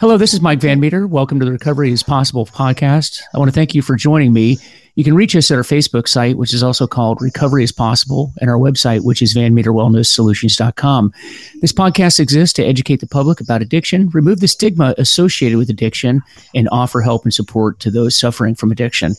Hello, 0.00 0.16
this 0.16 0.32
is 0.32 0.40
Mike 0.40 0.60
Van 0.60 0.80
Meter. 0.80 1.06
Welcome 1.06 1.38
to 1.40 1.44
the 1.44 1.52
Recovery 1.52 1.92
is 1.92 2.02
Possible 2.02 2.46
podcast. 2.46 3.20
I 3.34 3.38
want 3.38 3.50
to 3.50 3.54
thank 3.54 3.74
you 3.74 3.82
for 3.82 3.96
joining 3.96 4.32
me. 4.32 4.56
You 4.94 5.04
can 5.04 5.12
reach 5.12 5.36
us 5.36 5.50
at 5.50 5.58
our 5.58 5.62
Facebook 5.62 6.08
site, 6.08 6.38
which 6.38 6.54
is 6.54 6.62
also 6.62 6.86
called 6.86 7.20
Recovery 7.20 7.64
is 7.64 7.70
Possible, 7.70 8.32
and 8.40 8.48
our 8.48 8.56
website, 8.56 9.04
which 9.04 9.20
is 9.20 9.34
vanmeterwellnesssolutions.com. 9.34 11.12
This 11.60 11.74
podcast 11.74 12.18
exists 12.18 12.54
to 12.54 12.64
educate 12.64 13.00
the 13.00 13.06
public 13.06 13.42
about 13.42 13.60
addiction, 13.60 14.08
remove 14.14 14.40
the 14.40 14.48
stigma 14.48 14.94
associated 14.96 15.58
with 15.58 15.68
addiction, 15.68 16.22
and 16.54 16.66
offer 16.72 17.02
help 17.02 17.24
and 17.24 17.34
support 17.34 17.78
to 17.80 17.90
those 17.90 18.18
suffering 18.18 18.54
from 18.54 18.72
addiction. 18.72 19.16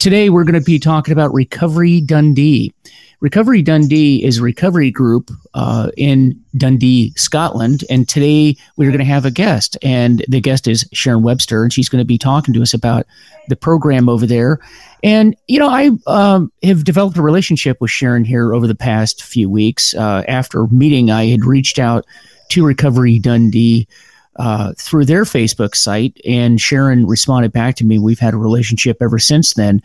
Today, 0.00 0.30
we're 0.30 0.42
going 0.42 0.58
to 0.58 0.60
be 0.60 0.80
talking 0.80 1.12
about 1.12 1.32
Recovery 1.32 2.00
Dundee. 2.00 2.74
Recovery 3.24 3.62
Dundee 3.62 4.22
is 4.22 4.36
a 4.36 4.42
recovery 4.42 4.90
group 4.90 5.30
uh, 5.54 5.90
in 5.96 6.38
Dundee, 6.58 7.10
Scotland. 7.16 7.82
And 7.88 8.06
today 8.06 8.54
we're 8.76 8.90
going 8.90 8.98
to 8.98 9.04
have 9.06 9.24
a 9.24 9.30
guest, 9.30 9.78
and 9.82 10.22
the 10.28 10.42
guest 10.42 10.68
is 10.68 10.86
Sharon 10.92 11.22
Webster, 11.22 11.62
and 11.62 11.72
she's 11.72 11.88
going 11.88 12.02
to 12.02 12.06
be 12.06 12.18
talking 12.18 12.52
to 12.52 12.60
us 12.60 12.74
about 12.74 13.06
the 13.48 13.56
program 13.56 14.10
over 14.10 14.26
there. 14.26 14.58
And, 15.02 15.34
you 15.48 15.58
know, 15.58 15.70
I 15.70 15.92
um, 16.06 16.52
have 16.62 16.84
developed 16.84 17.16
a 17.16 17.22
relationship 17.22 17.80
with 17.80 17.90
Sharon 17.90 18.26
here 18.26 18.52
over 18.52 18.66
the 18.66 18.74
past 18.74 19.22
few 19.22 19.48
weeks. 19.48 19.94
Uh, 19.94 20.22
after 20.28 20.66
meeting, 20.66 21.10
I 21.10 21.24
had 21.28 21.46
reached 21.46 21.78
out 21.78 22.04
to 22.50 22.66
Recovery 22.66 23.18
Dundee. 23.18 23.88
Uh, 24.36 24.72
through 24.76 25.04
their 25.04 25.22
Facebook 25.22 25.76
site, 25.76 26.20
and 26.26 26.60
Sharon 26.60 27.06
responded 27.06 27.52
back 27.52 27.76
to 27.76 27.84
me. 27.84 28.00
We've 28.00 28.18
had 28.18 28.34
a 28.34 28.36
relationship 28.36 28.96
ever 29.00 29.20
since 29.20 29.54
then. 29.54 29.80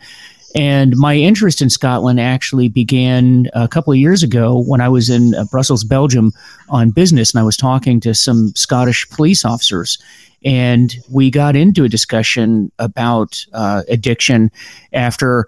And 0.54 0.96
my 0.96 1.14
interest 1.14 1.62
in 1.62 1.70
Scotland 1.70 2.18
actually 2.18 2.68
began 2.68 3.48
a 3.54 3.68
couple 3.68 3.92
of 3.92 3.98
years 3.98 4.22
ago 4.22 4.62
when 4.66 4.80
I 4.80 4.88
was 4.88 5.08
in 5.08 5.34
uh, 5.34 5.44
Brussels, 5.44 5.84
Belgium 5.84 6.32
on 6.68 6.90
business, 6.90 7.32
and 7.32 7.40
I 7.40 7.44
was 7.44 7.56
talking 7.56 8.00
to 8.00 8.14
some 8.14 8.52
Scottish 8.56 9.08
police 9.10 9.44
officers. 9.44 9.98
And 10.44 10.94
we 11.10 11.30
got 11.30 11.54
into 11.54 11.84
a 11.84 11.88
discussion 11.88 12.72
about 12.78 13.44
uh, 13.52 13.82
addiction 13.88 14.50
after 14.92 15.46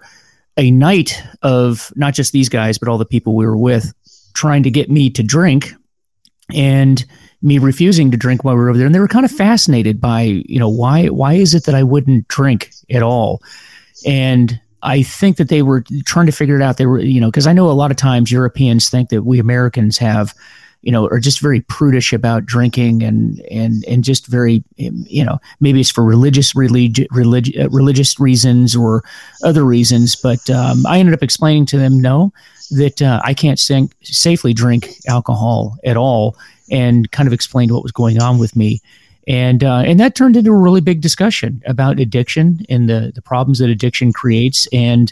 a 0.55 0.71
night 0.71 1.21
of 1.41 1.91
not 1.95 2.13
just 2.13 2.31
these 2.31 2.47
guys, 2.49 2.77
but 2.77 2.87
all 2.87 2.97
the 2.97 3.05
people 3.05 3.35
we 3.35 3.45
were 3.45 3.57
with 3.57 3.93
trying 4.33 4.63
to 4.63 4.71
get 4.71 4.89
me 4.89 5.09
to 5.09 5.23
drink 5.23 5.73
and 6.53 7.03
me 7.41 7.57
refusing 7.57 8.11
to 8.11 8.17
drink 8.17 8.43
while 8.43 8.55
we 8.55 8.61
were 8.61 8.69
over 8.69 8.77
there. 8.77 8.85
And 8.85 8.95
they 8.95 8.99
were 8.99 9.07
kind 9.07 9.25
of 9.25 9.31
fascinated 9.31 9.99
by, 9.99 10.21
you 10.21 10.59
know, 10.59 10.69
why 10.69 11.07
why 11.07 11.33
is 11.33 11.53
it 11.53 11.65
that 11.65 11.75
I 11.75 11.83
wouldn't 11.83 12.27
drink 12.27 12.71
at 12.89 13.03
all? 13.03 13.41
And 14.05 14.59
I 14.83 15.01
think 15.01 15.37
that 15.37 15.49
they 15.49 15.61
were 15.61 15.83
trying 16.05 16.25
to 16.25 16.31
figure 16.31 16.57
it 16.57 16.61
out. 16.61 16.77
They 16.77 16.85
were, 16.85 16.99
you 16.99 17.19
know, 17.19 17.27
because 17.27 17.47
I 17.47 17.53
know 17.53 17.69
a 17.69 17.71
lot 17.71 17.89
of 17.89 17.97
times 17.97 18.31
Europeans 18.31 18.89
think 18.89 19.09
that 19.09 19.23
we 19.23 19.39
Americans 19.39 19.97
have, 19.97 20.35
you 20.81 20.91
know, 20.91 21.05
are 21.07 21.19
just 21.19 21.39
very 21.39 21.61
prudish 21.61 22.11
about 22.11 22.45
drinking 22.45 23.01
and 23.01 23.39
and 23.49 23.85
and 23.85 24.03
just 24.03 24.27
very, 24.27 24.61
you 24.75 25.23
know, 25.23 25.39
maybe 25.61 25.79
it's 25.79 25.89
for 25.89 26.03
religious 26.03 26.53
religi- 26.53 27.07
religi- 27.07 27.57
uh, 27.63 27.69
religious 27.69 28.19
reasons 28.19 28.75
or 28.75 29.03
other 29.41 29.63
reasons. 29.63 30.17
But 30.17 30.49
um, 30.49 30.85
I 30.85 30.99
ended 30.99 31.15
up 31.15 31.23
explaining 31.23 31.65
to 31.67 31.77
them, 31.77 31.99
no, 32.01 32.33
that 32.71 33.01
uh, 33.01 33.21
I 33.23 33.33
can't 33.33 33.59
sing- 33.59 33.93
safely 34.01 34.53
drink 34.53 34.89
alcohol 35.07 35.77
at 35.85 35.95
all, 35.95 36.35
and 36.69 37.09
kind 37.11 37.27
of 37.27 37.33
explained 37.33 37.71
what 37.71 37.83
was 37.83 37.93
going 37.93 38.21
on 38.21 38.37
with 38.37 38.55
me 38.55 38.81
and 39.27 39.63
uh, 39.63 39.83
and 39.85 39.99
that 39.99 40.15
turned 40.15 40.35
into 40.35 40.51
a 40.51 40.57
really 40.57 40.81
big 40.81 41.01
discussion 41.01 41.61
about 41.65 41.99
addiction 41.99 42.59
and 42.69 42.89
the 42.89 43.11
the 43.13 43.21
problems 43.21 43.59
that 43.59 43.69
addiction 43.69 44.11
creates. 44.11 44.67
And 44.73 45.11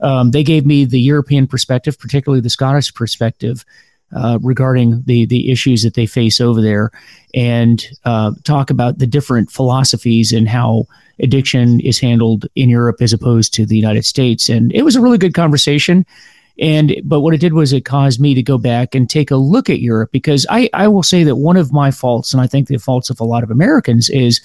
um, 0.00 0.30
they 0.30 0.42
gave 0.42 0.64
me 0.64 0.84
the 0.84 1.00
European 1.00 1.46
perspective, 1.46 1.98
particularly 1.98 2.40
the 2.40 2.50
Scottish 2.50 2.92
perspective. 2.94 3.64
Uh, 4.12 4.40
regarding 4.42 5.04
the 5.04 5.24
the 5.26 5.52
issues 5.52 5.84
that 5.84 5.94
they 5.94 6.04
face 6.04 6.40
over 6.40 6.60
there, 6.60 6.90
and 7.32 7.86
uh, 8.04 8.32
talk 8.42 8.68
about 8.68 8.98
the 8.98 9.06
different 9.06 9.52
philosophies 9.52 10.32
and 10.32 10.48
how 10.48 10.84
addiction 11.20 11.78
is 11.78 12.00
handled 12.00 12.46
in 12.56 12.68
Europe 12.68 12.96
as 13.00 13.12
opposed 13.12 13.54
to 13.54 13.64
the 13.64 13.76
United 13.76 14.04
States. 14.04 14.48
And 14.48 14.72
it 14.72 14.82
was 14.82 14.96
a 14.96 15.00
really 15.00 15.18
good 15.18 15.32
conversation. 15.32 16.04
And 16.60 17.00
but 17.04 17.20
what 17.20 17.34
it 17.34 17.40
did 17.40 17.54
was 17.54 17.72
it 17.72 17.86
caused 17.86 18.20
me 18.20 18.34
to 18.34 18.42
go 18.42 18.58
back 18.58 18.94
and 18.94 19.08
take 19.08 19.30
a 19.30 19.36
look 19.36 19.70
at 19.70 19.80
Europe 19.80 20.12
because 20.12 20.46
I, 20.50 20.68
I 20.74 20.88
will 20.88 21.02
say 21.02 21.24
that 21.24 21.36
one 21.36 21.56
of 21.56 21.72
my 21.72 21.90
faults, 21.90 22.32
and 22.32 22.40
I 22.40 22.46
think 22.46 22.68
the 22.68 22.76
faults 22.76 23.08
of 23.08 23.18
a 23.18 23.24
lot 23.24 23.42
of 23.42 23.50
Americans, 23.50 24.10
is 24.10 24.40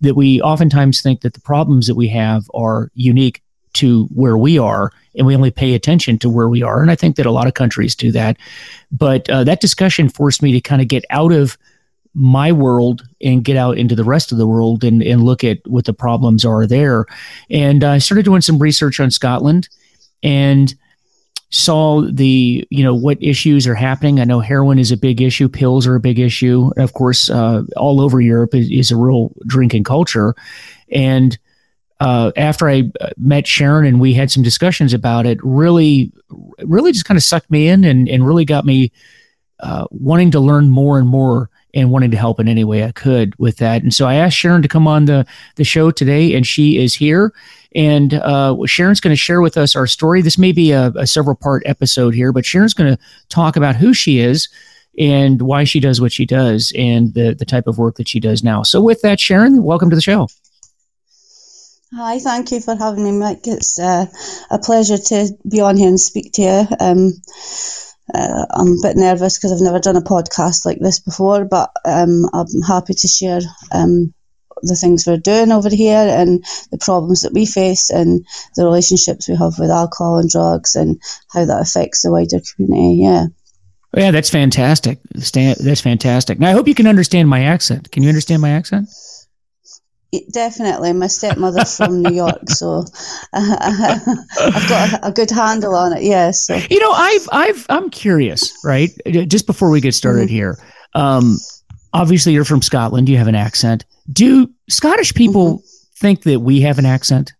that 0.00 0.14
we 0.14 0.40
oftentimes 0.40 1.02
think 1.02 1.20
that 1.20 1.34
the 1.34 1.40
problems 1.40 1.86
that 1.86 1.94
we 1.94 2.08
have 2.08 2.50
are 2.54 2.90
unique 2.94 3.42
to 3.74 4.06
where 4.06 4.38
we 4.38 4.58
are 4.58 4.92
and 5.14 5.26
we 5.26 5.36
only 5.36 5.50
pay 5.50 5.74
attention 5.74 6.18
to 6.18 6.30
where 6.30 6.48
we 6.48 6.62
are. 6.62 6.80
And 6.80 6.90
I 6.90 6.96
think 6.96 7.16
that 7.16 7.26
a 7.26 7.30
lot 7.30 7.46
of 7.46 7.54
countries 7.54 7.94
do 7.94 8.10
that. 8.12 8.38
But 8.90 9.28
uh, 9.28 9.44
that 9.44 9.60
discussion 9.60 10.08
forced 10.08 10.42
me 10.42 10.52
to 10.52 10.60
kind 10.60 10.80
of 10.80 10.88
get 10.88 11.04
out 11.10 11.32
of 11.32 11.58
my 12.14 12.50
world 12.50 13.06
and 13.20 13.44
get 13.44 13.56
out 13.56 13.76
into 13.76 13.94
the 13.94 14.04
rest 14.04 14.32
of 14.32 14.38
the 14.38 14.46
world 14.46 14.84
and, 14.84 15.02
and 15.02 15.22
look 15.22 15.44
at 15.44 15.58
what 15.66 15.84
the 15.84 15.92
problems 15.92 16.44
are 16.44 16.66
there. 16.66 17.04
And 17.50 17.84
I 17.84 17.98
started 17.98 18.24
doing 18.24 18.40
some 18.40 18.58
research 18.58 19.00
on 19.00 19.10
Scotland 19.10 19.68
and 20.22 20.74
saw 21.50 22.02
the 22.02 22.66
you 22.70 22.84
know 22.84 22.94
what 22.94 23.22
issues 23.22 23.66
are 23.66 23.74
happening. 23.74 24.20
I 24.20 24.24
know 24.24 24.40
heroin 24.40 24.78
is 24.78 24.92
a 24.92 24.96
big 24.96 25.20
issue, 25.20 25.48
pills 25.48 25.86
are 25.86 25.94
a 25.94 26.00
big 26.00 26.18
issue. 26.18 26.70
Of 26.76 26.92
course, 26.92 27.30
uh, 27.30 27.62
all 27.76 28.00
over 28.00 28.20
Europe 28.20 28.54
is, 28.54 28.70
is, 28.70 28.90
a 28.90 28.96
real 28.96 29.32
drinking 29.46 29.84
culture. 29.84 30.34
And 30.92 31.38
uh, 32.00 32.32
after 32.36 32.68
I 32.68 32.90
uh, 33.00 33.10
met 33.16 33.46
Sharon 33.46 33.86
and 33.86 34.00
we 34.00 34.14
had 34.14 34.30
some 34.30 34.42
discussions 34.42 34.92
about 34.92 35.26
it, 35.26 35.38
really, 35.42 36.12
really 36.62 36.92
just 36.92 37.06
kind 37.06 37.16
of 37.16 37.24
sucked 37.24 37.50
me 37.50 37.68
in 37.68 37.84
and 37.84 38.08
and 38.08 38.26
really 38.26 38.44
got 38.44 38.66
me 38.66 38.92
uh, 39.60 39.86
wanting 39.90 40.30
to 40.32 40.40
learn 40.40 40.68
more 40.68 40.98
and 40.98 41.08
more 41.08 41.50
and 41.74 41.90
wanting 41.90 42.10
to 42.10 42.16
help 42.16 42.40
in 42.40 42.48
any 42.48 42.64
way 42.64 42.84
I 42.84 42.92
could 42.92 43.38
with 43.38 43.58
that. 43.58 43.82
And 43.82 43.92
so 43.92 44.06
I 44.06 44.14
asked 44.14 44.36
Sharon 44.36 44.62
to 44.62 44.68
come 44.68 44.86
on 44.86 45.04
the 45.04 45.26
the 45.56 45.64
show 45.64 45.90
today, 45.90 46.34
and 46.34 46.46
she 46.46 46.78
is 46.78 46.94
here. 46.94 47.32
And 47.74 48.14
uh, 48.14 48.56
Sharon's 48.66 49.00
going 49.00 49.12
to 49.12 49.20
share 49.20 49.42
with 49.42 49.56
us 49.56 49.76
our 49.76 49.86
story. 49.86 50.22
This 50.22 50.38
may 50.38 50.52
be 50.52 50.72
a, 50.72 50.88
a 50.96 51.06
several 51.06 51.36
part 51.36 51.62
episode 51.66 52.14
here, 52.14 52.32
but 52.32 52.46
Sharon's 52.46 52.74
going 52.74 52.96
to 52.96 53.02
talk 53.28 53.56
about 53.56 53.76
who 53.76 53.92
she 53.92 54.20
is 54.20 54.48
and 54.98 55.42
why 55.42 55.64
she 55.64 55.78
does 55.78 56.00
what 56.00 56.12
she 56.12 56.26
does 56.26 56.72
and 56.76 57.14
the, 57.14 57.34
the 57.34 57.44
type 57.44 57.66
of 57.66 57.78
work 57.78 57.96
that 57.96 58.08
she 58.08 58.20
does 58.20 58.42
now. 58.42 58.62
So, 58.62 58.80
with 58.80 59.02
that, 59.02 59.20
Sharon, 59.20 59.62
welcome 59.62 59.90
to 59.90 59.96
the 59.96 60.02
show. 60.02 60.28
Hi, 61.94 62.18
thank 62.18 62.52
you 62.52 62.60
for 62.60 62.76
having 62.76 63.04
me, 63.04 63.12
Mike. 63.12 63.46
It's 63.46 63.78
uh, 63.78 64.06
a 64.50 64.58
pleasure 64.58 64.98
to 64.98 65.30
be 65.48 65.60
on 65.60 65.76
here 65.76 65.88
and 65.88 66.00
speak 66.00 66.32
to 66.34 66.42
you. 66.42 66.66
Um, 66.80 67.12
uh, 68.14 68.46
I'm 68.50 68.68
a 68.68 68.82
bit 68.82 68.96
nervous 68.96 69.38
because 69.38 69.52
I've 69.52 69.64
never 69.64 69.78
done 69.78 69.96
a 69.96 70.00
podcast 70.00 70.64
like 70.64 70.78
this 70.80 71.00
before, 71.00 71.44
but 71.44 71.70
um, 71.84 72.28
I'm 72.32 72.62
happy 72.66 72.94
to 72.94 73.08
share 73.08 73.40
um, 73.72 74.14
the 74.62 74.74
things 74.74 75.06
we're 75.06 75.18
doing 75.18 75.52
over 75.52 75.68
here 75.68 76.06
and 76.08 76.44
the 76.70 76.78
problems 76.78 77.22
that 77.22 77.32
we 77.32 77.46
face 77.46 77.90
and 77.90 78.26
the 78.56 78.64
relationships 78.64 79.28
we 79.28 79.36
have 79.36 79.58
with 79.58 79.70
alcohol 79.70 80.18
and 80.18 80.30
drugs 80.30 80.74
and 80.74 81.00
how 81.32 81.44
that 81.44 81.60
affects 81.60 82.02
the 82.02 82.10
wider 82.10 82.40
community. 82.56 83.02
Yeah. 83.02 83.26
Yeah, 83.96 84.10
that's 84.10 84.30
fantastic. 84.30 84.98
That's 85.12 85.80
fantastic. 85.80 86.38
Now, 86.38 86.50
I 86.50 86.52
hope 86.52 86.68
you 86.68 86.74
can 86.74 86.86
understand 86.86 87.28
my 87.28 87.44
accent. 87.44 87.90
Can 87.90 88.02
you 88.02 88.10
understand 88.10 88.42
my 88.42 88.50
accent? 88.50 88.88
Definitely, 90.30 90.94
my 90.94 91.06
stepmother's 91.06 91.76
from 91.76 92.02
New 92.02 92.14
York, 92.14 92.48
so 92.48 92.84
uh, 93.34 93.56
I've 94.40 94.68
got 94.68 94.92
a, 94.94 95.08
a, 95.08 95.12
good 95.12 95.30
handle 95.30 95.74
on 95.74 95.92
it. 95.92 96.02
Yes. 96.02 96.46
So. 96.46 96.54
You 96.70 96.80
know, 96.80 96.92
I've, 96.92 97.28
I've, 97.30 97.66
I'm 97.68 97.90
curious, 97.90 98.58
right? 98.64 98.88
Just 99.06 99.46
before 99.46 99.68
we 99.68 99.82
get 99.82 99.94
started 99.94 100.28
mm-hmm. 100.28 100.34
here, 100.34 100.58
um, 100.94 101.36
obviously 101.92 102.32
you're 102.32 102.46
from 102.46 102.62
Scotland. 102.62 103.06
You 103.06 103.18
have 103.18 103.28
an 103.28 103.34
accent. 103.34 103.84
Do 104.10 104.50
Scottish 104.70 105.12
people 105.12 105.58
mm-hmm. 105.58 105.66
think 105.96 106.22
that 106.22 106.40
we 106.40 106.62
have 106.62 106.78
an 106.78 106.86
accent? 106.86 107.34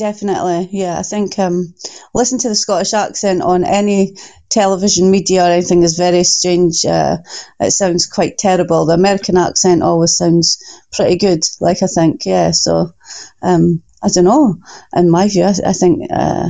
Definitely, 0.00 0.70
yeah. 0.72 0.98
I 0.98 1.02
think 1.02 1.38
um, 1.38 1.74
listen 2.14 2.38
to 2.38 2.48
the 2.48 2.54
Scottish 2.54 2.94
accent 2.94 3.42
on 3.42 3.64
any 3.64 4.16
television 4.48 5.10
media 5.10 5.44
or 5.44 5.50
anything 5.50 5.82
is 5.82 5.98
very 5.98 6.24
strange. 6.24 6.86
Uh, 6.86 7.18
it 7.60 7.72
sounds 7.72 8.06
quite 8.06 8.38
terrible. 8.38 8.86
The 8.86 8.94
American 8.94 9.36
accent 9.36 9.82
always 9.82 10.16
sounds 10.16 10.56
pretty 10.90 11.18
good. 11.18 11.44
Like 11.60 11.82
I 11.82 11.86
think, 11.86 12.24
yeah. 12.24 12.52
So 12.52 12.94
um, 13.42 13.82
I 14.02 14.08
don't 14.08 14.24
know. 14.24 14.56
In 14.96 15.10
my 15.10 15.28
view, 15.28 15.44
I, 15.44 15.54
I 15.66 15.72
think 15.74 16.10
uh, 16.10 16.48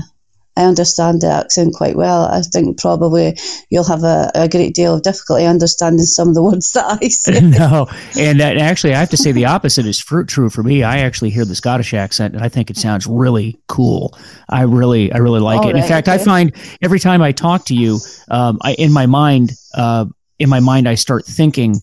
I 0.56 0.64
understand 0.64 1.20
the 1.20 1.28
accent 1.28 1.74
quite 1.74 1.96
well. 1.96 2.24
I 2.24 2.42
think 2.42 2.78
probably 2.78 3.38
you'll 3.70 3.84
have 3.84 4.02
a, 4.02 4.30
a 4.34 4.48
great 4.48 4.74
deal 4.74 4.94
of 4.94 5.02
difficulty 5.02 5.46
understanding 5.46 6.04
some 6.04 6.28
of 6.28 6.34
the 6.34 6.42
words 6.50 6.72
that 6.72 6.98
I 7.02 7.08
say. 7.08 7.40
no, 7.40 7.88
and 8.18 8.40
actually, 8.40 8.94
I 8.94 8.98
have 8.98 9.10
to 9.10 9.16
say 9.16 9.32
the 9.32 9.46
opposite 9.46 9.86
is 9.86 9.98
true 9.98 10.50
for 10.50 10.62
me. 10.62 10.82
I 10.82 10.98
actually 10.98 11.30
hear 11.30 11.44
the 11.44 11.54
Scottish 11.54 11.94
accent, 11.94 12.34
and 12.34 12.42
I 12.42 12.48
think 12.48 12.70
it 12.70 12.76
sounds 12.76 13.06
really 13.06 13.58
cool. 13.68 14.18
I 14.48 14.62
really, 14.62 15.12
I 15.12 15.18
really 15.18 15.40
like 15.40 15.60
All 15.60 15.68
it. 15.68 15.74
Right, 15.74 15.82
in 15.82 15.88
fact, 15.88 16.08
okay. 16.08 16.20
I 16.20 16.24
find 16.24 16.52
every 16.82 17.00
time 17.00 17.22
I 17.22 17.32
talk 17.32 17.66
to 17.66 17.74
you, 17.74 17.98
um, 18.30 18.58
I 18.62 18.74
in 18.74 18.92
my 18.92 19.06
mind, 19.06 19.52
uh, 19.74 20.06
in 20.38 20.48
my 20.48 20.60
mind, 20.60 20.88
I 20.88 20.94
start 20.94 21.24
thinking 21.24 21.76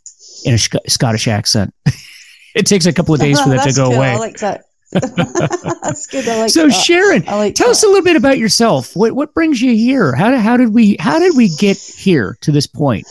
in 0.45 0.53
a 0.53 0.57
Scottish 0.57 1.27
accent. 1.27 1.73
it 2.55 2.65
takes 2.65 2.85
a 2.85 2.93
couple 2.93 3.13
of 3.13 3.19
days 3.19 3.39
for 3.39 3.49
that 3.49 3.63
to 3.63 3.73
go 3.73 3.85
cool. 3.85 3.95
away. 3.95 4.09
I 4.09 4.17
like 4.17 4.37
that. 4.37 4.65
That's 4.91 6.07
good. 6.07 6.27
I 6.27 6.39
like 6.41 6.49
so 6.49 6.67
that. 6.67 6.71
Sharon, 6.71 7.23
like 7.25 7.55
tell 7.55 7.67
that. 7.67 7.71
us 7.71 7.83
a 7.83 7.87
little 7.87 8.03
bit 8.03 8.15
about 8.15 8.37
yourself. 8.37 8.95
What 8.95 9.13
what 9.13 9.33
brings 9.33 9.61
you 9.61 9.75
here? 9.75 10.15
How 10.15 10.31
did 10.31 10.39
how 10.39 10.57
did 10.57 10.73
we 10.73 10.97
how 10.99 11.19
did 11.19 11.35
we 11.35 11.49
get 11.49 11.77
here 11.77 12.37
to 12.41 12.51
this 12.51 12.67
point? 12.67 13.05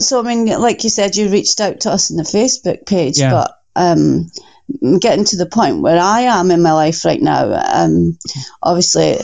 so 0.00 0.18
I 0.18 0.22
mean, 0.22 0.46
like 0.46 0.82
you 0.82 0.90
said, 0.90 1.14
you 1.14 1.28
reached 1.28 1.60
out 1.60 1.80
to 1.80 1.90
us 1.90 2.10
in 2.10 2.16
the 2.16 2.22
Facebook 2.22 2.86
page, 2.86 3.18
yeah. 3.18 3.30
but 3.30 3.52
um, 3.76 4.30
getting 4.98 5.24
to 5.26 5.36
the 5.36 5.46
point 5.46 5.82
where 5.82 5.98
I 5.98 6.22
am 6.22 6.50
in 6.50 6.62
my 6.62 6.72
life 6.72 7.04
right 7.04 7.20
now, 7.20 7.52
um, 7.72 8.18
obviously, 8.62 9.18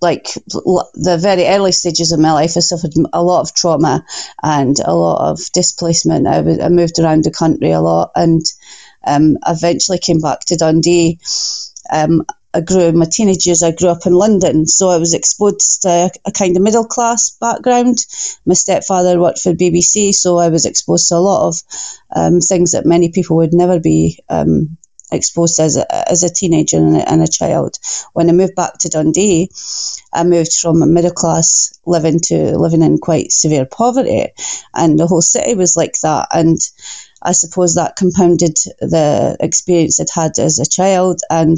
like 0.00 0.24
the 0.34 1.18
very 1.20 1.46
early 1.46 1.72
stages 1.72 2.12
of 2.12 2.20
my 2.20 2.32
life, 2.32 2.56
I 2.56 2.60
suffered 2.60 2.92
a 3.12 3.22
lot 3.22 3.40
of 3.42 3.54
trauma 3.54 4.04
and 4.42 4.78
a 4.80 4.94
lot 4.94 5.30
of 5.30 5.38
displacement. 5.54 6.26
I, 6.26 6.38
I 6.64 6.68
moved 6.68 6.98
around 6.98 7.24
the 7.24 7.30
country 7.30 7.70
a 7.70 7.80
lot 7.80 8.10
and 8.16 8.44
um, 9.04 9.38
eventually 9.46 9.98
came 9.98 10.20
back 10.20 10.40
to 10.46 10.56
Dundee. 10.56 11.18
Um, 11.90 12.24
I 12.54 12.60
grew 12.60 12.92
my 12.92 13.06
teenage 13.06 13.46
years. 13.46 13.62
I 13.62 13.72
grew 13.72 13.88
up 13.88 14.04
in 14.04 14.12
London, 14.12 14.66
so 14.66 14.90
I 14.90 14.98
was 14.98 15.14
exposed 15.14 15.82
to 15.82 15.88
a, 15.88 16.10
a 16.26 16.32
kind 16.32 16.56
of 16.56 16.62
middle 16.62 16.84
class 16.84 17.30
background. 17.30 18.04
My 18.44 18.54
stepfather 18.54 19.18
worked 19.18 19.38
for 19.38 19.54
BBC, 19.54 20.12
so 20.12 20.36
I 20.38 20.48
was 20.48 20.66
exposed 20.66 21.08
to 21.08 21.16
a 21.16 21.16
lot 21.16 21.48
of 21.48 21.62
um, 22.14 22.40
things 22.40 22.72
that 22.72 22.84
many 22.84 23.10
people 23.10 23.36
would 23.36 23.54
never 23.54 23.80
be 23.80 24.18
um, 24.28 24.76
exposed 25.12 25.60
as 25.60 25.76
a, 25.76 26.10
as 26.10 26.22
a 26.22 26.32
teenager 26.32 26.78
and 26.78 26.96
a, 26.96 27.08
and 27.10 27.22
a, 27.22 27.28
child. 27.28 27.78
When 28.12 28.28
I 28.28 28.32
moved 28.32 28.54
back 28.54 28.78
to 28.78 28.88
Dundee, 28.88 29.50
I 30.12 30.24
moved 30.24 30.52
from 30.54 30.82
a 30.82 30.86
middle 30.86 31.10
class 31.10 31.72
living 31.86 32.20
to 32.24 32.58
living 32.58 32.82
in 32.82 32.98
quite 32.98 33.32
severe 33.32 33.66
poverty, 33.66 34.28
and 34.74 34.98
the 34.98 35.06
whole 35.06 35.22
city 35.22 35.54
was 35.54 35.76
like 35.76 35.98
that. 36.00 36.28
And 36.32 36.58
I 37.22 37.32
suppose 37.32 37.74
that 37.74 37.96
compounded 37.96 38.56
the 38.80 39.36
experience 39.38 40.00
I'd 40.00 40.10
had 40.10 40.38
as 40.38 40.58
a 40.58 40.68
child 40.68 41.20
and 41.30 41.56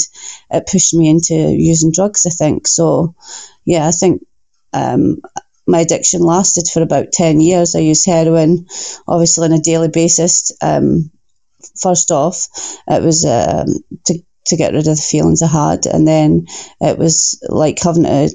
it 0.51 0.67
pushed 0.67 0.93
me 0.95 1.09
into 1.09 1.35
using 1.35 1.91
drugs, 1.91 2.27
I 2.27 2.31
think. 2.31 2.69
So, 2.69 3.15
yeah, 3.65 3.87
I 3.87 3.91
think 3.91 4.27
um, 4.75 5.23
my 5.67 5.81
addiction 5.81 6.21
lasted 6.21 6.69
for 6.69 6.83
about 6.83 7.12
10 7.12 7.41
years. 7.41 7.75
I 7.75 7.79
used 7.79 8.06
heroin, 8.06 8.67
obviously, 9.09 9.47
on 9.47 9.53
a 9.53 9.61
daily 9.61 9.89
basis. 9.89 10.53
Um, 10.61 11.11
first 11.81 12.11
off, 12.11 12.49
it 12.88 13.02
was 13.02 13.25
um, 13.25 13.66
to, 14.06 14.19
to 14.46 14.56
get 14.56 14.72
rid 14.72 14.87
of 14.88 14.96
the 14.96 15.08
feelings 15.11 15.43
I 15.43 15.49
had, 15.49 15.87
and 15.87 16.06
then 16.06 16.46
it 16.81 16.99
was 16.99 17.40
like 17.49 17.78
having 17.82 18.05
to 18.05 18.31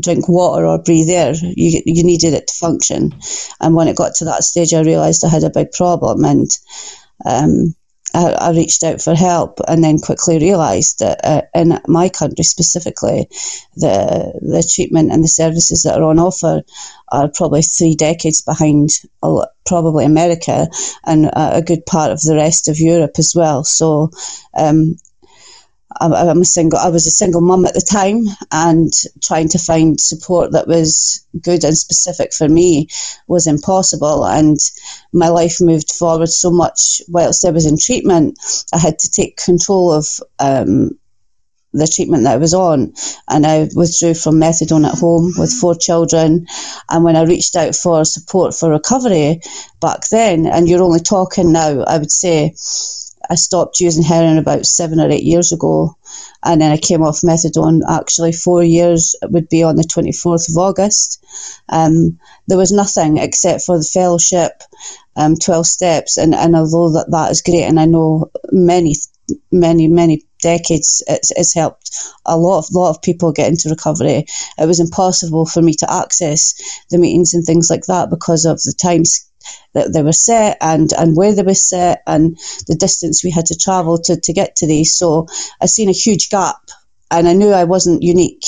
drink 0.00 0.28
water 0.28 0.66
or 0.66 0.82
breathe 0.82 1.10
air. 1.10 1.34
You, 1.34 1.82
you 1.84 2.04
needed 2.04 2.34
it 2.34 2.46
to 2.48 2.54
function. 2.54 3.12
And 3.60 3.74
when 3.74 3.88
it 3.88 3.96
got 3.96 4.14
to 4.16 4.26
that 4.26 4.44
stage, 4.44 4.72
I 4.72 4.82
realised 4.82 5.24
I 5.24 5.28
had 5.28 5.44
a 5.44 5.50
big 5.50 5.72
problem 5.72 6.24
and 6.24 6.50
um, 7.24 7.74
I, 8.14 8.32
I, 8.32 8.50
reached 8.52 8.82
out 8.84 9.02
for 9.02 9.14
help 9.14 9.60
and 9.68 9.84
then 9.84 9.98
quickly 9.98 10.38
realised 10.38 11.00
that 11.00 11.20
uh, 11.24 11.42
in 11.54 11.78
my 11.86 12.08
country 12.08 12.44
specifically, 12.44 13.28
the, 13.76 14.32
the 14.40 14.68
treatment 14.74 15.12
and 15.12 15.22
the 15.22 15.28
services 15.28 15.82
that 15.82 15.98
are 15.98 16.04
on 16.04 16.18
offer 16.18 16.62
are 17.10 17.28
probably 17.28 17.62
three 17.62 17.94
decades 17.94 18.40
behind 18.40 18.90
probably 19.66 20.04
America 20.04 20.68
and 21.04 21.30
a 21.34 21.62
good 21.64 21.84
part 21.84 22.10
of 22.10 22.20
the 22.22 22.34
rest 22.34 22.68
of 22.68 22.78
Europe 22.78 23.12
as 23.18 23.34
well. 23.36 23.64
So 23.64 24.10
um, 24.56 24.96
I'm 26.00 26.42
a 26.42 26.44
single. 26.44 26.78
I 26.78 26.90
was 26.90 27.06
a 27.06 27.10
single 27.10 27.40
mum 27.40 27.64
at 27.64 27.74
the 27.74 27.80
time, 27.80 28.24
and 28.52 28.92
trying 29.22 29.48
to 29.50 29.58
find 29.58 30.00
support 30.00 30.52
that 30.52 30.68
was 30.68 31.24
good 31.40 31.64
and 31.64 31.76
specific 31.76 32.32
for 32.34 32.48
me 32.48 32.88
was 33.26 33.46
impossible. 33.46 34.26
And 34.26 34.58
my 35.12 35.28
life 35.28 35.60
moved 35.60 35.90
forward 35.90 36.28
so 36.28 36.50
much 36.50 37.00
whilst 37.08 37.44
I 37.44 37.50
was 37.50 37.64
in 37.64 37.78
treatment. 37.78 38.38
I 38.72 38.78
had 38.78 38.98
to 38.98 39.10
take 39.10 39.38
control 39.38 39.92
of 39.92 40.06
um, 40.38 40.98
the 41.72 41.86
treatment 41.86 42.24
that 42.24 42.34
I 42.34 42.38
was 42.38 42.52
on, 42.52 42.92
and 43.28 43.46
I 43.46 43.68
withdrew 43.74 44.14
from 44.14 44.40
methadone 44.40 44.86
at 44.86 44.98
home 44.98 45.32
with 45.38 45.52
four 45.52 45.74
children. 45.74 46.46
And 46.90 47.02
when 47.02 47.16
I 47.16 47.22
reached 47.22 47.56
out 47.56 47.74
for 47.74 48.04
support 48.04 48.54
for 48.54 48.70
recovery 48.70 49.40
back 49.80 50.08
then, 50.10 50.46
and 50.46 50.68
you're 50.68 50.82
only 50.82 51.00
talking 51.00 51.50
now, 51.52 51.82
I 51.82 51.96
would 51.96 52.12
say 52.12 52.54
I 53.30 53.34
stopped 53.34 53.80
using 53.80 54.02
heroin 54.02 54.38
about 54.38 54.66
seven 54.66 55.00
or 55.00 55.10
eight 55.10 55.24
years 55.24 55.52
ago, 55.52 55.96
and 56.42 56.60
then 56.60 56.72
I 56.72 56.76
came 56.78 57.02
off 57.02 57.20
methadone. 57.20 57.82
Actually, 57.88 58.32
four 58.32 58.62
years 58.62 59.14
it 59.20 59.30
would 59.30 59.48
be 59.48 59.62
on 59.62 59.76
the 59.76 59.82
24th 59.82 60.50
of 60.50 60.56
August. 60.56 61.24
Um, 61.68 62.18
there 62.46 62.58
was 62.58 62.72
nothing 62.72 63.18
except 63.18 63.62
for 63.64 63.78
the 63.78 63.84
fellowship, 63.84 64.62
um, 65.16 65.36
12 65.36 65.66
steps, 65.66 66.16
and, 66.16 66.34
and 66.34 66.56
although 66.56 66.92
that, 66.92 67.10
that 67.10 67.30
is 67.30 67.42
great, 67.42 67.64
and 67.64 67.78
I 67.78 67.84
know 67.84 68.30
many, 68.50 68.94
many, 69.52 69.88
many 69.88 70.22
decades 70.40 71.02
it's, 71.08 71.32
it's 71.32 71.54
helped 71.54 71.90
a 72.24 72.36
lot 72.36 72.58
of 72.58 72.66
lot 72.72 72.90
of 72.90 73.02
people 73.02 73.32
get 73.32 73.48
into 73.48 73.68
recovery. 73.68 74.24
It 74.58 74.66
was 74.66 74.80
impossible 74.80 75.46
for 75.46 75.60
me 75.62 75.74
to 75.74 75.92
access 75.92 76.54
the 76.90 76.98
meetings 76.98 77.34
and 77.34 77.44
things 77.44 77.70
like 77.70 77.86
that 77.86 78.10
because 78.10 78.44
of 78.44 78.62
the 78.62 78.74
times 78.80 79.27
that 79.74 79.92
they 79.92 80.02
were 80.02 80.12
set 80.12 80.58
and, 80.60 80.92
and 80.92 81.16
where 81.16 81.34
they 81.34 81.42
were 81.42 81.54
set 81.54 82.02
and 82.06 82.38
the 82.66 82.74
distance 82.74 83.22
we 83.24 83.30
had 83.30 83.46
to 83.46 83.56
travel 83.56 83.98
to, 83.98 84.20
to 84.20 84.32
get 84.32 84.56
to 84.56 84.66
these. 84.66 84.94
So 84.94 85.26
I 85.60 85.66
seen 85.66 85.88
a 85.88 85.92
huge 85.92 86.30
gap 86.30 86.60
and 87.10 87.28
I 87.28 87.32
knew 87.32 87.50
I 87.50 87.64
wasn't 87.64 88.02
unique. 88.02 88.44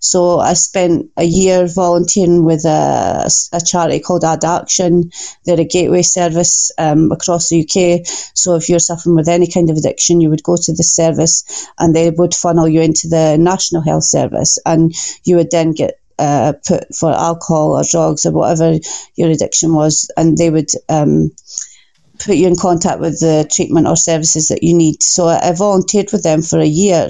So 0.00 0.38
I 0.38 0.52
spent 0.54 1.10
a 1.16 1.24
year 1.24 1.66
volunteering 1.66 2.44
with 2.44 2.64
a, 2.64 3.28
a 3.52 3.60
charity 3.60 4.00
called 4.00 4.22
Addaction. 4.22 5.10
They're 5.44 5.60
a 5.60 5.64
gateway 5.64 6.02
service 6.02 6.70
um, 6.78 7.10
across 7.10 7.48
the 7.48 7.62
UK. 7.62 8.06
So 8.34 8.54
if 8.54 8.68
you're 8.68 8.78
suffering 8.78 9.16
with 9.16 9.28
any 9.28 9.50
kind 9.50 9.70
of 9.70 9.76
addiction, 9.76 10.20
you 10.20 10.30
would 10.30 10.44
go 10.44 10.56
to 10.56 10.72
the 10.72 10.84
service 10.84 11.68
and 11.78 11.94
they 11.94 12.10
would 12.10 12.34
funnel 12.34 12.68
you 12.68 12.80
into 12.80 13.08
the 13.08 13.36
National 13.38 13.82
Health 13.82 14.04
Service 14.04 14.58
and 14.64 14.94
you 15.24 15.36
would 15.36 15.50
then 15.50 15.72
get 15.72 16.00
uh, 16.18 16.52
put 16.66 16.94
for 16.94 17.12
alcohol 17.12 17.78
or 17.78 17.84
drugs 17.88 18.26
or 18.26 18.32
whatever 18.32 18.78
your 19.16 19.30
addiction 19.30 19.74
was, 19.74 20.10
and 20.16 20.36
they 20.36 20.50
would 20.50 20.70
um, 20.88 21.30
put 22.18 22.36
you 22.36 22.46
in 22.46 22.56
contact 22.56 23.00
with 23.00 23.20
the 23.20 23.48
treatment 23.50 23.86
or 23.86 23.96
services 23.96 24.48
that 24.48 24.62
you 24.62 24.74
need. 24.74 25.02
So 25.02 25.26
I 25.26 25.52
volunteered 25.52 26.10
with 26.12 26.22
them 26.22 26.42
for 26.42 26.58
a 26.58 26.66
year 26.66 27.08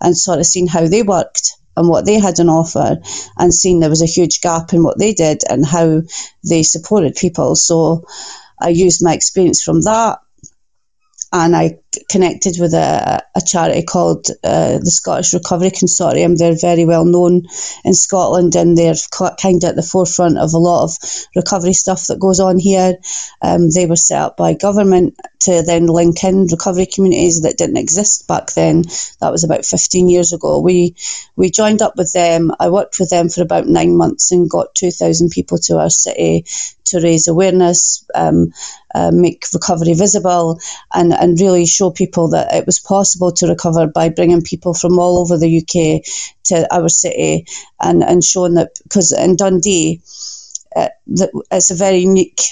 and 0.00 0.16
sort 0.16 0.40
of 0.40 0.46
seen 0.46 0.66
how 0.66 0.86
they 0.86 1.02
worked 1.02 1.52
and 1.76 1.88
what 1.88 2.04
they 2.04 2.18
had 2.18 2.38
on 2.40 2.48
offer 2.48 2.98
and 3.38 3.54
seen 3.54 3.80
there 3.80 3.88
was 3.90 4.02
a 4.02 4.06
huge 4.06 4.40
gap 4.40 4.72
in 4.72 4.82
what 4.82 4.98
they 4.98 5.14
did 5.14 5.42
and 5.48 5.64
how 5.64 6.02
they 6.48 6.62
supported 6.62 7.14
people. 7.14 7.54
So 7.54 8.04
I 8.60 8.68
used 8.68 9.04
my 9.04 9.14
experience 9.14 9.62
from 9.62 9.82
that 9.82 10.18
and 11.32 11.54
I 11.54 11.78
connected 12.08 12.56
with 12.60 12.74
a, 12.74 13.22
a 13.34 13.40
charity 13.40 13.82
called 13.82 14.26
uh, 14.44 14.78
the 14.78 14.90
Scottish 14.90 15.34
Recovery 15.34 15.70
Consortium. 15.70 16.38
They're 16.38 16.56
very 16.60 16.84
well 16.84 17.04
known 17.04 17.46
in 17.84 17.94
Scotland 17.94 18.56
and 18.56 18.76
they're 18.76 18.94
kind 19.10 19.62
of 19.64 19.70
at 19.70 19.76
the 19.76 19.82
forefront 19.82 20.38
of 20.38 20.52
a 20.54 20.58
lot 20.58 20.84
of 20.84 20.98
recovery 21.36 21.72
stuff 21.72 22.06
that 22.08 22.20
goes 22.20 22.40
on 22.40 22.58
here. 22.58 22.94
Um, 23.42 23.70
they 23.70 23.86
were 23.86 23.96
set 23.96 24.20
up 24.20 24.36
by 24.36 24.54
government 24.54 25.16
to 25.40 25.62
then 25.62 25.86
link 25.86 26.22
in 26.24 26.46
recovery 26.46 26.86
communities 26.86 27.42
that 27.42 27.56
didn't 27.56 27.78
exist 27.78 28.28
back 28.28 28.52
then. 28.52 28.82
That 29.20 29.32
was 29.32 29.44
about 29.44 29.64
15 29.64 30.08
years 30.08 30.32
ago. 30.32 30.60
We 30.60 30.96
we 31.36 31.50
joined 31.50 31.82
up 31.82 31.96
with 31.96 32.12
them. 32.12 32.52
I 32.60 32.68
worked 32.68 32.98
with 33.00 33.10
them 33.10 33.28
for 33.28 33.42
about 33.42 33.66
nine 33.66 33.96
months 33.96 34.32
and 34.32 34.50
got 34.50 34.74
2,000 34.74 35.30
people 35.30 35.58
to 35.58 35.78
our 35.78 35.90
city 35.90 36.44
to 36.86 37.00
raise 37.00 37.28
awareness, 37.28 38.04
um, 38.14 38.52
uh, 38.94 39.10
make 39.12 39.44
recovery 39.54 39.94
visible, 39.94 40.60
and, 40.92 41.12
and 41.12 41.40
really 41.40 41.66
show 41.80 41.90
people 41.92 42.30
that 42.30 42.54
it 42.54 42.66
was 42.66 42.80
possible 42.80 43.32
to 43.32 43.48
recover 43.48 43.88
by 43.88 44.10
bringing 44.10 44.42
people 44.42 44.74
from 44.74 45.00
all 45.00 45.18
over 45.20 45.38
the 45.38 45.58
UK 45.58 46.04
to 46.44 46.74
our 46.74 46.90
city 46.90 47.46
and, 47.80 48.04
and 48.04 48.24
showing 48.24 48.54
that, 48.54 48.70
because 48.84 49.12
in 49.12 49.36
Dundee, 49.36 50.02
uh, 50.76 50.88
that 51.08 51.30
it's 51.50 51.72
a 51.72 51.76
very 51.76 51.98
unique 51.98 52.42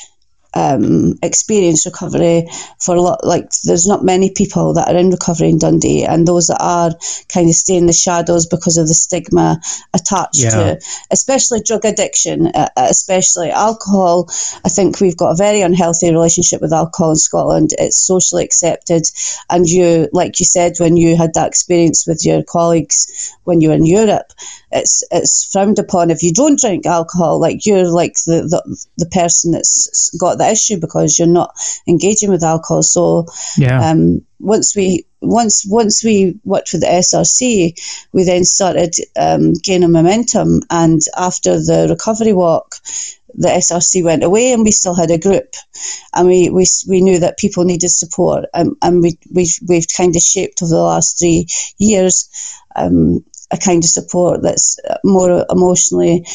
um, 0.58 1.18
experience 1.22 1.86
recovery 1.86 2.48
for 2.80 2.96
a 2.96 3.00
lot. 3.00 3.24
Like, 3.24 3.50
there's 3.64 3.86
not 3.86 4.04
many 4.04 4.30
people 4.30 4.74
that 4.74 4.88
are 4.88 4.96
in 4.96 5.10
recovery 5.10 5.50
in 5.50 5.58
Dundee, 5.58 6.04
and 6.04 6.26
those 6.26 6.48
that 6.48 6.60
are 6.60 6.90
kind 7.32 7.48
of 7.48 7.54
stay 7.54 7.76
in 7.76 7.86
the 7.86 7.92
shadows 7.92 8.46
because 8.46 8.76
of 8.76 8.88
the 8.88 8.94
stigma 8.94 9.60
attached 9.94 10.42
yeah. 10.42 10.50
to, 10.50 10.80
especially 11.10 11.60
drug 11.60 11.84
addiction, 11.84 12.48
uh, 12.48 12.68
especially 12.76 13.50
alcohol. 13.50 14.28
I 14.64 14.68
think 14.68 15.00
we've 15.00 15.16
got 15.16 15.32
a 15.32 15.36
very 15.36 15.60
unhealthy 15.60 16.10
relationship 16.10 16.60
with 16.60 16.72
alcohol 16.72 17.10
in 17.10 17.16
Scotland. 17.16 17.70
It's 17.78 18.04
socially 18.04 18.44
accepted, 18.44 19.02
and 19.48 19.66
you, 19.66 20.08
like 20.12 20.40
you 20.40 20.46
said, 20.46 20.74
when 20.78 20.96
you 20.96 21.16
had 21.16 21.34
that 21.34 21.48
experience 21.48 22.06
with 22.06 22.24
your 22.24 22.42
colleagues 22.42 23.36
when 23.44 23.60
you 23.60 23.68
were 23.68 23.74
in 23.76 23.86
Europe, 23.86 24.32
it's 24.70 25.02
it's 25.10 25.48
frowned 25.50 25.78
upon 25.78 26.10
if 26.10 26.22
you 26.22 26.32
don't 26.32 26.60
drink 26.60 26.84
alcohol. 26.84 27.40
Like 27.40 27.64
you're 27.64 27.90
like 27.90 28.14
the 28.26 28.42
the, 28.42 28.86
the 28.98 29.06
person 29.06 29.52
that's 29.52 30.10
got 30.20 30.36
the 30.38 30.47
issue 30.48 30.78
because 30.80 31.18
you're 31.18 31.28
not 31.28 31.54
engaging 31.86 32.30
with 32.30 32.42
alcohol. 32.42 32.82
So 32.82 33.26
yeah. 33.56 33.90
Um, 33.90 34.22
once 34.40 34.76
we 34.76 35.04
once 35.20 35.64
once 35.66 36.04
we 36.04 36.38
worked 36.44 36.72
with 36.72 36.82
the 36.82 36.86
SRC, 36.86 37.74
we 38.12 38.24
then 38.24 38.44
started 38.44 38.94
um, 39.18 39.52
gaining 39.52 39.92
momentum. 39.92 40.62
And 40.70 41.02
after 41.16 41.54
the 41.54 41.88
recovery 41.90 42.32
walk, 42.32 42.76
the 43.34 43.48
SRC 43.48 44.04
went 44.04 44.24
away, 44.24 44.52
and 44.52 44.64
we 44.64 44.70
still 44.70 44.94
had 44.94 45.10
a 45.10 45.18
group, 45.18 45.54
and 46.14 46.28
we 46.28 46.50
we, 46.50 46.66
we 46.88 47.00
knew 47.00 47.20
that 47.20 47.38
people 47.38 47.64
needed 47.64 47.90
support, 47.90 48.46
um, 48.54 48.76
and 48.82 49.02
we 49.02 49.18
we 49.32 49.48
we've 49.66 49.86
kind 49.96 50.14
of 50.14 50.22
shaped 50.22 50.62
over 50.62 50.70
the 50.70 50.82
last 50.82 51.18
three 51.18 51.46
years. 51.78 52.28
Um, 52.76 53.24
a 53.50 53.56
kind 53.56 53.82
of 53.82 53.88
support 53.88 54.42
that's 54.42 54.78
more 55.02 55.46
emotionally 55.50 56.26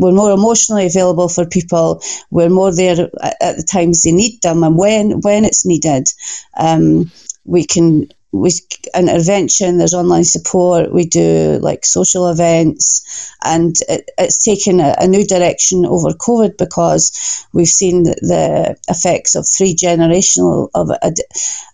we're 0.00 0.12
more 0.12 0.32
emotionally 0.32 0.86
available 0.86 1.28
for 1.28 1.44
people. 1.46 2.02
We're 2.30 2.48
more 2.48 2.74
there 2.74 3.10
at, 3.22 3.56
the 3.56 3.68
times 3.70 4.02
they 4.02 4.12
need 4.12 4.40
them 4.42 4.64
and 4.64 4.76
when 4.76 5.20
when 5.20 5.44
it's 5.44 5.66
needed. 5.66 6.08
Um, 6.56 7.10
we 7.44 7.66
can 7.66 8.08
we 8.32 8.52
intervention. 8.96 9.78
There's 9.78 9.94
online 9.94 10.24
support. 10.24 10.92
We 10.92 11.06
do 11.06 11.58
like 11.60 11.84
social 11.84 12.28
events, 12.28 13.36
and 13.44 13.76
it, 13.88 14.08
it's 14.16 14.42
taken 14.44 14.80
a, 14.80 14.94
a, 14.98 15.08
new 15.08 15.26
direction 15.26 15.84
over 15.84 16.10
COVID 16.10 16.56
because 16.56 17.46
we've 17.52 17.66
seen 17.66 18.04
the, 18.04 18.14
the 18.22 18.76
effects 18.88 19.34
of 19.34 19.48
three 19.48 19.74
generational 19.74 20.70
of 20.74 20.90
ad, 21.02 21.16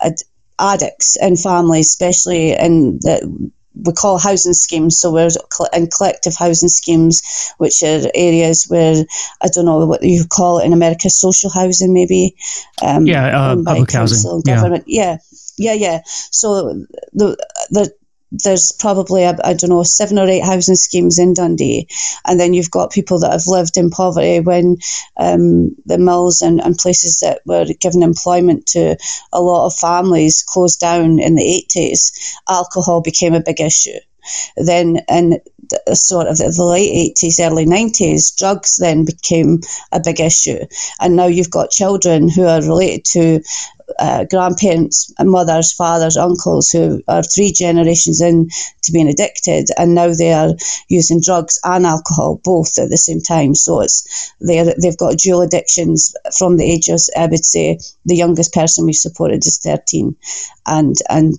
ad, 0.00 0.14
addicts 0.59 1.16
in 1.21 1.37
families, 1.37 1.88
especially 1.88 2.52
in 2.52 2.99
the 3.00 3.50
we 3.85 3.92
call 3.92 4.18
housing 4.18 4.54
schemes. 4.54 4.99
So 4.99 5.12
we're 5.12 5.28
in 5.73 5.88
collective 5.88 6.35
housing 6.37 6.68
schemes, 6.68 7.54
which 7.59 7.83
are 7.83 8.11
areas 8.14 8.64
where 8.64 9.04
I 9.42 9.49
don't 9.49 9.66
know 9.66 9.85
what 9.87 10.02
you 10.02 10.25
call 10.26 10.59
it 10.59 10.66
in 10.66 10.73
America, 10.73 11.11
social 11.11 11.50
housing, 11.50 11.92
maybe. 11.92 12.37
Um, 12.83 13.06
yeah, 13.06 13.26
uh, 13.26 13.56
public 13.62 13.92
housing. 13.92 14.42
Government. 14.42 14.85
Yeah. 14.87 15.18
yeah, 15.56 15.73
yeah, 15.75 15.88
yeah. 15.88 16.00
So 16.30 16.85
the 17.12 17.37
the 17.71 17.95
there's 18.33 18.73
probably 18.73 19.25
I 19.25 19.33
don't 19.33 19.71
know 19.71 19.83
seven 19.83 20.18
or 20.18 20.28
eight 20.28 20.45
housing 20.45 20.75
schemes 20.75 21.18
in 21.18 21.35
Dundee, 21.35 21.88
and 22.26 22.38
then 22.38 22.54
you've 22.54 22.71
got 22.71 22.92
people 22.92 23.21
that 23.21 23.33
have 23.33 23.47
lived 23.47 23.76
in 23.76 23.90
poverty 23.90 24.40
when 24.40 24.76
um, 25.16 25.76
the 25.87 25.99
mills 25.99 26.42
and, 26.42 26.61
and 26.61 26.76
places 26.76 27.21
that 27.21 27.40
were 27.47 27.66
given 27.80 28.02
employment 28.02 28.66
to 28.68 28.97
a 29.33 29.40
lot 29.40 29.66
of 29.66 29.75
families 29.75 30.42
closed 30.47 30.80
down 30.80 31.18
in 31.18 31.35
the 31.35 31.45
eighties. 31.45 32.12
Alcohol 32.49 33.00
became 33.00 33.35
a 33.35 33.42
big 33.42 33.61
issue. 33.61 33.99
Then 34.56 35.00
the, 35.09 35.40
sort 35.92 36.26
of 36.28 36.38
the 36.38 36.64
late 36.64 37.14
80s, 37.16 37.40
early 37.40 37.66
90s, 37.66 38.37
drugs 38.37 38.76
then 38.76 39.04
became 39.04 39.61
a 39.92 40.00
big 40.00 40.20
issue. 40.20 40.66
And 41.00 41.16
now 41.16 41.26
you've 41.26 41.50
got 41.50 41.70
children 41.70 42.28
who 42.28 42.46
are 42.46 42.62
related 42.62 43.04
to 43.12 43.42
uh, 43.99 44.25
grandparents, 44.25 45.12
mothers, 45.20 45.73
fathers, 45.73 46.16
uncles 46.16 46.70
who 46.70 47.02
are 47.08 47.23
three 47.23 47.52
generations 47.52 48.20
in 48.20 48.49
to 48.82 48.92
being 48.92 49.08
addicted, 49.08 49.68
and 49.76 49.94
now 49.94 50.12
they 50.12 50.32
are 50.32 50.54
using 50.88 51.20
drugs 51.20 51.58
and 51.64 51.87
alcohol 51.87 52.40
both 52.42 52.78
at 52.78 52.90
the 52.90 52.96
same 52.96 53.20
time. 53.20 53.54
So 53.54 53.80
it's 53.82 54.35
they 54.40 54.62
they've 54.80 54.96
got 54.96 55.18
dual 55.18 55.42
addictions 55.42 56.14
from 56.37 56.56
the 56.56 56.64
ages. 56.64 57.11
I 57.16 57.26
would 57.26 57.44
say 57.44 57.78
the 58.04 58.16
youngest 58.16 58.52
person 58.52 58.87
we've 58.87 58.96
supported 58.96 59.46
is 59.46 59.58
thirteen, 59.58 60.16
and 60.66 60.96
and 61.08 61.38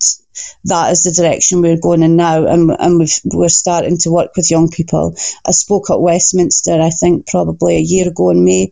that 0.65 0.91
is 0.91 1.03
the 1.03 1.12
direction 1.12 1.62
we're 1.62 1.79
going 1.79 2.03
in 2.03 2.15
now, 2.15 2.46
and, 2.46 2.72
and 2.79 3.00
we 3.00 3.46
are 3.46 3.50
starting 3.50 3.98
to 4.00 4.12
work 4.12 4.36
with 4.36 4.51
young 4.51 4.70
people. 4.70 5.15
I 5.46 5.51
spoke 5.51 5.89
at 5.89 6.01
Westminster, 6.01 6.79
I 6.82 6.89
think 6.89 7.27
probably 7.27 7.77
a 7.77 7.82
year 7.82 8.10
ago 8.10 8.29
in 8.29 8.44
May, 8.44 8.72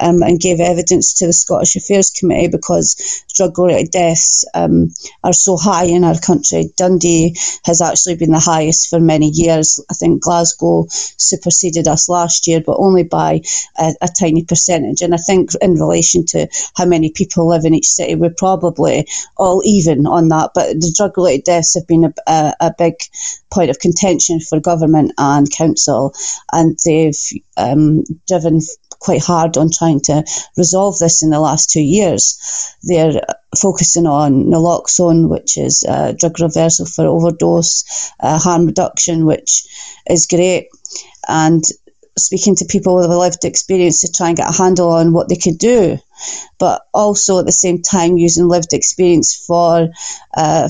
um, 0.00 0.22
and 0.22 0.40
gave 0.40 0.60
evidence 0.60 1.14
to 1.14 1.26
the 1.26 1.32
Scottish 1.32 1.76
Affairs 1.76 2.10
Committee 2.10 2.48
because 2.48 3.24
drug 3.34 3.58
related 3.58 3.90
deaths 3.90 4.44
um, 4.54 4.88
are 5.22 5.32
so 5.32 5.56
high 5.56 5.84
in 5.84 6.04
our 6.04 6.18
country. 6.18 6.70
Dundee 6.76 7.36
has 7.64 7.82
actually 7.82 8.16
been 8.16 8.30
the 8.30 8.38
highest 8.38 8.88
for 8.88 9.00
many 9.00 9.28
years. 9.28 9.84
I 9.90 9.94
think 9.94 10.22
Glasgow 10.22 10.86
superseded 10.88 11.88
us 11.88 12.08
last 12.08 12.46
year, 12.46 12.62
but 12.64 12.76
only 12.78 13.02
by 13.02 13.42
a, 13.78 13.94
a 14.00 14.08
tiny 14.08 14.44
percentage. 14.44 15.02
And 15.02 15.14
I 15.14 15.18
think 15.18 15.50
in 15.60 15.74
relation 15.74 16.26
to 16.26 16.48
how 16.76 16.86
many 16.86 17.10
people 17.10 17.48
live 17.48 17.64
in 17.64 17.74
each 17.74 17.88
city, 17.88 18.14
we're 18.14 18.34
probably 18.36 19.06
all 19.36 19.62
even 19.64 20.06
on 20.06 20.28
that. 20.28 20.50
But 20.54 20.80
the 20.80 20.94
drug 20.96 21.16
related 21.16 21.44
deaths 21.44 21.74
have 21.74 21.86
been 21.86 22.04
a, 22.04 22.14
a, 22.26 22.54
a, 22.60 22.74
big 22.76 22.94
point 23.52 23.70
of 23.70 23.78
contention 23.78 24.40
for 24.40 24.58
government 24.60 25.12
and 25.16 25.50
council, 25.50 26.12
and 26.52 26.76
they've 26.84 27.16
um, 27.56 28.02
driven 28.26 28.60
quite 29.04 29.22
hard 29.22 29.56
on 29.56 29.70
trying 29.70 30.00
to 30.00 30.24
resolve 30.56 30.98
this 30.98 31.22
in 31.22 31.30
the 31.30 31.40
last 31.40 31.70
two 31.70 31.82
years. 31.82 32.76
They're 32.82 33.20
focusing 33.60 34.06
on 34.06 34.46
naloxone, 34.46 35.28
which 35.28 35.58
is 35.58 35.84
drug 36.18 36.40
reversal 36.40 36.86
for 36.86 37.06
overdose, 37.06 38.12
uh, 38.20 38.38
harm 38.38 38.66
reduction, 38.66 39.26
which 39.26 39.66
is 40.08 40.26
great, 40.26 40.68
and 41.28 41.62
speaking 42.16 42.54
to 42.56 42.64
people 42.64 42.94
with 42.94 43.10
a 43.10 43.18
lived 43.18 43.44
experience 43.44 44.00
to 44.00 44.12
try 44.12 44.28
and 44.28 44.36
get 44.36 44.48
a 44.48 44.56
handle 44.56 44.90
on 44.90 45.12
what 45.12 45.28
they 45.28 45.36
could 45.36 45.58
do, 45.58 45.98
but 46.58 46.82
also 46.94 47.40
at 47.40 47.46
the 47.46 47.52
same 47.52 47.82
time 47.82 48.16
using 48.16 48.48
lived 48.48 48.72
experience 48.72 49.34
for 49.34 49.88
uh, 50.36 50.68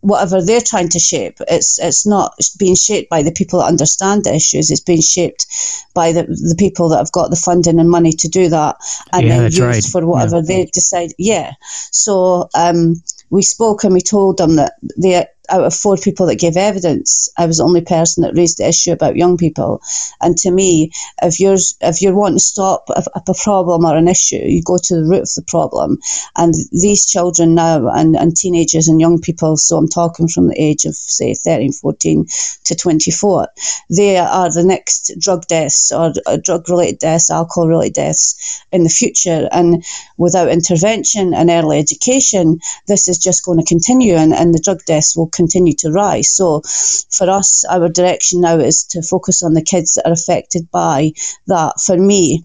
whatever 0.00 0.40
they're 0.42 0.60
trying 0.60 0.88
to 0.90 0.98
shape. 0.98 1.38
It's 1.48 1.78
it's 1.78 2.06
not 2.06 2.36
being 2.58 2.76
shaped 2.76 3.10
by 3.10 3.22
the 3.22 3.32
people 3.32 3.60
that 3.60 3.66
understand 3.66 4.24
the 4.24 4.34
issues. 4.34 4.70
It's 4.70 4.80
being 4.80 5.02
shaped 5.02 5.46
by 5.94 6.12
the 6.12 6.22
the 6.22 6.56
people 6.58 6.90
that 6.90 6.98
have 6.98 7.12
got 7.12 7.30
the 7.30 7.36
funding 7.36 7.78
and 7.78 7.90
money 7.90 8.12
to 8.12 8.28
do 8.28 8.48
that, 8.48 8.76
and 9.12 9.26
yeah, 9.26 9.38
then 9.38 9.42
used 9.44 9.60
right. 9.60 9.84
for 9.84 10.06
whatever 10.06 10.36
yeah. 10.36 10.42
they 10.42 10.64
decide. 10.66 11.12
Yeah. 11.18 11.54
So 11.90 12.48
um, 12.54 13.02
we 13.30 13.42
spoke 13.42 13.84
and 13.84 13.94
we 13.94 14.00
told 14.00 14.38
them 14.38 14.56
that 14.56 14.74
they 14.96 15.26
out 15.50 15.64
of 15.64 15.74
four 15.74 15.96
people 15.96 16.26
that 16.26 16.40
gave 16.40 16.56
evidence, 16.56 17.28
I 17.36 17.46
was 17.46 17.58
the 17.58 17.64
only 17.64 17.82
person 17.82 18.22
that 18.22 18.36
raised 18.36 18.58
the 18.58 18.68
issue 18.68 18.92
about 18.92 19.16
young 19.16 19.36
people. 19.36 19.82
And 20.20 20.36
to 20.38 20.50
me, 20.50 20.92
if 21.22 21.40
you're 21.40 21.56
if 21.80 22.02
you're 22.02 22.14
wanting 22.14 22.38
to 22.38 22.44
stop 22.44 22.88
a, 22.90 23.04
a 23.16 23.34
problem 23.34 23.84
or 23.84 23.96
an 23.96 24.08
issue, 24.08 24.36
you 24.44 24.62
go 24.62 24.78
to 24.78 24.96
the 24.96 25.04
root 25.08 25.22
of 25.22 25.34
the 25.36 25.44
problem. 25.46 25.98
And 26.36 26.54
these 26.72 27.06
children 27.06 27.54
now 27.54 27.88
and, 27.88 28.16
and 28.16 28.36
teenagers 28.36 28.88
and 28.88 29.00
young 29.00 29.20
people, 29.20 29.56
so 29.56 29.76
I'm 29.78 29.88
talking 29.88 30.28
from 30.28 30.48
the 30.48 30.60
age 30.60 30.84
of 30.84 30.94
say 30.96 31.34
13, 31.34 31.72
14 31.72 32.26
to 32.64 32.76
24, 32.76 33.48
they 33.90 34.18
are 34.18 34.52
the 34.52 34.64
next 34.64 35.12
drug 35.20 35.46
deaths 35.46 35.92
or 35.92 36.12
drug 36.42 36.68
related 36.68 36.98
deaths, 37.00 37.30
alcohol 37.30 37.68
related 37.68 37.94
deaths 37.94 38.64
in 38.72 38.84
the 38.84 38.90
future. 38.90 39.48
And 39.52 39.84
without 40.16 40.48
intervention 40.48 41.34
and 41.34 41.50
early 41.50 41.78
education, 41.78 42.60
this 42.86 43.08
is 43.08 43.18
just 43.18 43.44
going 43.44 43.58
to 43.58 43.64
continue 43.64 44.14
and, 44.14 44.32
and 44.34 44.54
the 44.54 44.62
drug 44.64 44.84
deaths 44.86 45.16
will 45.16 45.28
continue 45.38 45.74
to 45.78 45.90
rise. 45.90 46.28
So 46.28 46.62
for 47.10 47.30
us, 47.30 47.64
our 47.64 47.88
direction 47.88 48.42
now 48.42 48.58
is 48.58 48.84
to 48.90 49.02
focus 49.02 49.42
on 49.42 49.54
the 49.54 49.62
kids 49.62 49.94
that 49.94 50.06
are 50.06 50.12
affected 50.12 50.70
by 50.70 51.12
that. 51.46 51.80
For 51.80 51.96
me, 51.96 52.44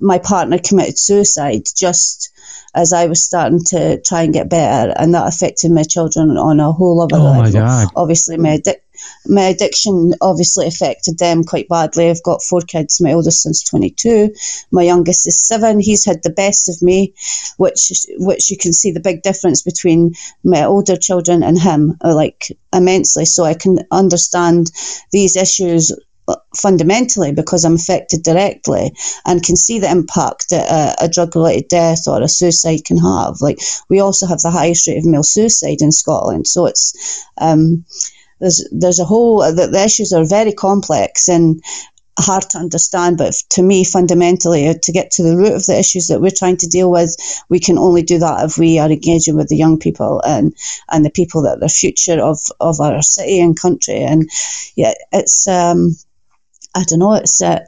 my 0.00 0.18
partner 0.18 0.58
committed 0.58 0.98
suicide 0.98 1.62
just 1.74 2.30
as 2.74 2.92
I 2.92 3.06
was 3.06 3.24
starting 3.24 3.64
to 3.72 4.00
try 4.02 4.22
and 4.22 4.34
get 4.34 4.50
better, 4.50 4.92
and 4.96 5.14
that 5.14 5.26
affected 5.26 5.72
my 5.72 5.82
children 5.82 6.36
on 6.36 6.60
a 6.60 6.72
whole 6.72 7.00
other 7.00 7.16
oh 7.16 7.40
level. 7.40 7.88
Obviously, 7.96 8.36
my 8.36 8.50
addiction 8.50 8.85
my 9.26 9.42
addiction 9.42 10.14
obviously 10.20 10.66
affected 10.66 11.18
them 11.18 11.44
quite 11.44 11.68
badly. 11.68 12.08
I've 12.08 12.22
got 12.22 12.42
four 12.42 12.60
kids. 12.60 13.00
My 13.00 13.12
oldest 13.12 13.42
son's 13.42 13.62
22. 13.62 14.34
My 14.70 14.82
youngest 14.82 15.26
is 15.26 15.46
seven. 15.46 15.80
He's 15.80 16.04
had 16.04 16.22
the 16.22 16.30
best 16.30 16.68
of 16.68 16.82
me, 16.82 17.14
which 17.56 17.92
which 18.18 18.50
you 18.50 18.56
can 18.56 18.72
see 18.72 18.92
the 18.92 19.00
big 19.00 19.22
difference 19.22 19.62
between 19.62 20.14
my 20.44 20.64
older 20.64 20.96
children 20.96 21.42
and 21.42 21.58
him, 21.58 21.96
uh, 22.02 22.14
like 22.14 22.56
immensely. 22.72 23.24
So 23.24 23.44
I 23.44 23.54
can 23.54 23.78
understand 23.90 24.70
these 25.12 25.36
issues 25.36 25.92
uh, 26.28 26.34
fundamentally 26.56 27.32
because 27.32 27.64
I'm 27.64 27.76
affected 27.76 28.24
directly 28.24 28.92
and 29.24 29.44
can 29.44 29.54
see 29.54 29.78
the 29.78 29.90
impact 29.90 30.50
that 30.50 30.98
a, 31.00 31.04
a 31.04 31.08
drug 31.08 31.36
related 31.36 31.68
death 31.68 32.08
or 32.08 32.20
a 32.20 32.28
suicide 32.28 32.84
can 32.84 32.96
have. 32.96 33.36
Like, 33.40 33.60
we 33.88 34.00
also 34.00 34.26
have 34.26 34.40
the 34.40 34.50
highest 34.50 34.88
rate 34.88 34.98
of 34.98 35.04
male 35.04 35.22
suicide 35.22 35.82
in 35.82 35.92
Scotland. 35.92 36.48
So 36.48 36.66
it's, 36.66 37.24
um, 37.38 37.84
there's 38.40 38.68
there's 38.72 38.98
a 38.98 39.04
whole 39.04 39.38
the, 39.38 39.66
the 39.66 39.84
issues 39.84 40.12
are 40.12 40.24
very 40.24 40.52
complex 40.52 41.28
and 41.28 41.62
hard 42.18 42.44
to 42.50 42.58
understand, 42.58 43.18
but 43.18 43.34
to 43.50 43.62
me, 43.62 43.84
fundamentally, 43.84 44.68
uh, 44.68 44.74
to 44.82 44.92
get 44.92 45.10
to 45.12 45.22
the 45.22 45.36
root 45.36 45.52
of 45.52 45.66
the 45.66 45.78
issues 45.78 46.08
that 46.08 46.20
we're 46.20 46.30
trying 46.30 46.56
to 46.56 46.66
deal 46.66 46.90
with, 46.90 47.14
we 47.50 47.60
can 47.60 47.78
only 47.78 48.02
do 48.02 48.18
that 48.18 48.44
if 48.44 48.56
we 48.56 48.78
are 48.78 48.90
engaging 48.90 49.36
with 49.36 49.48
the 49.48 49.56
young 49.56 49.78
people 49.78 50.22
and 50.26 50.54
and 50.90 51.04
the 51.04 51.10
people 51.10 51.42
that 51.42 51.58
are 51.58 51.60
the 51.60 51.68
future 51.68 52.20
of 52.20 52.38
of 52.60 52.80
our 52.80 53.02
city 53.02 53.40
and 53.40 53.60
country. 53.60 53.98
And 54.02 54.28
yeah, 54.76 54.94
it's 55.12 55.46
um, 55.46 55.94
I 56.74 56.84
don't 56.84 57.00
know, 57.00 57.14
it's 57.14 57.42
uh, 57.42 57.60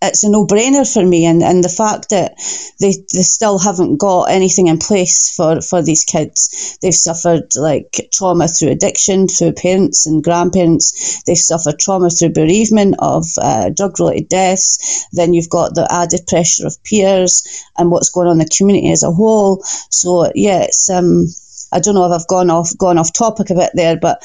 it's 0.00 0.24
a 0.24 0.30
no-brainer 0.30 0.90
for 0.90 1.04
me 1.04 1.24
and, 1.26 1.42
and 1.42 1.62
the 1.62 1.68
fact 1.68 2.10
that 2.10 2.34
they, 2.80 2.92
they 3.12 3.22
still 3.22 3.58
haven't 3.58 3.96
got 3.96 4.24
anything 4.24 4.68
in 4.68 4.78
place 4.78 5.34
for, 5.34 5.60
for 5.60 5.82
these 5.82 6.04
kids. 6.04 6.78
They've 6.80 6.94
suffered 6.94 7.56
like 7.56 8.08
trauma 8.12 8.46
through 8.48 8.70
addiction 8.70 9.26
through 9.26 9.54
parents 9.54 10.06
and 10.06 10.22
grandparents. 10.22 11.22
They've 11.24 11.36
suffered 11.36 11.78
trauma 11.78 12.10
through 12.10 12.30
bereavement 12.30 12.96
of 12.98 13.26
uh, 13.40 13.70
drug-related 13.70 14.28
deaths. 14.28 15.08
Then 15.12 15.34
you've 15.34 15.50
got 15.50 15.74
the 15.74 15.88
added 15.90 16.26
pressure 16.28 16.66
of 16.66 16.82
peers 16.84 17.42
and 17.76 17.90
what's 17.90 18.10
going 18.10 18.28
on 18.28 18.32
in 18.34 18.38
the 18.38 18.56
community 18.56 18.92
as 18.92 19.02
a 19.02 19.10
whole. 19.10 19.62
So 19.90 20.30
yeah 20.34 20.62
it's 20.62 20.88
um 20.90 21.26
I 21.72 21.80
don't 21.80 21.94
know 21.94 22.06
if 22.06 22.12
I've 22.12 22.26
gone 22.26 22.50
off 22.50 22.76
gone 22.78 22.98
off 22.98 23.12
topic 23.12 23.50
a 23.50 23.54
bit 23.54 23.70
there, 23.74 23.98
but 23.98 24.22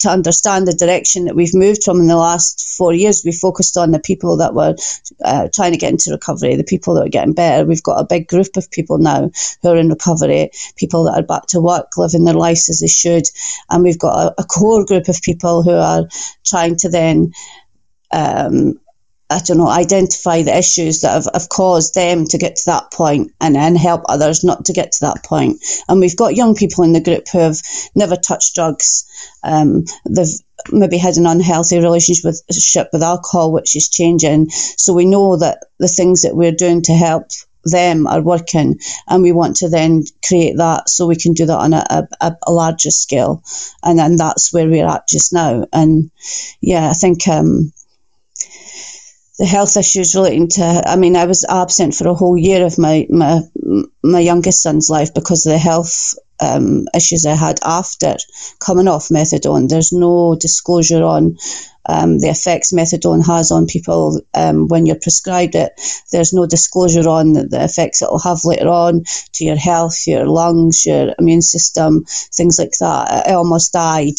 to 0.00 0.08
understand 0.08 0.66
the 0.66 0.74
direction 0.74 1.24
that 1.24 1.36
we've 1.36 1.54
moved 1.54 1.82
from 1.84 2.00
in 2.00 2.06
the 2.06 2.16
last 2.16 2.76
four 2.76 2.92
years, 2.92 3.22
we 3.24 3.32
focused 3.32 3.76
on 3.76 3.90
the 3.90 4.00
people 4.00 4.38
that 4.38 4.54
were 4.54 4.76
uh, 5.24 5.48
trying 5.54 5.72
to 5.72 5.78
get 5.78 5.90
into 5.90 6.12
recovery, 6.12 6.56
the 6.56 6.64
people 6.64 6.94
that 6.94 7.06
are 7.06 7.10
getting 7.10 7.34
better. 7.34 7.64
We've 7.66 7.82
got 7.82 8.00
a 8.00 8.06
big 8.06 8.28
group 8.28 8.56
of 8.56 8.70
people 8.70 8.98
now 8.98 9.30
who 9.62 9.68
are 9.68 9.76
in 9.76 9.88
recovery, 9.88 10.50
people 10.76 11.04
that 11.04 11.18
are 11.18 11.26
back 11.26 11.46
to 11.48 11.60
work, 11.60 11.96
living 11.96 12.24
their 12.24 12.34
lives 12.34 12.68
as 12.68 12.80
they 12.80 12.88
should, 12.88 13.24
and 13.70 13.82
we've 13.82 13.98
got 13.98 14.26
a, 14.38 14.42
a 14.42 14.44
core 14.44 14.84
group 14.84 15.08
of 15.08 15.20
people 15.22 15.62
who 15.62 15.74
are 15.74 16.08
trying 16.44 16.76
to 16.76 16.88
then 16.88 17.32
um, 18.12 18.80
I 19.30 19.38
don't 19.38 19.56
know, 19.56 19.68
identify 19.68 20.42
the 20.42 20.56
issues 20.56 21.00
that 21.00 21.12
have, 21.12 21.28
have 21.32 21.48
caused 21.48 21.94
them 21.94 22.26
to 22.26 22.38
get 22.38 22.56
to 22.56 22.62
that 22.66 22.92
point 22.92 23.32
and 23.40 23.54
then 23.54 23.74
help 23.74 24.02
others 24.08 24.44
not 24.44 24.66
to 24.66 24.72
get 24.74 24.92
to 24.92 25.06
that 25.06 25.24
point. 25.24 25.64
And 25.88 25.98
we've 26.00 26.16
got 26.16 26.36
young 26.36 26.54
people 26.54 26.84
in 26.84 26.92
the 26.92 27.00
group 27.00 27.24
who 27.32 27.38
have 27.38 27.60
never 27.94 28.16
touched 28.16 28.54
drugs. 28.54 29.04
Um, 29.42 29.84
they've 30.08 30.38
maybe 30.70 30.98
had 30.98 31.16
an 31.16 31.26
unhealthy 31.26 31.78
relationship 31.78 32.24
with, 32.24 32.42
with 32.92 33.02
alcohol, 33.02 33.52
which 33.52 33.74
is 33.76 33.88
changing. 33.88 34.50
So 34.50 34.92
we 34.92 35.06
know 35.06 35.38
that 35.38 35.58
the 35.78 35.88
things 35.88 36.22
that 36.22 36.36
we're 36.36 36.52
doing 36.52 36.82
to 36.82 36.92
help 36.92 37.28
them 37.64 38.06
are 38.06 38.20
working 38.20 38.78
and 39.08 39.22
we 39.22 39.32
want 39.32 39.56
to 39.56 39.70
then 39.70 40.04
create 40.26 40.58
that 40.58 40.88
so 40.88 41.06
we 41.06 41.16
can 41.16 41.32
do 41.32 41.46
that 41.46 41.58
on 41.58 41.72
a, 41.72 42.06
a, 42.20 42.36
a 42.46 42.52
larger 42.52 42.90
scale 42.90 43.42
and 43.82 43.98
then 43.98 44.16
that's 44.16 44.52
where 44.52 44.68
we're 44.68 44.86
at 44.86 45.08
just 45.08 45.32
now 45.32 45.66
and 45.72 46.10
yeah 46.60 46.90
i 46.90 46.92
think 46.92 47.26
um, 47.26 47.72
the 49.38 49.46
health 49.46 49.76
issues 49.76 50.14
relating 50.14 50.48
to 50.48 50.82
I 50.86 50.96
mean 50.96 51.16
I 51.16 51.26
was 51.26 51.44
absent 51.48 51.94
for 51.94 52.08
a 52.08 52.14
whole 52.14 52.36
year 52.36 52.64
of 52.64 52.78
my 52.78 53.06
my 53.10 53.40
my 54.02 54.20
youngest 54.20 54.62
son's 54.62 54.88
life 54.90 55.12
because 55.14 55.46
of 55.46 55.52
the 55.52 55.58
health 55.58 56.14
um, 56.40 56.86
issues 56.94 57.26
I 57.26 57.34
had 57.34 57.60
after 57.64 58.16
coming 58.58 58.88
off 58.88 59.08
methadone. 59.08 59.68
There's 59.68 59.92
no 59.92 60.36
disclosure 60.38 61.02
on 61.02 61.36
um, 61.86 62.18
the 62.18 62.28
effects 62.28 62.72
methadone 62.72 63.24
has 63.26 63.50
on 63.50 63.66
people 63.66 64.20
um, 64.34 64.68
when 64.68 64.86
you're 64.86 64.98
prescribed 65.00 65.54
it. 65.54 65.72
There's 66.10 66.32
no 66.32 66.46
disclosure 66.46 67.08
on 67.08 67.34
the, 67.34 67.46
the 67.46 67.62
effects 67.62 68.02
it 68.02 68.10
will 68.10 68.20
have 68.20 68.44
later 68.44 68.68
on 68.68 69.04
to 69.34 69.44
your 69.44 69.56
health, 69.56 70.06
your 70.06 70.26
lungs, 70.26 70.86
your 70.86 71.14
immune 71.18 71.42
system, 71.42 72.04
things 72.34 72.58
like 72.58 72.76
that. 72.80 73.26
I 73.28 73.32
almost 73.34 73.72
died 73.72 74.18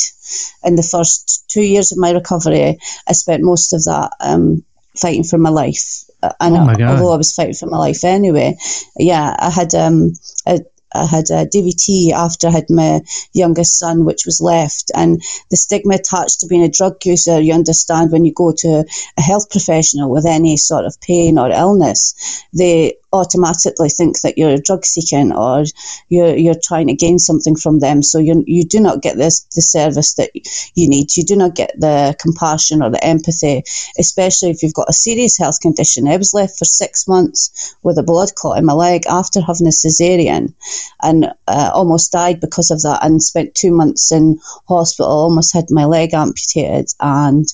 in 0.63 0.75
the 0.75 0.84
first 0.84 1.45
two 1.50 1.63
years 1.63 1.91
of 1.91 1.98
my 1.98 2.12
recovery. 2.12 2.77
I 3.07 3.13
spent 3.13 3.43
most 3.43 3.74
of 3.74 3.84
that 3.86 4.12
um, 4.19 4.63
fighting 4.97 5.23
for 5.23 5.37
my 5.37 5.49
life. 5.49 6.03
And 6.39 6.55
oh 6.55 6.65
my 6.65 6.73
although 6.73 7.13
I 7.13 7.17
was 7.17 7.33
fighting 7.33 7.53
for 7.53 7.67
my 7.67 7.77
life 7.77 8.03
anyway, 8.03 8.57
yeah, 8.97 9.35
I 9.37 9.51
had 9.51 9.75
um, 9.75 10.13
a, 10.47 10.59
I 10.95 11.05
had 11.05 11.29
a 11.29 11.45
DVT 11.45 12.11
after 12.11 12.47
I 12.47 12.51
had 12.51 12.69
my 12.69 13.01
youngest 13.33 13.77
son, 13.77 14.05
which 14.05 14.25
was 14.25 14.41
left. 14.41 14.91
And 14.95 15.21
the 15.49 15.57
stigma 15.57 15.95
attached 15.95 16.39
to 16.39 16.47
being 16.47 16.63
a 16.63 16.69
drug 16.69 17.05
user, 17.05 17.39
you 17.39 17.53
understand 17.53 18.11
when 18.11 18.25
you 18.25 18.33
go 18.33 18.53
to 18.59 18.85
a 19.17 19.21
health 19.21 19.49
professional 19.49 20.09
with 20.09 20.25
any 20.25 20.57
sort 20.57 20.85
of 20.85 20.99
pain 21.01 21.37
or 21.37 21.49
illness, 21.49 22.45
they 22.53 22.95
automatically 23.15 23.89
think 23.89 24.22
that 24.22 24.38
you're 24.38 24.51
a 24.51 24.62
drug 24.62 24.86
seeking 24.86 25.31
or 25.31 25.63
you're, 26.10 26.36
you're 26.36 26.60
trying 26.62 26.88
to 26.88 26.93
gain 26.93 27.17
something 27.17 27.55
from 27.55 27.79
them. 27.79 28.03
So 28.03 28.19
you, 28.19 28.43
you 28.45 28.65
do 28.65 28.79
not 28.79 29.01
get 29.01 29.17
this, 29.17 29.45
the 29.55 29.62
service 29.62 30.15
that 30.15 30.31
you 30.75 30.89
need. 30.89 31.15
You 31.15 31.24
do 31.24 31.36
not 31.36 31.55
get 31.55 31.72
the 31.79 32.15
compassion 32.19 32.84
or 32.84 32.89
the 32.89 33.03
empathy, 33.03 33.63
especially 33.98 34.50
if 34.50 34.62
you've 34.62 34.74
got 34.74 34.89
a 34.89 34.93
serious 34.93 35.38
health 35.38 35.62
condition. 35.62 36.07
I 36.07 36.17
was 36.17 36.34
left 36.34 36.60
for 36.60 36.65
six 36.65 37.07
months 37.07 37.75
with 37.84 37.98
a 37.98 38.03
blood 38.03 38.36
clot 38.36 38.57
in 38.57 38.65
my 38.65 38.74
leg 38.74 39.03
after 39.07 39.41
having 39.41 39.67
a 39.67 39.72
cesarean 39.72 40.53
and 41.01 41.34
uh, 41.48 41.72
almost 41.74 42.12
died 42.12 42.39
because 42.39 42.72
of 42.72 42.81
that 42.81 43.00
and 43.03 43.24
spent 43.24 43.55
two 43.55 43.72
months 43.72 44.12
in 44.12 44.39
hospital, 44.67 45.12
almost 45.12 45.53
had 45.53 45.65
my 45.69 45.86
leg 45.86 46.13
amputated 46.13 46.88
and 47.00 47.48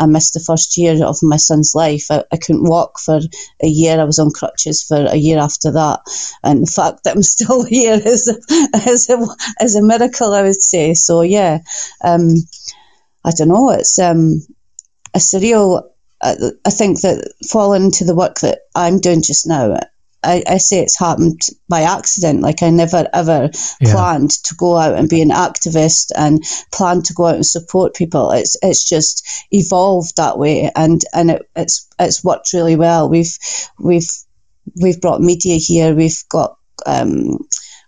I 0.00 0.06
missed 0.06 0.32
the 0.32 0.40
first 0.40 0.78
year 0.78 1.04
of 1.04 1.18
my 1.22 1.36
son's 1.36 1.74
life. 1.74 2.06
I, 2.10 2.24
I, 2.32 2.38
couldn't 2.38 2.64
walk 2.64 2.98
for 2.98 3.20
a 3.62 3.66
year. 3.66 4.00
I 4.00 4.04
was 4.04 4.18
on 4.18 4.30
crutches 4.30 4.82
for 4.82 4.96
a 4.96 5.14
year 5.14 5.38
after 5.38 5.70
that. 5.72 6.00
And 6.42 6.62
the 6.62 6.70
fact 6.70 7.04
that 7.04 7.14
I'm 7.14 7.22
still 7.36 7.64
here 7.64 8.00
is, 8.02 8.26
a, 8.26 8.90
is, 8.90 9.10
a, 9.10 9.26
is 9.62 9.76
a 9.76 9.82
miracle, 9.82 10.32
I 10.32 10.42
would 10.42 10.60
say. 10.60 10.94
So, 10.94 11.20
yeah, 11.20 11.58
um, 12.02 12.30
I 13.24 13.30
don't 13.36 13.48
know. 13.48 13.70
It's 13.70 13.98
um, 13.98 14.40
a 15.14 15.18
surreal. 15.18 15.82
I, 16.22 16.36
I 16.64 16.70
think 16.70 17.02
that 17.02 17.34
falling 17.50 17.84
into 17.84 18.04
the 18.04 18.14
work 18.14 18.40
that 18.40 18.60
I'm 18.74 19.00
doing 19.00 19.20
just 19.20 19.46
now, 19.46 19.76
I, 20.22 20.42
I 20.46 20.58
say 20.58 20.80
it's 20.80 20.98
happened 20.98 21.40
by 21.68 21.82
accident. 21.82 22.40
Like 22.42 22.62
I 22.62 22.70
never 22.70 23.08
ever 23.12 23.50
yeah. 23.80 23.92
planned 23.92 24.30
to 24.44 24.54
go 24.54 24.76
out 24.76 24.94
and 24.94 25.08
be 25.08 25.22
an 25.22 25.30
activist 25.30 26.12
and 26.16 26.42
plan 26.72 27.02
to 27.02 27.14
go 27.14 27.26
out 27.26 27.36
and 27.36 27.46
support 27.46 27.94
people. 27.94 28.30
It's 28.32 28.56
it's 28.62 28.88
just 28.88 29.46
evolved 29.50 30.16
that 30.16 30.38
way, 30.38 30.70
and 30.74 31.00
and 31.14 31.30
it, 31.30 31.48
it's 31.56 31.88
it's 31.98 32.24
worked 32.24 32.52
really 32.52 32.76
well. 32.76 33.08
We've 33.08 33.36
we've 33.78 34.10
we've 34.80 35.00
brought 35.00 35.20
media 35.20 35.56
here. 35.56 35.94
We've 35.94 36.22
got 36.28 36.56
um, 36.86 37.38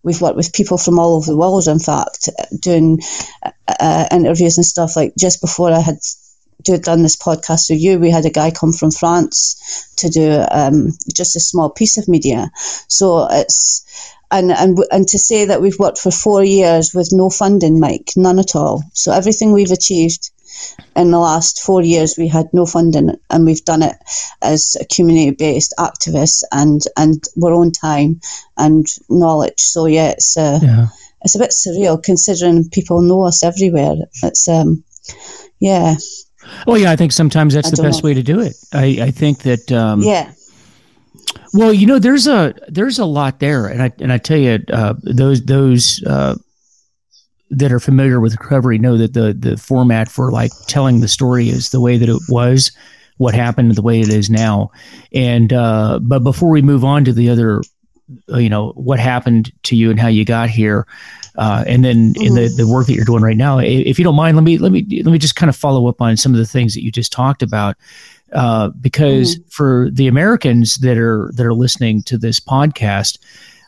we've 0.02 0.20
worked 0.20 0.36
with 0.36 0.52
people 0.52 0.78
from 0.78 0.98
all 0.98 1.16
over 1.16 1.30
the 1.30 1.36
world. 1.36 1.68
In 1.68 1.78
fact, 1.78 2.28
doing 2.60 3.00
uh, 3.68 4.06
interviews 4.10 4.56
and 4.56 4.66
stuff. 4.66 4.96
Like 4.96 5.12
just 5.18 5.40
before 5.40 5.70
I 5.70 5.80
had 5.80 5.98
to 6.64 6.72
have 6.72 6.82
done 6.82 7.02
this 7.02 7.16
podcast 7.16 7.70
with 7.70 7.80
you, 7.80 7.98
we 7.98 8.10
had 8.10 8.26
a 8.26 8.30
guy 8.30 8.50
come 8.50 8.72
from 8.72 8.90
France 8.90 9.92
to 9.96 10.08
do 10.08 10.44
um, 10.50 10.88
just 11.14 11.36
a 11.36 11.40
small 11.40 11.70
piece 11.70 11.98
of 11.98 12.08
media. 12.08 12.50
So 12.88 13.28
it's 13.30 13.84
and 14.30 14.50
and 14.50 14.78
and 14.90 15.06
to 15.08 15.18
say 15.18 15.46
that 15.46 15.60
we've 15.60 15.78
worked 15.78 15.98
for 15.98 16.10
four 16.10 16.42
years 16.42 16.94
with 16.94 17.10
no 17.12 17.30
funding, 17.30 17.78
Mike, 17.78 18.12
none 18.16 18.38
at 18.38 18.56
all. 18.56 18.82
So 18.94 19.12
everything 19.12 19.52
we've 19.52 19.70
achieved 19.70 20.30
in 20.96 21.10
the 21.10 21.18
last 21.18 21.60
four 21.60 21.82
years, 21.82 22.16
we 22.16 22.28
had 22.28 22.48
no 22.52 22.66
funding, 22.66 23.16
and 23.30 23.44
we've 23.44 23.64
done 23.64 23.82
it 23.82 23.96
as 24.40 24.76
a 24.80 24.84
community-based 24.84 25.74
activists 25.78 26.42
and 26.50 26.82
and 26.96 27.22
our 27.42 27.52
own 27.52 27.72
time 27.72 28.20
and 28.56 28.86
knowledge. 29.08 29.60
So 29.60 29.86
yeah, 29.86 30.10
it's 30.10 30.36
uh, 30.36 30.60
yeah. 30.62 30.86
it's 31.22 31.34
a 31.34 31.38
bit 31.38 31.50
surreal 31.50 32.02
considering 32.02 32.70
people 32.70 33.02
know 33.02 33.26
us 33.26 33.42
everywhere. 33.42 33.96
It's 34.22 34.48
um, 34.48 34.84
yeah. 35.60 35.94
Well, 36.66 36.78
yeah, 36.78 36.90
I 36.90 36.96
think 36.96 37.12
sometimes 37.12 37.54
that's 37.54 37.68
I 37.68 37.76
the 37.76 37.82
best 37.82 38.02
know. 38.02 38.08
way 38.08 38.14
to 38.14 38.22
do 38.22 38.40
it. 38.40 38.54
I, 38.72 38.98
I 39.00 39.10
think 39.10 39.40
that. 39.42 39.70
Um, 39.72 40.02
yeah. 40.02 40.32
Well, 41.54 41.72
you 41.72 41.86
know, 41.86 41.98
there's 41.98 42.26
a 42.26 42.54
there's 42.68 42.98
a 42.98 43.04
lot 43.04 43.40
there, 43.40 43.66
and 43.66 43.82
I 43.82 43.92
and 44.00 44.12
I 44.12 44.18
tell 44.18 44.38
you, 44.38 44.58
uh, 44.72 44.94
those 45.02 45.44
those 45.44 46.02
uh, 46.04 46.36
that 47.50 47.72
are 47.72 47.80
familiar 47.80 48.20
with 48.20 48.36
recovery 48.40 48.78
know 48.78 48.96
that 48.96 49.12
the 49.12 49.34
the 49.34 49.56
format 49.56 50.08
for 50.08 50.32
like 50.32 50.50
telling 50.66 51.00
the 51.00 51.08
story 51.08 51.48
is 51.48 51.70
the 51.70 51.80
way 51.80 51.98
that 51.98 52.08
it 52.08 52.20
was, 52.28 52.72
what 53.18 53.34
happened, 53.34 53.74
the 53.74 53.82
way 53.82 54.00
it 54.00 54.08
is 54.08 54.30
now, 54.30 54.70
and 55.14 55.52
uh, 55.52 55.98
but 56.00 56.20
before 56.20 56.48
we 56.50 56.62
move 56.62 56.84
on 56.84 57.04
to 57.04 57.12
the 57.12 57.28
other, 57.28 57.60
uh, 58.32 58.38
you 58.38 58.48
know, 58.48 58.70
what 58.70 58.98
happened 58.98 59.52
to 59.64 59.76
you 59.76 59.90
and 59.90 60.00
how 60.00 60.08
you 60.08 60.24
got 60.24 60.48
here. 60.48 60.86
Uh, 61.36 61.64
and 61.66 61.84
then 61.84 62.12
mm-hmm. 62.12 62.22
in 62.22 62.34
the, 62.34 62.54
the 62.56 62.68
work 62.68 62.86
that 62.86 62.94
you're 62.94 63.04
doing 63.04 63.22
right 63.22 63.36
now, 63.36 63.58
if 63.58 63.98
you 63.98 64.04
don't 64.04 64.16
mind, 64.16 64.36
let 64.36 64.44
me 64.44 64.58
let 64.58 64.72
me 64.72 64.84
let 65.02 65.12
me 65.12 65.18
just 65.18 65.36
kind 65.36 65.48
of 65.48 65.56
follow 65.56 65.86
up 65.86 66.00
on 66.00 66.16
some 66.16 66.32
of 66.32 66.38
the 66.38 66.46
things 66.46 66.74
that 66.74 66.82
you 66.82 66.90
just 66.90 67.12
talked 67.12 67.42
about, 67.42 67.76
uh, 68.32 68.68
because 68.80 69.36
mm-hmm. 69.36 69.48
for 69.48 69.88
the 69.90 70.08
Americans 70.08 70.76
that 70.76 70.98
are 70.98 71.30
that 71.34 71.46
are 71.46 71.54
listening 71.54 72.02
to 72.02 72.18
this 72.18 72.38
podcast, 72.38 73.18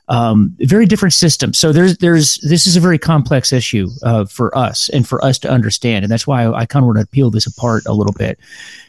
um, 0.09 0.55
very 0.59 0.85
different 0.85 1.15
systems. 1.15 1.59
So 1.59 1.73
there's 1.73 1.97
there's 1.99 2.37
this 2.39 2.67
is 2.67 2.77
a 2.77 2.81
very 2.81 2.99
complex 2.99 3.53
issue 3.53 3.89
uh, 4.03 4.27
for 4.27 4.57
us 4.57 4.91
and 4.91 5.09
for 5.09 5.25
us 5.25 5.39
to 5.41 5.51
understand, 5.51 6.05
and 6.05 6.13
that's 6.13 6.27
why 6.27 6.43
I, 6.45 6.61
I 6.61 6.67
kind 6.67 6.83
of 6.83 6.89
want 6.89 6.99
to 6.99 7.07
peel 7.07 7.31
this 7.31 7.47
apart 7.47 7.85
a 7.87 7.95
little 7.95 8.13
bit 8.13 8.39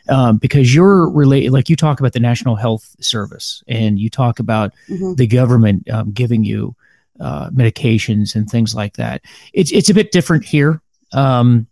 um, 0.10 0.38
because 0.38 0.76
you're 0.76 1.10
related. 1.10 1.52
Like 1.52 1.70
you 1.70 1.78
talk 1.78 2.02
about 2.02 2.12
the 2.12 2.20
National 2.20 2.58
Health 2.58 2.96
Service, 3.00 3.64
and 3.70 4.00
you 4.00 4.10
talk 4.10 4.40
about 4.40 4.74
mm-hmm. 4.90 5.14
the 5.14 5.28
government 5.28 5.90
um, 5.90 6.12
giving 6.12 6.44
you 6.44 6.76
uh, 7.20 7.50
medications 7.50 8.36
and 8.36 8.50
things 8.50 8.76
like 8.76 8.96
that. 8.98 9.22
It's 9.54 9.72
it's 9.72 9.90
a 9.90 9.94
bit 9.94 10.12
different 10.12 10.46
here. 10.46 10.82
Um, 11.14 11.68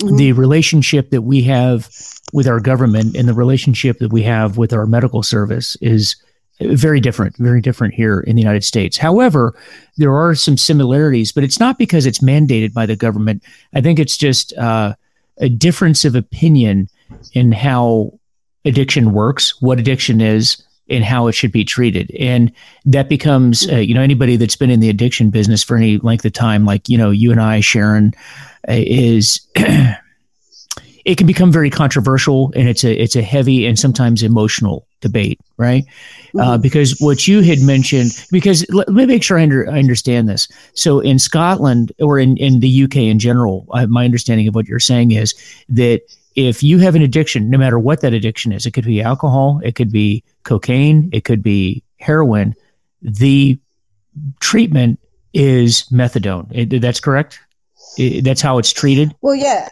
mm-hmm. 0.00 0.16
The 0.16 0.32
relationship 0.32 1.10
that 1.10 1.22
we 1.22 1.42
have 1.42 1.88
with 2.32 2.48
our 2.48 2.60
government 2.60 3.16
and 3.16 3.28
the 3.28 3.34
relationship 3.34 3.98
that 3.98 4.12
we 4.12 4.22
have 4.22 4.56
with 4.56 4.72
our 4.72 4.86
medical 4.86 5.22
service 5.22 5.76
is 5.80 6.16
very 6.60 7.00
different, 7.00 7.36
very 7.36 7.60
different 7.60 7.94
here 7.94 8.20
in 8.20 8.36
the 8.36 8.42
United 8.42 8.64
States. 8.64 8.96
However, 8.96 9.54
there 9.96 10.14
are 10.14 10.34
some 10.34 10.56
similarities, 10.56 11.32
but 11.32 11.44
it's 11.44 11.58
not 11.58 11.78
because 11.78 12.06
it's 12.06 12.20
mandated 12.20 12.72
by 12.72 12.86
the 12.86 12.96
government. 12.96 13.42
I 13.74 13.80
think 13.80 13.98
it's 13.98 14.16
just 14.16 14.52
uh, 14.54 14.94
a 15.38 15.48
difference 15.48 16.04
of 16.04 16.14
opinion 16.14 16.88
in 17.32 17.52
how 17.52 18.18
addiction 18.64 19.12
works, 19.12 19.60
what 19.60 19.80
addiction 19.80 20.20
is, 20.20 20.62
and 20.88 21.04
how 21.04 21.26
it 21.26 21.32
should 21.32 21.52
be 21.52 21.64
treated. 21.64 22.10
And 22.18 22.52
that 22.84 23.08
becomes, 23.08 23.68
uh, 23.70 23.76
you 23.76 23.94
know, 23.94 24.02
anybody 24.02 24.36
that's 24.36 24.56
been 24.56 24.70
in 24.70 24.80
the 24.80 24.90
addiction 24.90 25.30
business 25.30 25.62
for 25.62 25.76
any 25.76 25.98
length 25.98 26.24
of 26.24 26.32
time, 26.32 26.64
like, 26.64 26.88
you 26.88 26.98
know, 26.98 27.10
you 27.10 27.30
and 27.30 27.40
I, 27.40 27.60
Sharon, 27.60 28.12
uh, 28.68 28.74
is. 28.76 29.40
it 31.04 31.18
can 31.18 31.26
become 31.26 31.52
very 31.52 31.70
controversial 31.70 32.50
and 32.56 32.68
it's 32.68 32.82
a 32.82 32.94
it's 32.94 33.16
a 33.16 33.22
heavy 33.22 33.66
and 33.66 33.78
sometimes 33.78 34.22
emotional 34.22 34.86
debate 35.00 35.38
right 35.56 35.84
uh, 35.84 36.38
mm-hmm. 36.38 36.40
uh, 36.40 36.58
because 36.58 36.98
what 36.98 37.28
you 37.28 37.42
had 37.42 37.60
mentioned 37.60 38.10
because 38.30 38.64
let, 38.70 38.88
me 38.88 39.06
make 39.06 39.22
sure 39.22 39.38
I, 39.38 39.42
under, 39.42 39.70
I, 39.70 39.78
understand 39.78 40.28
this 40.28 40.48
so 40.74 41.00
in 41.00 41.18
scotland 41.18 41.92
or 42.00 42.18
in, 42.18 42.36
in 42.38 42.60
the 42.60 42.84
uk 42.84 42.96
in 42.96 43.18
general 43.18 43.66
uh, 43.72 43.86
my 43.86 44.04
understanding 44.04 44.48
of 44.48 44.54
what 44.54 44.66
you're 44.66 44.80
saying 44.80 45.10
is 45.10 45.34
that 45.68 46.00
if 46.34 46.62
you 46.62 46.78
have 46.78 46.94
an 46.94 47.02
addiction, 47.02 47.50
no 47.50 47.58
matter 47.58 47.78
what 47.78 48.00
that 48.00 48.12
addiction 48.12 48.52
is, 48.52 48.66
it 48.66 48.72
could 48.72 48.84
be 48.84 49.00
alcohol, 49.00 49.60
it 49.62 49.74
could 49.74 49.92
be 49.92 50.24
cocaine, 50.42 51.08
it 51.12 51.24
could 51.24 51.42
be 51.42 51.82
heroin, 51.98 52.54
the 53.02 53.58
treatment 54.40 54.98
is 55.32 55.84
methadone. 55.90 56.48
It, 56.52 56.80
that's 56.80 57.00
correct? 57.00 57.40
It, 57.98 58.24
that's 58.24 58.40
how 58.40 58.58
it's 58.58 58.72
treated? 58.72 59.14
Well, 59.20 59.34
yeah. 59.34 59.68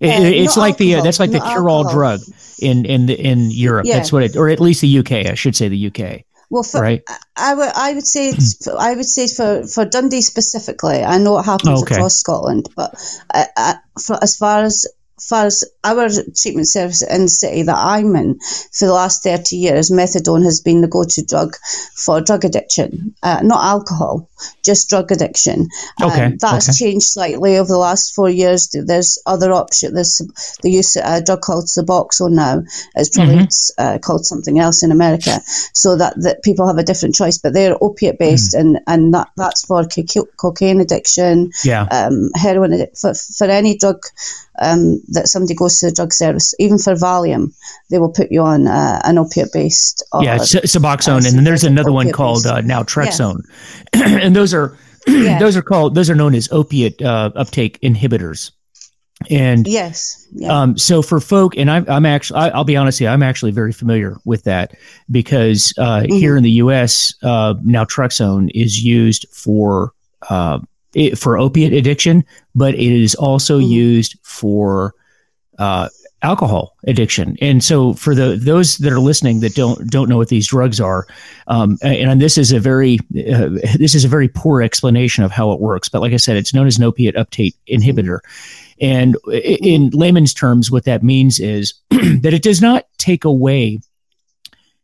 It, 0.00 0.34
it's 0.34 0.56
like 0.56 0.72
alcohol, 0.72 0.78
the 0.78 0.94
uh, 0.94 1.02
that's 1.02 1.20
like 1.20 1.30
the 1.30 1.40
cure 1.40 1.68
all 1.68 1.90
drug 1.90 2.20
in 2.60 2.86
in 2.86 3.04
the, 3.04 3.14
in 3.14 3.50
Europe. 3.50 3.84
Yeah. 3.86 3.96
That's 3.96 4.10
what 4.10 4.22
it, 4.22 4.34
or 4.34 4.48
at 4.48 4.58
least 4.58 4.80
the 4.80 4.98
UK. 4.98 5.12
I 5.12 5.34
should 5.34 5.54
say 5.54 5.68
the 5.68 5.86
UK. 5.88 6.24
Well, 6.48 6.62
for, 6.62 6.80
right. 6.80 7.02
I 7.36 7.54
would 7.54 7.70
I 7.74 7.92
would 7.92 8.06
say 8.06 8.32
I 8.78 8.94
would 8.94 9.04
say 9.04 9.28
for, 9.28 9.66
for 9.66 9.84
Dundee 9.84 10.22
specifically. 10.22 11.02
I 11.02 11.18
know 11.18 11.38
it 11.38 11.44
happens 11.44 11.82
okay. 11.82 11.96
across 11.96 12.16
Scotland, 12.16 12.70
but 12.74 12.94
uh, 13.32 13.44
uh, 13.56 13.74
for, 14.02 14.18
as 14.22 14.36
far 14.36 14.64
as 14.64 14.86
far 15.22 15.46
as 15.46 15.64
our 15.84 16.08
treatment 16.36 16.68
service 16.68 17.02
in 17.02 17.22
the 17.22 17.28
city 17.28 17.62
that 17.62 17.76
I'm 17.76 18.14
in, 18.16 18.38
for 18.72 18.86
the 18.86 18.92
last 18.92 19.22
30 19.22 19.56
years, 19.56 19.90
methadone 19.90 20.44
has 20.44 20.60
been 20.60 20.80
the 20.80 20.88
go 20.88 21.04
to 21.04 21.24
drug 21.24 21.56
for 21.94 22.20
drug 22.20 22.44
addiction, 22.44 23.14
uh, 23.22 23.40
not 23.42 23.64
alcohol, 23.64 24.28
just 24.64 24.88
drug 24.88 25.12
addiction. 25.12 25.68
Um, 26.02 26.10
okay. 26.10 26.24
Um, 26.24 26.36
that's 26.38 26.68
okay. 26.68 26.90
changed 26.90 27.06
slightly 27.06 27.58
over 27.58 27.68
the 27.68 27.78
last 27.78 28.14
four 28.14 28.30
years. 28.30 28.68
There's 28.72 29.22
other 29.26 29.52
options. 29.52 29.94
There's 29.94 30.56
the 30.62 30.70
use 30.70 30.96
of 30.96 31.04
a 31.04 31.22
drug 31.22 31.40
called 31.40 31.66
Suboxone 31.66 32.32
now. 32.32 32.62
It's 32.94 33.10
probably 33.10 33.36
mm-hmm. 33.36 33.82
uh, 33.82 33.98
called 33.98 34.26
something 34.26 34.58
else 34.58 34.82
in 34.82 34.92
America, 34.92 35.40
so 35.74 35.96
that, 35.96 36.14
that 36.22 36.42
people 36.42 36.66
have 36.66 36.78
a 36.78 36.82
different 36.84 37.14
choice, 37.14 37.38
but 37.38 37.52
they're 37.52 37.76
opiate 37.80 38.18
based, 38.18 38.54
mm. 38.54 38.60
and, 38.60 38.80
and 38.86 39.14
that, 39.14 39.28
that's 39.36 39.64
for 39.64 39.86
cocaine 40.36 40.80
addiction, 40.80 41.50
yeah. 41.64 41.82
um, 41.82 42.30
heroin, 42.34 42.86
for, 42.94 43.14
for 43.14 43.46
any 43.46 43.76
drug 43.76 44.04
um, 44.60 45.00
that 45.10 45.28
somebody 45.28 45.54
goes 45.54 45.78
to 45.78 45.86
the 45.86 45.92
drug 45.92 46.12
service, 46.12 46.54
even 46.58 46.78
for 46.78 46.94
Valium, 46.94 47.52
they 47.90 47.98
will 47.98 48.12
put 48.12 48.30
you 48.30 48.42
on 48.42 48.66
uh, 48.66 49.00
an 49.04 49.18
opiate 49.18 49.52
based. 49.52 50.04
Yeah, 50.20 50.38
Suboxone, 50.38 51.26
and 51.26 51.36
then 51.36 51.44
there's 51.44 51.64
another 51.64 51.92
one 51.92 52.12
called 52.12 52.46
uh, 52.46 52.62
naltrexone, 52.62 53.42
yeah. 53.94 54.18
and 54.18 54.34
those 54.34 54.54
are 54.54 54.76
yeah. 55.06 55.38
those 55.40 55.56
are 55.56 55.62
called 55.62 55.94
those 55.94 56.10
are 56.10 56.14
known 56.14 56.34
as 56.34 56.50
opiate 56.52 57.02
uh, 57.02 57.30
uptake 57.34 57.80
inhibitors. 57.80 58.52
And 59.28 59.66
yes, 59.66 60.26
yeah. 60.32 60.62
um, 60.62 60.78
so 60.78 61.02
for 61.02 61.20
folk, 61.20 61.54
and 61.54 61.70
I'm, 61.70 61.84
I'm 61.90 62.06
actually, 62.06 62.40
I, 62.40 62.56
will 62.56 62.64
be 62.64 62.76
honest 62.76 62.98
here, 62.98 63.10
I'm 63.10 63.22
actually 63.22 63.50
very 63.50 63.72
familiar 63.72 64.16
with 64.24 64.44
that 64.44 64.74
because 65.10 65.74
uh, 65.76 66.00
mm-hmm. 66.00 66.14
here 66.14 66.38
in 66.38 66.42
the 66.42 66.52
U.S., 66.52 67.12
uh, 67.22 67.52
naltrexone 67.56 68.50
is 68.54 68.82
used 68.82 69.26
for 69.30 69.92
uh, 70.30 70.60
it, 70.94 71.18
for 71.18 71.38
opiate 71.38 71.74
addiction, 71.74 72.24
but 72.54 72.74
it 72.74 72.80
is 72.80 73.14
also 73.14 73.58
mm-hmm. 73.58 73.70
used 73.70 74.18
for 74.22 74.94
uh, 75.60 75.88
alcohol 76.22 76.76
addiction. 76.86 77.36
And 77.40 77.62
so, 77.62 77.94
for 77.94 78.14
the 78.14 78.36
those 78.36 78.78
that 78.78 78.92
are 78.92 78.98
listening 78.98 79.40
that 79.40 79.54
don't 79.54 79.88
don't 79.88 80.08
know 80.08 80.16
what 80.16 80.28
these 80.28 80.48
drugs 80.48 80.80
are, 80.80 81.06
um, 81.46 81.78
and 81.82 82.20
this 82.20 82.36
is 82.36 82.50
a 82.50 82.58
very 82.58 82.98
uh, 83.32 83.50
this 83.76 83.94
is 83.94 84.04
a 84.04 84.08
very 84.08 84.28
poor 84.28 84.62
explanation 84.62 85.22
of 85.22 85.30
how 85.30 85.52
it 85.52 85.60
works. 85.60 85.88
But 85.88 86.00
like 86.00 86.12
I 86.12 86.16
said, 86.16 86.36
it's 86.36 86.54
known 86.54 86.66
as 86.66 86.78
an 86.78 86.84
opiate 86.84 87.16
uptake 87.16 87.54
inhibitor. 87.68 88.18
And 88.80 89.16
in 89.30 89.90
layman's 89.90 90.32
terms, 90.32 90.70
what 90.70 90.84
that 90.84 91.02
means 91.02 91.38
is 91.38 91.74
that 91.90 92.32
it 92.32 92.42
does 92.42 92.62
not 92.62 92.86
take 92.96 93.24
away 93.24 93.80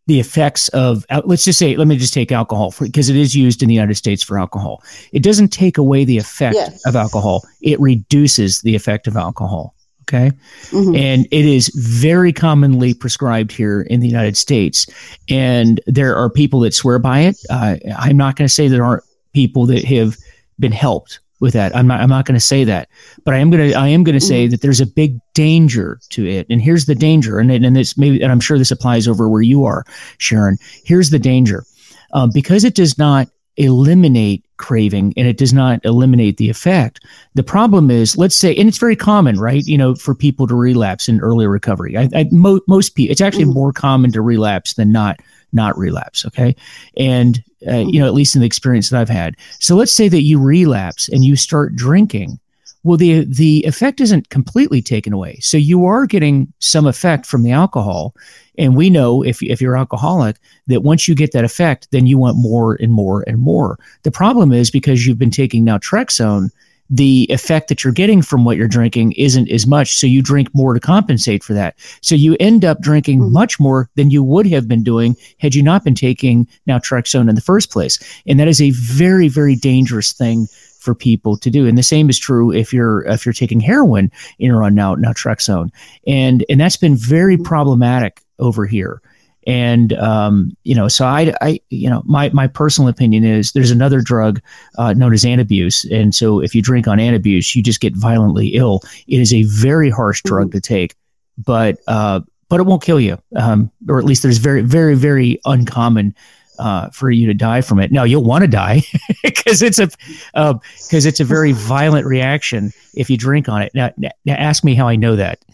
the 0.07 0.21
effects 0.21 0.69
of 0.69 1.05
let's 1.25 1.45
just 1.45 1.59
say 1.59 1.77
let 1.77 1.89
me 1.89 1.97
just 1.97 2.15
take 2.15 2.31
alcohol 2.31 2.73
because 2.81 3.09
it 3.09 3.17
is 3.17 3.35
used 3.35 3.61
in 3.61 3.69
the 3.69 3.75
united 3.75 3.97
states 3.97 4.23
for 4.23 4.39
alcohol 4.39 4.81
it 5.11 5.21
doesn't 5.21 5.49
take 5.49 5.79
away 5.79 6.05
the 6.05 6.17
effect 6.17 6.55
yes. 6.55 6.87
of 6.87 6.95
alcohol 6.95 7.43
it 7.61 7.79
reduces 7.81 8.61
the 8.61 8.77
effect 8.77 9.09
of 9.09 9.17
alcohol 9.17 9.75
okay 10.09 10.31
mm-hmm. 10.71 10.95
and 10.95 11.27
it 11.31 11.45
is 11.45 11.69
very 11.75 12.33
commonly 12.33 12.95
prescribed 12.95 13.51
here 13.51 13.83
in 13.83 14.01
the 14.01 14.09
united 14.09 14.37
states 14.37 14.87
and 15.29 15.81
there 15.87 16.16
are 16.16 16.31
people 16.31 16.61
that 16.61 16.75
swear 16.75 16.99
by 16.99 17.21
it 17.21 17.37
uh, 17.51 17.77
i'm 17.99 18.16
not 18.16 18.37
going 18.37 18.47
to 18.47 18.53
say 18.53 18.69
there 18.69 18.85
aren't 18.85 19.05
people 19.33 19.66
that 19.66 19.85
have 19.85 20.16
been 20.59 20.73
helped 20.73 21.21
with 21.40 21.53
that. 21.53 21.77
I'm 21.77 21.87
not 21.87 22.01
I'm 22.01 22.09
not 22.09 22.25
going 22.25 22.35
to 22.35 22.45
say 22.45 22.64
that, 22.64 22.88
but 23.25 23.35
I 23.35 23.38
am 23.38 23.51
going 23.51 23.71
to 23.71 23.77
I 23.77 23.88
am 23.88 24.05
going 24.05 24.19
to 24.19 24.25
say 24.25 24.45
mm-hmm. 24.45 24.53
that 24.53 24.62
there's 24.62 24.81
a 24.81 24.87
big 24.87 25.19
danger 25.35 26.01
to 26.11 26.27
it. 26.27 26.47
And 26.49 26.61
here's 26.61 26.87
the 26.87 26.95
danger, 26.95 27.38
and 27.38 27.51
and 27.51 27.77
this 27.77 27.97
maybe 27.99 28.23
and 28.23 28.33
I'm 28.33 28.40
sure 28.40 28.59
this 28.59 28.71
applies 28.71 29.07
over 29.07 29.29
where 29.29 29.42
you 29.42 29.64
are, 29.64 29.85
Sharon. 30.19 30.57
Here's 30.85 31.11
the 31.11 31.19
danger, 31.19 31.64
um, 32.12 32.31
because 32.33 32.64
it 32.64 32.75
does 32.75 32.97
not 32.97 33.29
eliminate 33.57 34.45
craving 34.59 35.12
and 35.16 35.27
it 35.29 35.37
does 35.37 35.53
not 35.53 35.85
eliminate 35.85 36.37
the 36.37 36.51
effect. 36.51 37.05
The 37.35 37.42
problem 37.42 37.90
is, 37.90 38.16
let's 38.16 38.37
say, 38.37 38.55
and 38.55 38.69
it's 38.69 38.79
very 38.79 38.97
common, 38.97 39.38
right? 39.38 39.64
You 39.66 39.79
know, 39.79 39.95
for 39.95 40.14
people 40.14 40.47
to 40.47 40.55
relapse 40.55 41.09
in 41.09 41.21
early 41.21 41.47
recovery. 41.47 41.97
I, 41.97 42.09
I 42.14 42.29
mo- 42.33 42.61
most 42.66 42.95
people, 42.95 43.12
it's 43.12 43.21
actually 43.21 43.45
mm-hmm. 43.45 43.55
more 43.55 43.73
common 43.73 44.12
to 44.12 44.23
relapse 44.23 44.75
than 44.75 44.92
not 44.92 45.21
not 45.53 45.79
relapse. 45.79 46.27
Okay. 46.27 46.55
And, 46.97 47.42
uh, 47.66 47.77
you 47.77 48.01
know, 48.01 48.07
at 48.07 48.14
least 48.14 48.35
in 48.35 48.40
the 48.40 48.47
experience 48.47 48.90
that 48.90 49.01
I've 49.01 49.09
had. 49.09 49.37
So 49.61 49.77
let's 49.77 49.92
say 49.92 50.09
that 50.09 50.23
you 50.23 50.40
relapse 50.40 51.09
and 51.09 51.25
you 51.25 51.37
start 51.37 51.75
drinking. 51.77 52.38
Well, 52.87 52.96
the, 52.96 53.25
the 53.25 53.64
effect 53.66 54.01
isn't 54.01 54.31
completely 54.31 54.81
taken 54.81 55.12
away. 55.12 55.40
So 55.40 55.57
you 55.57 55.87
are 55.87 56.07
getting 56.07 56.53
some 56.61 56.87
effect 56.87 57.27
from 57.27 57.42
the 57.42 57.51
alcohol. 57.51 58.14
And 58.59 58.77
we 58.77 58.90
know 58.90 59.25
if, 59.25 59.42
if 59.42 59.61
you're 59.61 59.77
alcoholic 59.77 60.37
that 60.68 60.85
once 60.85 61.09
you 61.09 61.16
get 61.16 61.33
that 61.33 61.42
effect, 61.42 61.88
then 61.90 62.07
you 62.07 62.16
want 62.16 62.37
more 62.37 62.77
and 62.77 62.92
more 62.92 63.25
and 63.27 63.38
more. 63.38 63.77
The 64.05 64.12
problem 64.12 64.53
is 64.53 64.70
because 64.70 65.05
you've 65.05 65.18
been 65.18 65.33
taking 65.33 65.66
naltrexone, 65.66 66.51
the 66.88 67.27
effect 67.29 67.66
that 67.66 67.83
you're 67.83 67.92
getting 67.92 68.22
from 68.22 68.44
what 68.44 68.57
you're 68.57 68.68
drinking 68.68 69.12
isn't 69.12 69.51
as 69.51 69.66
much. 69.66 69.96
So 69.96 70.07
you 70.07 70.22
drink 70.22 70.49
more 70.55 70.72
to 70.72 70.79
compensate 70.79 71.42
for 71.42 71.55
that. 71.55 71.75
So 72.03 72.14
you 72.14 72.37
end 72.38 72.64
up 72.64 72.81
drinking 72.81 73.18
mm-hmm. 73.18 73.33
much 73.33 73.59
more 73.59 73.90
than 73.96 74.12
you 74.12 74.22
would 74.22 74.46
have 74.46 74.68
been 74.68 74.85
doing 74.85 75.16
had 75.40 75.57
you 75.57 75.62
not 75.64 75.83
been 75.83 75.96
taking 75.96 76.46
naltrexone 76.68 77.29
in 77.29 77.35
the 77.35 77.40
first 77.40 77.72
place. 77.72 77.99
And 78.29 78.38
that 78.38 78.46
is 78.46 78.62
a 78.62 78.70
very, 78.70 79.27
very 79.27 79.57
dangerous 79.57 80.12
thing 80.12 80.46
for 80.87 80.94
people 80.94 81.37
to 81.37 81.51
do. 81.51 81.66
And 81.66 81.77
the 81.77 81.83
same 81.83 82.09
is 82.09 82.18
true 82.18 82.53
if 82.53 82.72
you're 82.72 83.05
if 83.07 83.27
you're 83.27 83.33
taking 83.33 83.61
heroin 83.61 84.11
in 84.38 84.53
or 84.53 84.62
on 84.62 84.75
now 84.75 84.94
naltrexone. 84.94 85.70
And 86.07 86.44
and 86.49 86.61
that's 86.61 86.77
been 86.77 86.96
very 86.96 87.35
mm-hmm. 87.35 87.42
problematic 87.42 88.22
over 88.38 88.64
here. 88.64 89.03
And 89.49 89.92
um, 89.94 90.57
you 90.64 90.75
know, 90.75 90.88
so 90.88 91.05
I, 91.07 91.33
I, 91.40 91.61
you 91.70 91.90
know, 91.90 92.03
my 92.05 92.31
my 92.31 92.46
personal 92.46 92.88
opinion 92.88 93.25
is 93.25 93.53
there's 93.53 93.70
another 93.70 94.01
drug 94.01 94.40
uh, 94.79 94.92
known 94.92 95.12
as 95.12 95.25
antabuse, 95.25 95.88
and 95.90 96.14
so 96.14 96.40
if 96.40 96.53
you 96.55 96.62
drink 96.62 96.88
on 96.88 96.99
antabuse, 96.99 97.55
you 97.55 97.62
just 97.62 97.81
get 97.81 97.94
violently 97.94 98.49
ill. 98.49 98.81
It 99.07 99.20
is 99.20 99.33
a 99.33 99.44
very 99.44 99.88
harsh 99.88 100.22
drug 100.22 100.51
to 100.53 100.61
take, 100.61 100.96
but 101.38 101.79
uh, 101.87 102.20
but 102.49 102.59
it 102.59 102.66
won't 102.66 102.83
kill 102.83 102.99
you, 102.99 103.18
um, 103.37 103.70
or 103.88 104.01
at 104.01 104.05
least 104.05 104.25
there's 104.25 104.38
very 104.38 104.62
very 104.62 104.96
very 104.96 105.38
uncommon 105.44 106.12
uh, 106.59 106.90
for 106.90 107.11
you 107.11 107.27
to 107.27 107.35
die 107.35 107.61
from 107.61 107.81
it. 107.81 107.92
No, 107.92 108.05
you'll 108.05 108.25
want 108.25 108.42
to 108.42 108.49
die 108.49 108.83
because 109.23 109.62
it's 109.62 109.79
a 109.79 109.87
because 109.87 111.07
uh, 111.07 111.09
it's 111.09 111.21
a 111.21 111.25
very 111.25 111.53
violent 111.53 112.07
reaction 112.07 112.73
if 112.95 113.11
you 113.11 113.16
drink 113.16 113.49
on 113.49 113.62
it. 113.62 113.73
Now, 113.75 113.92
now 113.97 114.12
ask 114.27 114.64
me 114.64 114.75
how 114.75 114.88
I 114.88 114.97
know 114.97 115.16
that. 115.16 115.38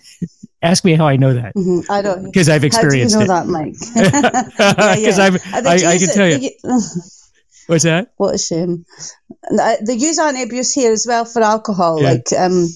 Ask 0.65 0.85
me 0.85 0.95
how 0.95 1.09
I 1.09 1.17
know 1.17 1.35
that. 1.35 1.57
Mm-hmm. 1.57 1.91
I 1.91 2.03
don't 2.03 2.23
because 2.27 2.49
I've 2.49 2.63
experienced 2.63 3.17
how 3.17 3.23
do 3.23 3.25
you 3.25 3.29
know 3.29 3.35
it. 3.35 3.47
that, 3.47 3.49
Mike? 3.49 3.73
Because 4.95 5.19
yeah, 5.19 5.29
yeah. 5.29 5.39
I've 5.53 5.67
I, 5.67 5.95
I, 5.95 5.99
can 5.99 6.09
tell 6.09 6.29
you. 6.29 6.51
What's 7.73 7.85
that? 7.85 8.13
What 8.19 8.35
a 8.35 8.39
shame. 8.39 8.85
They 9.51 9.95
use 9.95 10.19
antabuse 10.19 10.75
here 10.75 10.93
as 10.93 11.07
well 11.09 11.25
for 11.25 11.41
alcohol. 11.41 12.03
Yeah. 12.03 12.11
Like 12.11 12.27
um, 12.39 12.69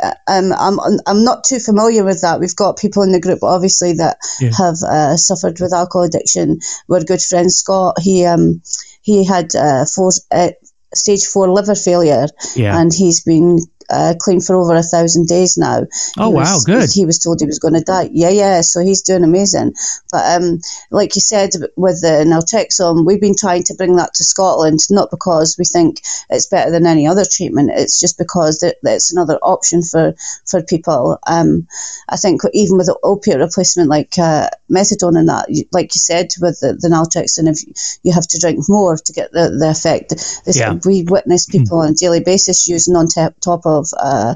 uh, 0.00 0.14
um, 0.28 0.52
I'm 0.52 0.78
I'm 1.08 1.24
not 1.24 1.42
too 1.42 1.58
familiar 1.58 2.04
with 2.04 2.20
that. 2.22 2.38
We've 2.38 2.54
got 2.54 2.78
people 2.78 3.02
in 3.02 3.10
the 3.10 3.20
group, 3.20 3.42
obviously, 3.42 3.94
that 3.94 4.18
yeah. 4.38 4.50
have 4.56 4.76
uh, 4.84 5.16
suffered 5.16 5.58
with 5.58 5.72
alcohol 5.72 6.04
addiction. 6.04 6.60
We're 6.86 7.02
good 7.02 7.20
friends. 7.20 7.56
Scott, 7.56 7.96
he 8.00 8.24
um, 8.26 8.62
he 9.02 9.24
had 9.24 9.56
uh, 9.56 9.86
four, 9.86 10.12
uh, 10.30 10.50
stage 10.94 11.24
four 11.24 11.50
liver 11.50 11.74
failure, 11.74 12.28
yeah. 12.54 12.78
and 12.78 12.92
he's 12.92 13.24
been 13.24 13.58
uh, 13.90 14.14
clean 14.18 14.40
for 14.40 14.56
over 14.56 14.74
a 14.74 14.82
thousand 14.82 15.26
days 15.26 15.56
now. 15.56 15.86
Oh 16.16 16.30
was, 16.30 16.66
wow, 16.66 16.78
good. 16.78 16.90
He 16.92 17.06
was 17.06 17.18
told 17.18 17.40
he 17.40 17.46
was 17.46 17.58
going 17.58 17.74
to 17.74 17.80
die. 17.80 18.08
Yeah, 18.12 18.30
yeah. 18.30 18.60
So 18.60 18.80
he's 18.80 19.02
doing 19.02 19.24
amazing. 19.24 19.74
But 20.10 20.36
um, 20.36 20.60
like 20.90 21.14
you 21.16 21.20
said 21.20 21.50
with 21.76 22.00
the 22.00 22.24
naltrexone, 22.26 23.06
we've 23.06 23.20
been 23.20 23.36
trying 23.36 23.64
to 23.64 23.74
bring 23.74 23.96
that 23.96 24.14
to 24.14 24.24
Scotland, 24.24 24.80
not 24.90 25.10
because 25.10 25.56
we 25.58 25.64
think 25.64 26.00
it's 26.30 26.46
better 26.46 26.70
than 26.70 26.86
any 26.86 27.06
other 27.06 27.24
treatment. 27.30 27.70
It's 27.72 28.00
just 28.00 28.18
because 28.18 28.62
it's 28.62 29.12
another 29.12 29.38
option 29.42 29.82
for 29.82 30.14
for 30.46 30.62
people. 30.62 31.18
Um, 31.26 31.68
I 32.08 32.16
think 32.16 32.42
even 32.52 32.76
with 32.76 32.86
the 32.86 32.98
opiate 33.02 33.38
replacement 33.38 33.88
like 33.88 34.18
uh, 34.18 34.48
methadone 34.70 35.18
and 35.18 35.28
that, 35.28 35.46
like 35.72 35.94
you 35.94 35.98
said 35.98 36.28
with 36.40 36.60
the, 36.60 36.74
the 36.74 36.88
naltrexone, 36.88 37.48
if 37.48 37.98
you 38.02 38.12
have 38.12 38.26
to 38.28 38.38
drink 38.38 38.64
more 38.68 38.96
to 38.96 39.12
get 39.12 39.32
the, 39.32 39.50
the 39.58 39.70
effect, 39.70 40.10
this, 40.44 40.58
yeah. 40.58 40.78
we 40.84 41.04
witness 41.04 41.46
people 41.46 41.80
on 41.80 41.90
a 41.90 41.94
daily 41.94 42.20
basis 42.20 42.68
using 42.68 42.96
on 42.96 43.08
top 43.08 43.66
of 43.66 43.77
of 43.78 43.88
uh, 43.98 44.34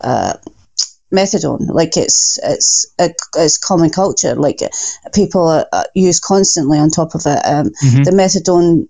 uh, 0.00 0.34
methadone. 1.12 1.68
Like 1.68 1.96
it's 1.96 2.38
it's 2.42 2.86
it's 3.36 3.58
common 3.58 3.90
culture. 3.90 4.34
Like 4.34 4.60
people 5.14 5.48
are, 5.48 5.86
use 5.94 6.20
constantly 6.20 6.78
on 6.78 6.90
top 6.90 7.14
of 7.14 7.22
it. 7.26 7.40
Um, 7.44 7.70
mm-hmm. 7.84 8.02
The 8.04 8.10
methadone. 8.10 8.88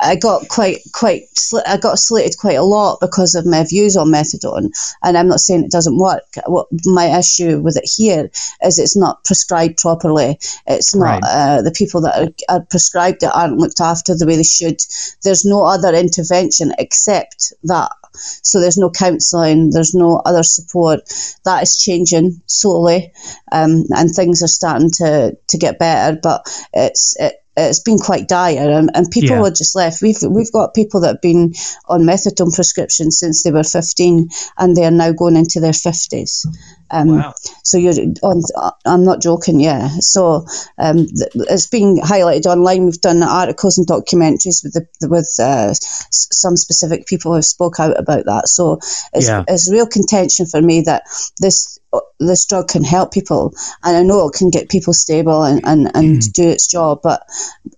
I 0.00 0.16
got 0.16 0.48
quite 0.48 0.80
quite 0.92 1.22
I 1.66 1.76
got 1.76 1.98
slated 1.98 2.38
quite 2.38 2.56
a 2.56 2.62
lot 2.62 2.98
because 3.00 3.34
of 3.34 3.46
my 3.46 3.64
views 3.64 3.96
on 3.96 4.08
methadone, 4.08 4.70
and 5.02 5.16
I'm 5.16 5.28
not 5.28 5.40
saying 5.40 5.64
it 5.64 5.70
doesn't 5.70 5.98
work. 5.98 6.24
What 6.46 6.68
my 6.84 7.18
issue 7.18 7.60
with 7.60 7.76
it 7.76 7.88
here 7.96 8.30
is 8.64 8.78
it's 8.78 8.96
not 8.96 9.24
prescribed 9.24 9.78
properly. 9.78 10.38
It's 10.66 10.94
not 10.94 11.22
right. 11.22 11.22
uh, 11.24 11.62
the 11.62 11.72
people 11.72 12.02
that 12.02 12.34
are, 12.48 12.56
are 12.56 12.64
prescribed 12.64 13.22
it 13.22 13.30
aren't 13.32 13.58
looked 13.58 13.80
after 13.80 14.16
the 14.16 14.26
way 14.26 14.36
they 14.36 14.42
should. 14.42 14.80
There's 15.22 15.44
no 15.44 15.64
other 15.64 15.94
intervention 15.94 16.72
except 16.78 17.52
that 17.64 17.92
so 18.14 18.60
there's 18.60 18.78
no 18.78 18.90
counselling, 18.90 19.70
there's 19.70 19.94
no 19.94 20.20
other 20.24 20.42
support. 20.42 21.00
That 21.44 21.62
is 21.62 21.78
changing 21.78 22.42
slowly, 22.46 23.12
um, 23.50 23.84
and 23.90 24.10
things 24.10 24.42
are 24.42 24.48
starting 24.48 24.90
to, 24.98 25.36
to 25.48 25.58
get 25.58 25.78
better. 25.78 26.18
But 26.22 26.46
it's 26.72 27.16
it, 27.18 27.41
it's 27.56 27.80
been 27.80 27.98
quite 27.98 28.28
dire, 28.28 28.70
and, 28.70 28.90
and 28.94 29.10
people 29.10 29.36
yeah. 29.36 29.42
are 29.42 29.50
just 29.50 29.76
left. 29.76 30.00
We've 30.02 30.16
we've 30.28 30.52
got 30.52 30.74
people 30.74 31.00
that 31.00 31.08
have 31.08 31.20
been 31.20 31.52
on 31.86 32.02
methadone 32.02 32.54
prescriptions 32.54 33.18
since 33.18 33.42
they 33.42 33.50
were 33.50 33.64
15, 33.64 34.30
and 34.56 34.76
they 34.76 34.84
are 34.84 34.90
now 34.90 35.12
going 35.12 35.36
into 35.36 35.60
their 35.60 35.72
50s. 35.72 36.46
Um, 36.92 37.16
wow. 37.16 37.34
So 37.64 37.78
you're 37.78 37.94
on. 38.22 38.42
I'm 38.84 39.04
not 39.04 39.22
joking. 39.22 39.58
Yeah. 39.60 39.88
So 40.00 40.46
um, 40.78 41.06
it's 41.34 41.66
being 41.66 41.98
highlighted 41.98 42.46
online. 42.46 42.84
We've 42.84 43.00
done 43.00 43.22
articles 43.22 43.78
and 43.78 43.86
documentaries 43.86 44.62
with 44.62 44.74
the, 44.74 45.08
with 45.08 45.34
uh, 45.40 45.72
some 45.74 46.56
specific 46.56 47.06
people 47.06 47.32
who 47.32 47.36
have 47.36 47.44
spoke 47.44 47.80
out 47.80 47.98
about 47.98 48.26
that. 48.26 48.48
So 48.48 48.74
it's, 49.12 49.28
yeah. 49.28 49.44
it's 49.48 49.72
real 49.72 49.86
contention 49.86 50.46
for 50.46 50.60
me 50.60 50.82
that 50.82 51.04
this 51.40 51.78
this 52.18 52.46
drug 52.46 52.68
can 52.68 52.84
help 52.84 53.12
people, 53.12 53.54
and 53.82 53.96
I 53.96 54.02
know 54.02 54.28
it 54.28 54.34
can 54.34 54.50
get 54.50 54.70
people 54.70 54.92
stable 54.92 55.42
and 55.42 55.60
and, 55.64 55.90
and 55.94 56.18
mm. 56.18 56.32
do 56.32 56.48
its 56.48 56.66
job, 56.66 57.00
but 57.02 57.22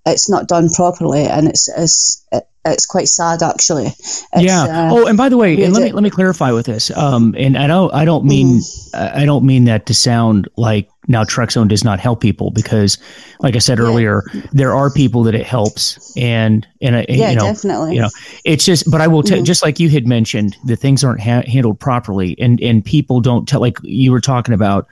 it's 0.06 0.28
not 0.30 0.48
done 0.48 0.68
properly, 0.70 1.24
and 1.24 1.48
it's 1.48 1.68
it's 1.68 2.23
it's 2.64 2.86
quite 2.86 3.08
sad 3.08 3.42
actually. 3.42 3.86
It's, 3.86 4.24
yeah. 4.32 4.62
Uh, 4.62 4.90
oh, 4.92 5.06
and 5.06 5.18
by 5.18 5.28
the 5.28 5.36
way, 5.36 5.62
and 5.62 5.72
let 5.74 5.82
me 5.82 5.92
let 5.92 6.02
me 6.02 6.10
clarify 6.10 6.50
with 6.52 6.66
this. 6.66 6.90
Um, 6.96 7.34
and 7.38 7.58
I 7.58 7.66
don't 7.66 7.92
I 7.92 8.04
don't 8.04 8.24
mean 8.24 8.60
mm. 8.60 8.94
I 8.94 9.24
don't 9.26 9.44
mean 9.44 9.64
that 9.64 9.86
to 9.86 9.94
sound 9.94 10.48
like 10.56 10.88
naltrexone 11.08 11.68
does 11.68 11.84
not 11.84 12.00
help 12.00 12.20
people 12.20 12.50
because, 12.50 12.96
like 13.40 13.54
I 13.54 13.58
said 13.58 13.78
yeah. 13.78 13.84
earlier, 13.84 14.22
there 14.52 14.74
are 14.74 14.90
people 14.90 15.24
that 15.24 15.34
it 15.34 15.46
helps, 15.46 16.16
and 16.16 16.66
and, 16.80 16.96
uh, 16.96 17.04
yeah, 17.08 17.30
you 17.30 17.36
know, 17.36 17.44
definitely. 17.44 17.96
You 17.96 18.02
know, 18.02 18.10
it's 18.44 18.64
just. 18.64 18.90
But 18.90 19.00
I 19.00 19.08
will 19.08 19.22
tell, 19.22 19.38
mm. 19.38 19.44
just 19.44 19.62
like 19.62 19.78
you 19.78 19.90
had 19.90 20.06
mentioned, 20.06 20.56
the 20.64 20.76
things 20.76 21.04
aren't 21.04 21.20
ha- 21.20 21.44
handled 21.46 21.80
properly, 21.80 22.34
and 22.38 22.60
and 22.60 22.84
people 22.84 23.20
don't 23.20 23.46
tell. 23.46 23.60
Like 23.60 23.78
you 23.82 24.10
were 24.12 24.22
talking 24.22 24.54
about 24.54 24.86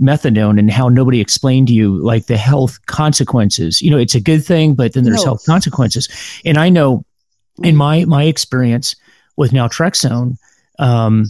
methadone 0.00 0.58
and 0.58 0.70
how 0.70 0.88
nobody 0.88 1.20
explained 1.20 1.68
to 1.68 1.74
you 1.74 1.98
like 1.98 2.26
the 2.26 2.36
health 2.36 2.84
consequences. 2.86 3.82
You 3.82 3.90
know, 3.90 3.98
it's 3.98 4.14
a 4.14 4.20
good 4.20 4.44
thing, 4.44 4.74
but 4.74 4.92
then 4.92 5.04
there's 5.04 5.18
no. 5.18 5.24
health 5.24 5.44
consequences. 5.44 6.08
And 6.44 6.58
I 6.58 6.68
know 6.68 7.04
in 7.62 7.76
my 7.76 8.04
my 8.04 8.24
experience 8.24 8.94
with 9.36 9.52
naltrexone, 9.52 10.36
um, 10.78 11.26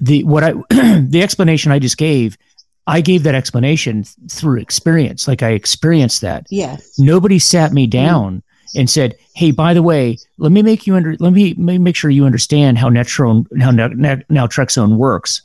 the 0.00 0.24
what 0.24 0.44
I 0.44 0.52
the 1.00 1.20
explanation 1.22 1.72
I 1.72 1.78
just 1.78 1.96
gave, 1.96 2.38
I 2.86 3.00
gave 3.00 3.24
that 3.24 3.34
explanation 3.34 4.04
through 4.30 4.60
experience. 4.60 5.26
Like 5.26 5.42
I 5.42 5.50
experienced 5.50 6.20
that. 6.20 6.46
Yeah. 6.50 6.76
Nobody 6.98 7.38
sat 7.38 7.72
me 7.72 7.86
down 7.86 8.36
mm-hmm. 8.36 8.78
and 8.78 8.90
said, 8.90 9.16
"Hey, 9.34 9.50
by 9.50 9.74
the 9.74 9.82
way, 9.82 10.18
let 10.38 10.52
me 10.52 10.62
make 10.62 10.86
you 10.86 10.94
under 10.94 11.16
let 11.18 11.32
me, 11.32 11.48
let 11.50 11.58
me 11.58 11.78
make 11.78 11.96
sure 11.96 12.10
you 12.10 12.24
understand 12.24 12.78
how 12.78 12.88
netrone 12.88 13.46
how 13.60 13.72
naltrexone 13.72 14.96
works, 14.96 15.44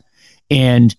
and 0.52 0.96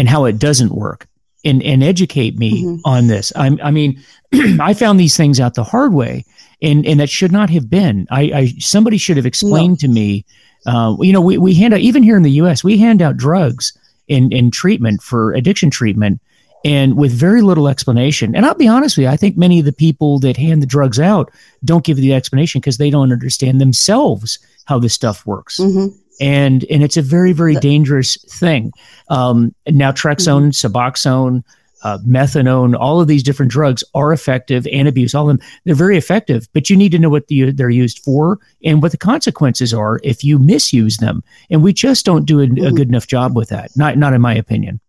and 0.00 0.08
how 0.08 0.24
it 0.24 0.38
doesn't 0.38 0.72
work." 0.72 1.06
And, 1.42 1.62
and 1.62 1.82
educate 1.82 2.36
me 2.38 2.64
mm-hmm. 2.64 2.80
on 2.84 3.06
this. 3.06 3.32
I'm, 3.34 3.58
I 3.62 3.70
mean, 3.70 3.98
I 4.60 4.74
found 4.74 5.00
these 5.00 5.16
things 5.16 5.40
out 5.40 5.54
the 5.54 5.64
hard 5.64 5.94
way, 5.94 6.24
and 6.62 6.86
and 6.86 7.00
that 7.00 7.10
should 7.10 7.32
not 7.32 7.50
have 7.50 7.68
been. 7.68 8.06
I, 8.10 8.22
I 8.22 8.46
somebody 8.58 8.98
should 8.98 9.16
have 9.16 9.26
explained 9.26 9.82
no. 9.82 9.86
to 9.86 9.88
me. 9.88 10.24
Uh, 10.66 10.96
you 11.00 11.12
know, 11.12 11.20
we, 11.20 11.38
we 11.38 11.54
hand 11.54 11.72
out 11.72 11.80
even 11.80 12.02
here 12.02 12.16
in 12.16 12.22
the 12.22 12.32
U.S. 12.32 12.62
we 12.62 12.76
hand 12.76 13.00
out 13.00 13.16
drugs 13.16 13.72
in 14.08 14.32
in 14.32 14.50
treatment 14.50 15.02
for 15.02 15.32
addiction 15.32 15.70
treatment, 15.70 16.20
and 16.64 16.96
with 16.96 17.12
very 17.12 17.42
little 17.42 17.68
explanation. 17.68 18.36
And 18.36 18.44
I'll 18.44 18.54
be 18.54 18.68
honest 18.68 18.96
with 18.96 19.04
you, 19.04 19.10
I 19.10 19.16
think 19.16 19.36
many 19.36 19.58
of 19.58 19.64
the 19.64 19.72
people 19.72 20.18
that 20.20 20.36
hand 20.36 20.62
the 20.62 20.66
drugs 20.66 21.00
out 21.00 21.30
don't 21.64 21.84
give 21.84 21.96
the 21.96 22.12
explanation 22.12 22.60
because 22.60 22.76
they 22.76 22.90
don't 22.90 23.12
understand 23.12 23.60
themselves 23.60 24.38
how 24.66 24.78
this 24.78 24.92
stuff 24.92 25.24
works. 25.26 25.58
Mm-hmm 25.58 25.96
and 26.20 26.64
and 26.70 26.82
it's 26.82 26.96
a 26.96 27.02
very 27.02 27.32
very 27.32 27.56
dangerous 27.56 28.16
thing. 28.24 28.72
Um, 29.08 29.54
naltrexone, 29.66 30.50
mm-hmm. 30.50 30.76
Suboxone, 30.76 31.42
uh, 31.82 31.98
methadone, 32.06 32.76
all 32.78 33.00
of 33.00 33.08
these 33.08 33.22
different 33.22 33.50
drugs 33.50 33.82
are 33.94 34.12
effective 34.12 34.66
and 34.72 34.86
abuse. 34.86 35.14
All 35.14 35.28
of 35.28 35.38
them, 35.38 35.46
they're 35.64 35.74
very 35.74 35.96
effective, 35.96 36.48
but 36.52 36.68
you 36.68 36.76
need 36.76 36.92
to 36.92 36.98
know 36.98 37.08
what 37.08 37.28
the, 37.28 37.50
they're 37.52 37.70
used 37.70 38.02
for 38.04 38.38
and 38.64 38.82
what 38.82 38.92
the 38.92 38.98
consequences 38.98 39.72
are 39.72 40.00
if 40.04 40.22
you 40.22 40.38
misuse 40.38 40.98
them. 40.98 41.22
And 41.48 41.62
we 41.62 41.72
just 41.72 42.04
don't 42.04 42.26
do 42.26 42.40
a, 42.40 42.44
a 42.44 42.46
mm-hmm. 42.46 42.76
good 42.76 42.88
enough 42.88 43.06
job 43.06 43.36
with 43.36 43.48
that. 43.48 43.70
Not, 43.76 43.96
not 43.96 44.12
in 44.12 44.20
my 44.20 44.34
opinion. 44.34 44.80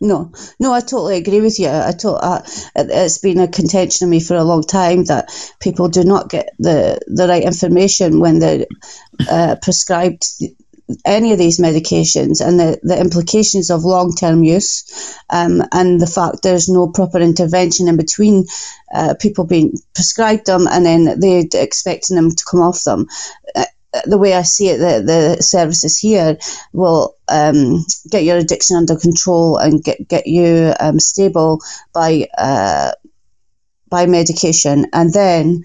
No, 0.00 0.32
no, 0.60 0.72
I 0.74 0.80
totally 0.80 1.18
agree 1.18 1.40
with 1.40 1.58
you. 1.58 1.68
I 1.70 1.92
to, 2.00 2.12
uh, 2.12 2.42
it's 2.76 3.18
been 3.18 3.40
a 3.40 3.48
contention 3.48 4.06
of 4.06 4.10
me 4.10 4.20
for 4.20 4.36
a 4.36 4.44
long 4.44 4.62
time 4.62 5.04
that 5.06 5.30
people 5.60 5.88
do 5.88 6.04
not 6.04 6.30
get 6.30 6.50
the, 6.60 7.00
the 7.08 7.28
right 7.28 7.42
information 7.44 8.20
when 8.20 8.38
they're 8.38 8.66
uh, 9.30 9.56
prescribed 9.62 10.24
any 11.04 11.32
of 11.32 11.38
these 11.38 11.60
medications 11.60 12.46
and 12.46 12.60
the, 12.60 12.80
the 12.82 12.98
implications 13.00 13.70
of 13.70 13.84
long 13.84 14.14
term 14.14 14.44
use 14.44 15.16
um, 15.30 15.62
and 15.72 16.00
the 16.00 16.06
fact 16.06 16.42
there's 16.42 16.68
no 16.68 16.88
proper 16.88 17.18
intervention 17.18 17.88
in 17.88 17.96
between 17.96 18.46
uh, 18.94 19.14
people 19.20 19.46
being 19.46 19.74
prescribed 19.94 20.46
them 20.46 20.66
and 20.68 20.86
then 20.86 21.20
they're 21.20 21.44
expecting 21.54 22.16
them 22.16 22.30
to 22.30 22.44
come 22.50 22.60
off 22.60 22.84
them. 22.84 23.06
The 24.04 24.18
way 24.18 24.34
I 24.34 24.42
see 24.42 24.68
it, 24.68 24.78
the, 24.78 25.02
the 25.02 25.42
services 25.42 25.98
here 25.98 26.36
will 26.72 27.14
um, 27.28 27.84
get 28.10 28.24
your 28.24 28.36
addiction 28.36 28.76
under 28.76 28.96
control 28.96 29.56
and 29.56 29.82
get 29.82 30.06
get 30.08 30.26
you 30.26 30.74
um, 30.78 31.00
stable 31.00 31.60
by 31.94 32.28
uh, 32.36 32.92
by 33.88 34.06
medication, 34.06 34.86
and 34.92 35.12
then 35.12 35.62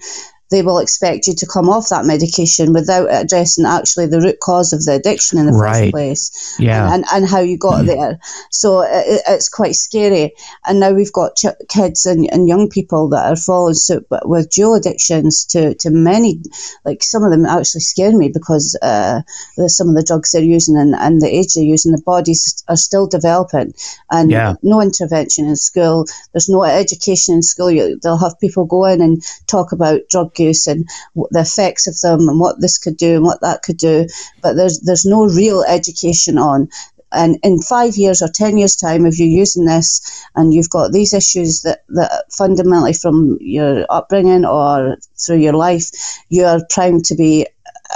they 0.54 0.62
will 0.62 0.78
expect 0.78 1.26
you 1.26 1.34
to 1.34 1.46
come 1.46 1.68
off 1.68 1.88
that 1.88 2.04
medication 2.04 2.72
without 2.72 3.08
addressing 3.10 3.66
actually 3.66 4.06
the 4.06 4.20
root 4.20 4.38
cause 4.38 4.72
of 4.72 4.84
the 4.84 4.92
addiction 4.92 5.36
in 5.36 5.46
the 5.46 5.52
right. 5.52 5.86
first 5.86 5.92
place 5.92 6.56
yeah. 6.60 6.94
and, 6.94 7.04
and, 7.12 7.26
how 7.26 7.40
you 7.40 7.58
got 7.58 7.82
mm. 7.82 7.86
there. 7.86 8.20
So 8.52 8.82
it, 8.82 9.22
it's 9.26 9.48
quite 9.48 9.74
scary. 9.74 10.32
And 10.64 10.78
now 10.78 10.92
we've 10.92 11.12
got 11.12 11.34
ch- 11.34 11.58
kids 11.68 12.06
and, 12.06 12.32
and 12.32 12.46
young 12.46 12.68
people 12.68 13.08
that 13.08 13.26
are 13.26 13.34
following 13.34 13.74
suit 13.74 14.06
with 14.10 14.50
dual 14.50 14.76
addictions 14.76 15.44
to, 15.46 15.74
to 15.74 15.90
many, 15.90 16.40
like 16.84 17.02
some 17.02 17.24
of 17.24 17.32
them 17.32 17.46
actually 17.46 17.80
scare 17.80 18.16
me 18.16 18.30
because 18.32 18.78
uh, 18.80 19.22
some 19.66 19.88
of 19.88 19.96
the 19.96 20.04
drugs 20.06 20.30
they're 20.30 20.42
using 20.42 20.76
and, 20.76 20.94
and 20.94 21.20
the 21.20 21.26
age 21.26 21.54
they're 21.54 21.64
using, 21.64 21.90
the 21.90 22.02
bodies 22.06 22.62
are 22.68 22.76
still 22.76 23.08
developing 23.08 23.74
and 24.08 24.30
yeah. 24.30 24.54
no 24.62 24.80
intervention 24.80 25.46
in 25.46 25.56
school. 25.56 26.06
There's 26.32 26.48
no 26.48 26.62
education 26.62 27.34
in 27.34 27.42
school. 27.42 27.72
You, 27.72 27.98
they'll 28.00 28.18
have 28.18 28.38
people 28.38 28.66
go 28.66 28.84
in 28.84 29.00
and 29.00 29.20
talk 29.48 29.72
about 29.72 30.02
drug 30.08 30.32
use 30.44 30.66
and 30.66 30.88
the 31.14 31.40
effects 31.40 31.86
of 31.86 31.98
them 32.00 32.28
and 32.28 32.38
what 32.40 32.60
this 32.60 32.78
could 32.78 32.96
do 32.96 33.16
and 33.16 33.24
what 33.24 33.40
that 33.40 33.62
could 33.62 33.78
do. 33.78 34.06
But 34.42 34.54
there's 34.56 34.80
there's 34.80 35.06
no 35.06 35.24
real 35.26 35.62
education 35.62 36.38
on. 36.38 36.68
And 37.16 37.38
in 37.44 37.60
five 37.60 37.96
years 37.96 38.22
or 38.22 38.28
ten 38.28 38.58
years' 38.58 38.76
time, 38.76 39.06
if 39.06 39.18
you're 39.18 39.28
using 39.28 39.66
this 39.66 40.26
and 40.34 40.52
you've 40.52 40.70
got 40.70 40.90
these 40.90 41.14
issues 41.14 41.62
that, 41.62 41.84
that 41.90 42.32
fundamentally 42.32 42.92
from 42.92 43.38
your 43.40 43.86
upbringing 43.88 44.44
or 44.44 44.96
through 45.16 45.38
your 45.38 45.52
life, 45.52 45.90
you 46.28 46.44
are 46.44 46.66
primed 46.68 47.04
to 47.06 47.14
be 47.14 47.46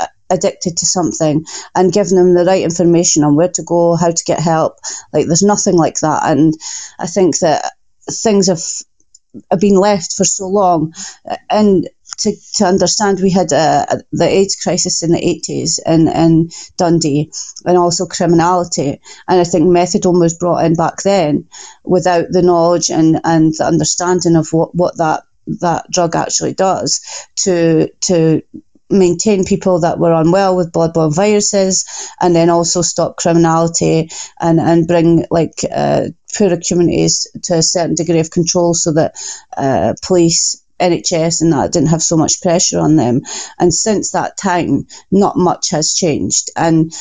uh, 0.01 0.07
addicted 0.31 0.77
to 0.77 0.87
something 0.87 1.45
and 1.75 1.93
giving 1.93 2.17
them 2.17 2.35
the 2.35 2.45
right 2.45 2.63
information 2.63 3.25
on 3.25 3.35
where 3.35 3.49
to 3.49 3.65
go, 3.65 3.97
how 3.97 4.13
to 4.13 4.25
get 4.25 4.39
help. 4.39 4.79
Like 5.13 5.27
there's 5.27 5.43
nothing 5.43 5.75
like 5.75 5.99
that. 6.01 6.21
And 6.31 6.55
I 7.01 7.07
think 7.09 7.39
that 7.41 7.73
things 8.09 8.47
have, 8.47 8.63
have 9.51 9.61
been 9.61 9.81
left 9.81 10.15
for 10.17 10.25
so 10.25 10.47
long. 10.47 10.95
And 11.51 11.89
to, 12.19 12.35
to 12.55 12.65
understand 12.65 13.21
we 13.21 13.31
had 13.31 13.53
uh, 13.53 13.87
the 14.13 14.29
AIDS 14.29 14.57
crisis 14.57 15.03
in 15.03 15.13
the 15.13 15.21
80s 15.21 15.79
in, 15.87 16.09
in 16.09 16.51
Dundee 16.77 17.31
and 17.65 17.77
also 17.77 18.07
criminality. 18.07 19.01
And 19.29 19.41
I 19.41 19.45
think 19.45 19.65
methadone 19.65 20.21
was 20.21 20.37
brought 20.39 20.65
in 20.65 20.75
back 20.75 21.03
then 21.03 21.49
without 21.85 22.27
the 22.31 22.43
knowledge 22.43 22.91
and, 22.91 23.21
and 23.25 23.55
the 23.55 23.65
understanding 23.65 24.37
of 24.37 24.53
what, 24.53 24.75
what 24.75 24.99
that, 24.99 25.25
that 25.61 25.91
drug 25.91 26.17
actually 26.17 26.55
does 26.55 27.01
to, 27.37 27.89
to 28.03 28.43
maintain 28.91 29.45
people 29.45 29.81
that 29.81 29.99
were 29.99 30.13
unwell 30.13 30.57
with 30.57 30.73
bloodborne 30.73 31.15
viruses 31.15 31.85
and 32.21 32.35
then 32.35 32.51
also 32.51 32.83
stop 32.83 33.17
criminality 33.17 34.09
and, 34.41 34.59
and 34.59 34.87
bring 34.87 35.25
like 35.31 35.61
uh, 35.71 36.07
poorer 36.37 36.59
communities 36.67 37.27
to 37.43 37.55
a 37.55 37.63
certain 37.63 37.95
degree 37.95 38.21
of 38.21 38.31
control 38.31 38.75
so 38.75 38.93
that 38.93 39.15
uh, 39.57 39.95
police 40.03 40.63
NHS 40.81 41.43
and 41.43 41.53
that 41.53 41.73
didn't 41.73 41.91
have 41.91 42.03
so 42.03 42.17
much 42.17 42.41
pressure 42.41 42.79
on 42.79 42.97
them. 42.97 43.23
And 43.59 43.73
since 43.73 44.13
that 44.13 44.37
time, 44.37 44.87
not 45.11 45.37
much 45.37 45.71
has 45.71 45.95
changed. 45.95 46.51
And 46.57 46.93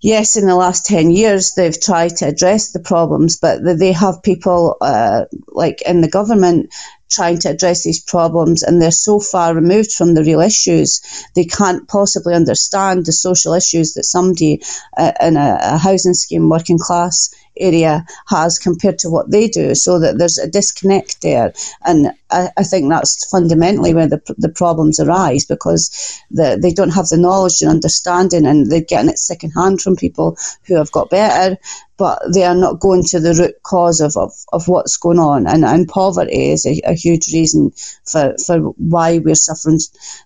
yes, 0.00 0.36
in 0.36 0.46
the 0.46 0.54
last 0.54 0.86
10 0.86 1.10
years, 1.10 1.54
they've 1.54 1.80
tried 1.80 2.16
to 2.16 2.28
address 2.28 2.72
the 2.72 2.80
problems, 2.80 3.38
but 3.38 3.60
they 3.78 3.92
have 3.92 4.22
people 4.22 4.76
uh, 4.80 5.24
like 5.48 5.82
in 5.82 6.00
the 6.00 6.08
government 6.08 6.72
trying 7.10 7.38
to 7.38 7.50
address 7.50 7.84
these 7.84 8.02
problems 8.02 8.62
and 8.62 8.82
they're 8.82 8.90
so 8.90 9.20
far 9.20 9.54
removed 9.54 9.92
from 9.92 10.14
the 10.14 10.24
real 10.24 10.40
issues, 10.40 11.00
they 11.34 11.44
can't 11.44 11.88
possibly 11.88 12.34
understand 12.34 13.06
the 13.06 13.12
social 13.12 13.54
issues 13.54 13.94
that 13.94 14.04
somebody 14.04 14.60
uh, 14.96 15.12
in 15.20 15.36
a, 15.36 15.58
a 15.60 15.78
housing 15.78 16.14
scheme, 16.14 16.48
working 16.48 16.78
class 16.78 17.30
area 17.58 18.04
has 18.26 18.58
compared 18.58 18.98
to 19.00 19.10
what 19.10 19.30
they 19.30 19.48
do, 19.48 19.74
so 19.74 19.98
that 20.00 20.18
there's 20.18 20.38
a 20.38 20.48
disconnect 20.48 21.22
there. 21.22 21.52
And 21.84 22.12
I, 22.30 22.48
I 22.56 22.62
think 22.62 22.88
that's 22.88 23.28
fundamentally 23.30 23.94
where 23.94 24.08
the, 24.08 24.20
the 24.38 24.48
problems 24.48 25.00
arise 25.00 25.44
because 25.44 26.20
the, 26.30 26.58
they 26.60 26.72
don't 26.72 26.94
have 26.94 27.08
the 27.08 27.18
knowledge 27.18 27.62
and 27.62 27.70
understanding, 27.70 28.46
and 28.46 28.70
they're 28.70 28.80
getting 28.80 29.10
it 29.10 29.18
secondhand 29.18 29.80
from 29.80 29.96
people 29.96 30.36
who 30.66 30.76
have 30.76 30.92
got 30.92 31.10
better, 31.10 31.56
but 31.98 32.20
they 32.34 32.44
are 32.44 32.54
not 32.54 32.80
going 32.80 33.02
to 33.02 33.20
the 33.20 33.32
root 33.32 33.62
cause 33.62 34.02
of, 34.02 34.16
of, 34.16 34.32
of 34.52 34.68
what's 34.68 34.98
going 34.98 35.18
on. 35.18 35.46
And, 35.46 35.64
and 35.64 35.88
poverty 35.88 36.50
is 36.50 36.66
a, 36.66 36.78
a 36.84 36.92
huge 36.92 37.32
reason 37.32 37.72
for, 38.04 38.36
for 38.44 38.58
why 38.76 39.18
we're 39.18 39.34
suffering 39.34 39.80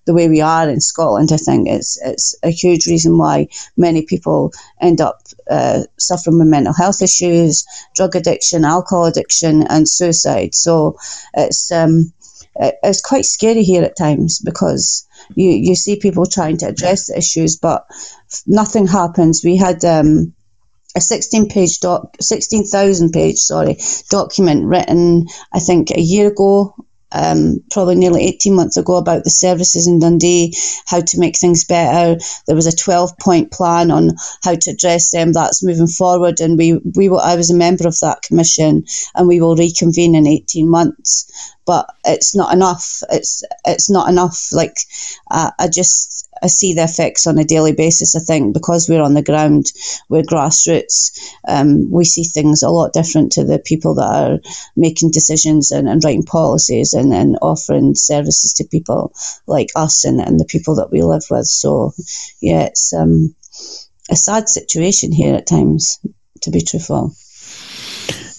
the 0.04 0.14
way 0.14 0.28
we 0.28 0.40
are 0.40 0.68
in 0.68 0.80
Scotland. 0.80 1.30
I 1.32 1.36
think 1.36 1.68
it's, 1.68 2.00
it's 2.04 2.34
a 2.42 2.50
huge 2.50 2.86
reason 2.86 3.16
why 3.16 3.48
many 3.76 4.02
people 4.02 4.52
end 4.80 5.00
up 5.00 5.20
uh, 5.48 5.82
suffering 5.96 6.38
with 6.38 6.48
mental 6.48 6.72
health 6.72 7.02
issues, 7.02 7.19
drug 7.94 8.16
addiction, 8.16 8.64
alcohol 8.64 9.06
addiction, 9.06 9.66
and 9.66 9.88
suicide. 9.88 10.54
So 10.54 10.96
it's 11.34 11.70
um, 11.70 12.12
it's 12.56 13.00
quite 13.00 13.24
scary 13.24 13.62
here 13.62 13.82
at 13.82 13.96
times 13.96 14.40
because 14.40 15.06
you, 15.34 15.50
you 15.50 15.74
see 15.74 15.96
people 15.96 16.26
trying 16.26 16.58
to 16.58 16.66
address 16.66 17.06
the 17.06 17.18
issues, 17.18 17.56
but 17.56 17.86
nothing 18.46 18.86
happens. 18.86 19.42
We 19.44 19.56
had 19.56 19.84
um, 19.84 20.34
a 20.96 21.00
16 21.00 21.48
page 21.48 21.80
doc, 21.80 22.16
16,000 22.20 23.12
page, 23.12 23.36
sorry, 23.36 23.76
document 24.10 24.66
written, 24.66 25.26
I 25.52 25.60
think 25.60 25.90
a 25.90 26.00
year 26.00 26.28
ago 26.28 26.74
um, 27.12 27.62
probably 27.70 27.96
nearly 27.96 28.24
18 28.24 28.54
months 28.54 28.76
ago 28.76 28.96
about 28.96 29.24
the 29.24 29.30
services 29.30 29.86
in 29.86 29.98
Dundee, 29.98 30.54
how 30.86 31.00
to 31.00 31.20
make 31.20 31.36
things 31.36 31.64
better. 31.64 32.20
There 32.46 32.56
was 32.56 32.66
a 32.66 32.76
12 32.76 33.18
point 33.18 33.50
plan 33.50 33.90
on 33.90 34.10
how 34.42 34.54
to 34.54 34.70
address 34.70 35.10
them. 35.10 35.32
That's 35.32 35.62
moving 35.62 35.86
forward, 35.86 36.40
and 36.40 36.58
we, 36.58 36.80
we 36.96 37.08
will, 37.08 37.20
I 37.20 37.36
was 37.36 37.50
a 37.50 37.56
member 37.56 37.86
of 37.86 37.98
that 38.00 38.22
commission, 38.22 38.84
and 39.14 39.28
we 39.28 39.40
will 39.40 39.56
reconvene 39.56 40.14
in 40.14 40.26
18 40.26 40.68
months. 40.68 41.56
But 41.70 41.86
it's 42.04 42.34
not 42.34 42.52
enough. 42.52 43.04
It's 43.10 43.44
it's 43.64 43.88
not 43.88 44.08
enough. 44.08 44.48
Like 44.52 44.76
uh, 45.30 45.52
I 45.56 45.68
just 45.68 46.28
I 46.42 46.48
see 46.48 46.74
the 46.74 46.82
effects 46.82 47.28
on 47.28 47.38
a 47.38 47.44
daily 47.44 47.72
basis. 47.72 48.16
I 48.16 48.18
think 48.18 48.54
because 48.54 48.88
we're 48.88 49.02
on 49.02 49.14
the 49.14 49.22
ground, 49.22 49.70
we're 50.08 50.24
grassroots, 50.32 51.32
um, 51.46 51.88
we 51.88 52.04
see 52.04 52.24
things 52.24 52.64
a 52.64 52.70
lot 52.70 52.92
different 52.92 53.32
to 53.32 53.44
the 53.44 53.60
people 53.60 53.94
that 53.94 54.02
are 54.02 54.38
making 54.74 55.12
decisions 55.12 55.70
and, 55.70 55.88
and 55.88 56.02
writing 56.02 56.24
policies 56.24 56.92
and, 56.92 57.14
and 57.14 57.38
offering 57.40 57.94
services 57.94 58.54
to 58.54 58.64
people 58.64 59.12
like 59.46 59.70
us 59.76 60.04
and, 60.04 60.20
and 60.20 60.40
the 60.40 60.50
people 60.54 60.74
that 60.76 60.90
we 60.90 61.02
live 61.02 61.26
with. 61.30 61.46
So, 61.46 61.92
yeah, 62.40 62.64
it's 62.64 62.92
um, 62.92 63.36
a 64.10 64.16
sad 64.16 64.48
situation 64.48 65.12
here 65.12 65.36
at 65.36 65.46
times, 65.46 66.00
to 66.42 66.50
be 66.50 66.62
truthful. 66.62 67.14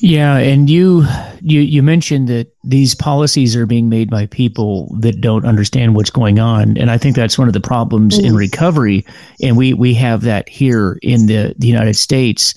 Yeah, 0.01 0.37
and 0.37 0.67
you 0.67 1.05
you 1.41 1.61
you 1.61 1.83
mentioned 1.83 2.27
that 2.27 2.51
these 2.63 2.95
policies 2.95 3.55
are 3.55 3.67
being 3.67 3.87
made 3.87 4.09
by 4.09 4.25
people 4.25 4.91
that 4.99 5.21
don't 5.21 5.45
understand 5.45 5.93
what's 5.93 6.09
going 6.09 6.39
on, 6.39 6.75
and 6.77 6.89
I 6.89 6.97
think 6.97 7.15
that's 7.15 7.37
one 7.37 7.47
of 7.47 7.53
the 7.53 7.59
problems 7.59 8.17
mm-hmm. 8.17 8.25
in 8.25 8.35
recovery, 8.35 9.05
and 9.43 9.55
we 9.55 9.75
we 9.75 9.93
have 9.93 10.21
that 10.21 10.49
here 10.49 10.97
in 11.03 11.27
the 11.27 11.53
the 11.59 11.67
United 11.67 11.95
States, 11.95 12.55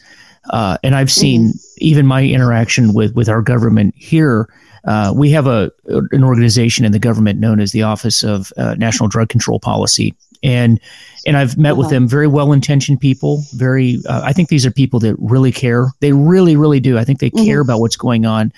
uh, 0.51 0.79
and 0.83 0.95
I've 0.95 1.13
seen 1.13 1.49
mm-hmm. 1.49 1.59
even 1.79 2.07
my 2.07 2.25
interaction 2.25 2.95
with 2.95 3.15
with 3.15 3.29
our 3.29 3.43
government 3.43 3.95
here. 3.95 4.49
Uh, 4.87 5.13
we 5.15 5.31
have 5.31 5.47
a 5.47 5.71
an 6.13 6.25
organization 6.25 6.87
in 6.87 6.93
the 6.93 6.99
government 6.99 7.41
known 7.41 7.61
as 7.61 7.73
the 7.73 7.83
Office 7.83 8.25
of 8.25 8.55
uh, 8.57 8.75
National 8.77 9.07
Drug 9.07 9.29
Control 9.29 9.61
Policy, 9.61 10.15
and 10.45 10.79
and 11.27 11.37
I've 11.37 11.57
met 11.57 11.73
uh-huh. 11.73 11.81
with 11.81 11.91
them 11.91 12.07
very 12.07 12.29
well 12.29 12.53
intentioned 12.53 13.01
people. 13.01 13.43
Very, 13.55 13.99
uh, 14.09 14.21
I 14.23 14.33
think 14.33 14.51
these 14.51 14.67
are 14.67 14.71
people 14.71 15.01
that 15.01 15.17
really 15.19 15.51
care. 15.51 15.89
They 16.01 16.13
really, 16.13 16.55
really 16.55 16.81
do. 16.81 16.99
I 16.99 17.05
think 17.05 17.19
they 17.19 17.31
care 17.31 17.63
mm-hmm. 17.63 17.63
about 17.63 17.81
what's 17.81 17.97
going 17.97 18.27
on. 18.27 18.53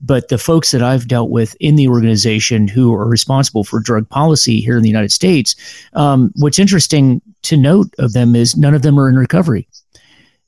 But 0.00 0.28
the 0.28 0.38
folks 0.38 0.70
that 0.72 0.82
I've 0.82 1.08
dealt 1.08 1.30
with 1.30 1.56
in 1.58 1.76
the 1.76 1.88
organization 1.88 2.68
who 2.68 2.94
are 2.94 3.06
responsible 3.06 3.64
for 3.64 3.80
drug 3.80 4.08
policy 4.08 4.60
here 4.60 4.76
in 4.76 4.82
the 4.82 4.88
United 4.88 5.10
States, 5.10 5.56
um, 5.94 6.32
what's 6.36 6.58
interesting 6.58 7.20
to 7.42 7.56
note 7.56 7.92
of 7.98 8.12
them 8.12 8.36
is 8.36 8.56
none 8.56 8.74
of 8.74 8.82
them 8.82 8.98
are 8.98 9.08
in 9.08 9.16
recovery, 9.16 9.66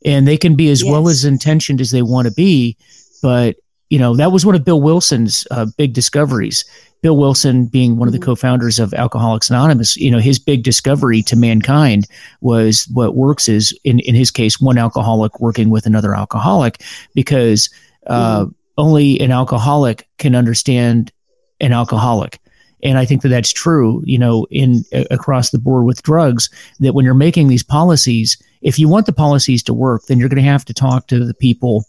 and 0.05 0.27
they 0.27 0.37
can 0.37 0.55
be 0.55 0.71
as 0.71 0.83
yes. 0.83 0.91
well 0.91 1.09
as 1.09 1.25
intentioned 1.25 1.81
as 1.81 1.91
they 1.91 2.03
want 2.03 2.29
to 2.29 2.35
be, 2.35 2.77
but 3.23 3.57
you 3.89 3.99
know 3.99 4.15
that 4.15 4.31
was 4.31 4.47
one 4.47 4.55
of 4.55 4.65
Bill 4.65 4.81
Wilson's 4.81 5.49
uh, 5.51 5.67
big 5.77 5.95
discoveries 5.95 6.65
Bill 7.03 7.17
Wilson, 7.17 7.67
being 7.67 7.97
one 7.97 8.09
of 8.09 8.13
the 8.13 8.19
mm-hmm. 8.19 8.27
co-founders 8.27 8.79
of 8.79 8.93
Alcoholics 8.95 9.49
Anonymous, 9.49 9.97
you 9.97 10.11
know, 10.11 10.19
his 10.19 10.39
big 10.39 10.63
discovery 10.63 11.23
to 11.23 11.37
mankind 11.37 12.07
was 12.41 12.87
what 12.93 13.15
works 13.15 13.49
is, 13.49 13.77
in 13.85 14.01
in 14.01 14.15
his 14.15 14.31
case, 14.31 14.61
one 14.61 14.79
alcoholic 14.79 15.41
working 15.41 15.71
with 15.71 15.87
another 15.87 16.15
alcoholic, 16.15 16.83
because 17.15 17.71
uh, 18.07 18.45
mm. 18.45 18.55
only 18.77 19.19
an 19.21 19.31
alcoholic 19.31 20.09
can 20.19 20.35
understand 20.35 21.13
an 21.61 21.73
alcoholic. 21.73 22.39
And 22.83 22.99
I 22.99 23.05
think 23.05 23.23
that 23.23 23.29
that's 23.29 23.53
true, 23.53 24.03
you 24.07 24.19
know, 24.19 24.47
in 24.51 24.85
uh, 24.93 25.05
across 25.11 25.51
the 25.51 25.59
board 25.59 25.85
with 25.85 26.03
drugs. 26.03 26.49
That 26.81 26.95
when 26.95 27.05
you're 27.05 27.15
making 27.15 27.49
these 27.49 27.63
policies, 27.63 28.37
if 28.63 28.79
you 28.79 28.89
want 28.89 29.07
the 29.07 29.13
policies 29.13 29.63
to 29.65 29.75
work, 29.75 30.05
then 30.07 30.19
you're 30.19 30.29
going 30.29 30.43
to 30.43 30.51
have 30.51 30.65
to 30.67 30.75
talk 30.75 31.07
to 31.07 31.25
the 31.25 31.35
people 31.35 31.85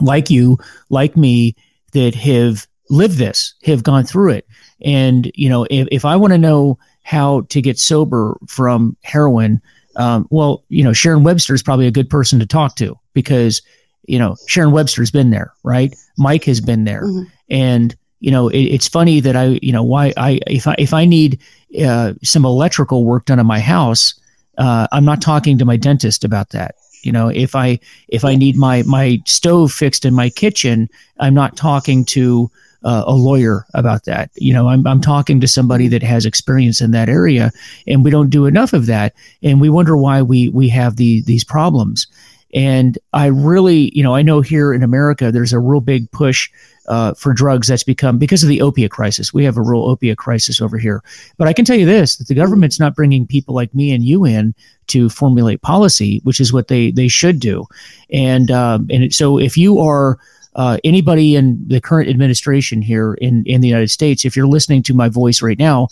like 0.00 0.30
you, 0.30 0.58
like 0.90 1.16
me, 1.16 1.54
that 1.92 2.14
have 2.14 2.66
lived 2.88 3.18
this, 3.18 3.54
have 3.64 3.82
gone 3.82 4.04
through 4.04 4.30
it. 4.30 4.46
And, 4.84 5.30
you 5.34 5.48
know, 5.48 5.66
if, 5.70 5.88
if 5.90 6.04
I 6.04 6.16
want 6.16 6.32
to 6.32 6.38
know 6.38 6.78
how 7.02 7.42
to 7.42 7.60
get 7.62 7.78
sober 7.78 8.36
from 8.48 8.96
heroin, 9.02 9.60
um, 9.96 10.26
well, 10.30 10.64
you 10.68 10.84
know, 10.84 10.92
Sharon 10.92 11.24
Webster 11.24 11.54
is 11.54 11.62
probably 11.62 11.86
a 11.86 11.92
good 11.92 12.10
person 12.10 12.38
to 12.38 12.46
talk 12.46 12.76
to 12.76 12.98
because, 13.14 13.62
you 14.06 14.18
know, 14.18 14.36
Sharon 14.46 14.72
Webster's 14.72 15.10
been 15.10 15.30
there, 15.30 15.52
right? 15.62 15.94
Mike 16.18 16.44
has 16.44 16.60
been 16.60 16.84
there. 16.84 17.04
Mm-hmm. 17.04 17.24
And, 17.50 17.96
you 18.20 18.30
know, 18.30 18.48
it, 18.48 18.62
it's 18.62 18.88
funny 18.88 19.20
that 19.20 19.36
I, 19.36 19.58
you 19.62 19.72
know, 19.72 19.82
why 19.82 20.12
I, 20.16 20.40
if 20.46 20.66
I, 20.66 20.74
if 20.78 20.92
I 20.92 21.04
need 21.04 21.40
uh, 21.84 22.14
some 22.22 22.44
electrical 22.44 23.04
work 23.04 23.24
done 23.24 23.38
in 23.38 23.46
my 23.46 23.60
house, 23.60 24.14
uh, 24.58 24.86
I'm 24.92 25.04
not 25.04 25.20
talking 25.20 25.58
to 25.58 25.64
my 25.64 25.76
dentist 25.76 26.24
about 26.24 26.50
that. 26.50 26.76
You 27.02 27.12
know, 27.12 27.28
if 27.28 27.54
I 27.54 27.78
if 28.08 28.24
I 28.24 28.34
need 28.34 28.56
my 28.56 28.82
my 28.82 29.20
stove 29.26 29.70
fixed 29.70 30.04
in 30.04 30.12
my 30.12 30.28
kitchen, 30.28 30.88
I'm 31.20 31.34
not 31.34 31.56
talking 31.56 32.04
to 32.06 32.50
uh, 32.84 33.04
a 33.06 33.14
lawyer 33.14 33.66
about 33.74 34.04
that. 34.04 34.30
You 34.36 34.52
know, 34.52 34.68
I'm, 34.68 34.86
I'm 34.86 35.00
talking 35.00 35.40
to 35.40 35.48
somebody 35.48 35.88
that 35.88 36.02
has 36.02 36.24
experience 36.24 36.80
in 36.80 36.90
that 36.92 37.08
area, 37.08 37.52
and 37.86 38.04
we 38.04 38.10
don't 38.10 38.30
do 38.30 38.46
enough 38.46 38.72
of 38.72 38.86
that, 38.86 39.14
and 39.42 39.60
we 39.60 39.70
wonder 39.70 39.96
why 39.96 40.22
we 40.22 40.48
we 40.50 40.68
have 40.70 40.96
the 40.96 41.22
these 41.22 41.44
problems. 41.44 42.06
And 42.54 42.96
I 43.12 43.26
really, 43.26 43.90
you 43.94 44.02
know, 44.02 44.14
I 44.14 44.22
know 44.22 44.40
here 44.40 44.72
in 44.72 44.82
America, 44.82 45.30
there's 45.30 45.52
a 45.52 45.58
real 45.58 45.80
big 45.80 46.10
push 46.12 46.48
uh, 46.88 47.12
for 47.14 47.32
drugs 47.32 47.66
that's 47.66 47.82
become 47.82 48.18
because 48.18 48.42
of 48.42 48.48
the 48.48 48.62
opiate 48.62 48.92
crisis. 48.92 49.34
We 49.34 49.44
have 49.44 49.56
a 49.56 49.62
real 49.62 49.82
opiate 49.82 50.18
crisis 50.18 50.60
over 50.60 50.78
here. 50.78 51.02
But 51.36 51.48
I 51.48 51.52
can 51.52 51.64
tell 51.64 51.76
you 51.76 51.86
this: 51.86 52.16
that 52.16 52.28
the 52.28 52.34
government's 52.34 52.78
not 52.78 52.94
bringing 52.94 53.26
people 53.26 53.54
like 53.54 53.74
me 53.74 53.92
and 53.92 54.04
you 54.04 54.24
in 54.24 54.54
to 54.88 55.08
formulate 55.08 55.62
policy, 55.62 56.20
which 56.22 56.40
is 56.40 56.52
what 56.52 56.68
they 56.68 56.92
they 56.92 57.08
should 57.08 57.40
do. 57.40 57.66
And 58.10 58.50
um, 58.50 58.86
and 58.90 59.12
so 59.12 59.38
if 59.38 59.56
you 59.56 59.80
are 59.80 60.18
uh, 60.56 60.78
anybody 60.84 61.36
in 61.36 61.62
the 61.68 61.80
current 61.80 62.08
administration 62.08 62.82
here 62.82 63.14
in, 63.14 63.44
in 63.44 63.60
the 63.60 63.68
United 63.68 63.90
States, 63.90 64.24
if 64.24 64.34
you're 64.34 64.46
listening 64.46 64.82
to 64.82 64.94
my 64.94 65.08
voice 65.08 65.42
right 65.42 65.58
now, 65.58 65.86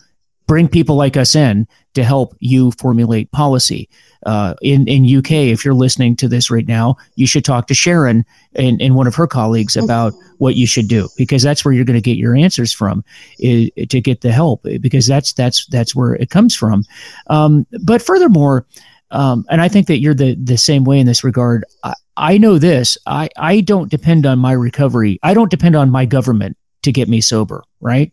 bring 0.46 0.68
people 0.68 0.96
like 0.96 1.16
us 1.16 1.35
in 1.35 1.66
to 1.94 2.03
help 2.03 2.35
you 2.40 2.70
formulate 2.72 3.31
policy. 3.31 3.88
Uh, 4.27 4.55
in 4.62 4.88
in 4.88 5.18
UK, 5.18 5.33
if 5.33 5.64
you're 5.64 5.74
listening 5.74 6.16
to 6.16 6.29
this 6.29 6.50
right 6.50 6.66
now, 6.66 6.96
you 7.14 7.27
should 7.27 7.44
talk 7.44 7.66
to 7.66 7.74
Sharon 7.74 8.24
and, 8.55 8.81
and 8.81 8.94
one 8.94 9.07
of 9.07 9.14
her 9.14 9.27
colleagues 9.27 9.77
about 9.77 10.14
what 10.38 10.57
you 10.57 10.66
should 10.66 10.88
do 10.88 11.09
because 11.18 11.42
that's 11.42 11.62
where 11.62 11.74
you're 11.74 11.85
going 11.85 11.94
to 11.94 12.00
get 12.00 12.16
your 12.16 12.35
answers 12.35 12.72
from 12.72 13.05
is, 13.38 13.70
to 13.90 14.00
get 14.00 14.22
the 14.22 14.33
help 14.33 14.62
because 14.81 15.07
that's 15.07 15.35
that's 15.35 15.66
that's 15.66 15.94
where 15.94 16.14
it 16.14 16.31
comes 16.31 16.57
from. 16.57 16.85
Um, 17.27 17.66
but 17.83 18.00
furthermore, 18.00 18.66
um, 19.14 19.46
and 19.48 19.61
I 19.61 19.68
think 19.68 19.87
that 19.87 19.98
you're 19.98 20.14
the 20.14 20.35
the 20.35 20.59
same 20.59 20.85
way 20.85 20.98
in 20.98 21.07
this 21.07 21.24
regard. 21.24 21.64
I, 21.83 21.94
I 22.16 22.38
know 22.38 22.59
this. 22.59 22.96
I, 23.07 23.29
I 23.37 23.61
don't 23.61 23.90
depend 23.90 24.27
on 24.27 24.38
my 24.38 24.53
recovery. 24.53 25.18
I 25.22 25.35
don't 25.35 25.50
depend 25.50 25.77
on 25.77 25.90
my 25.90 26.07
government 26.07 26.57
to 26.83 26.92
get 26.92 27.09
me 27.09 27.20
sober, 27.20 27.64
right? 27.81 28.12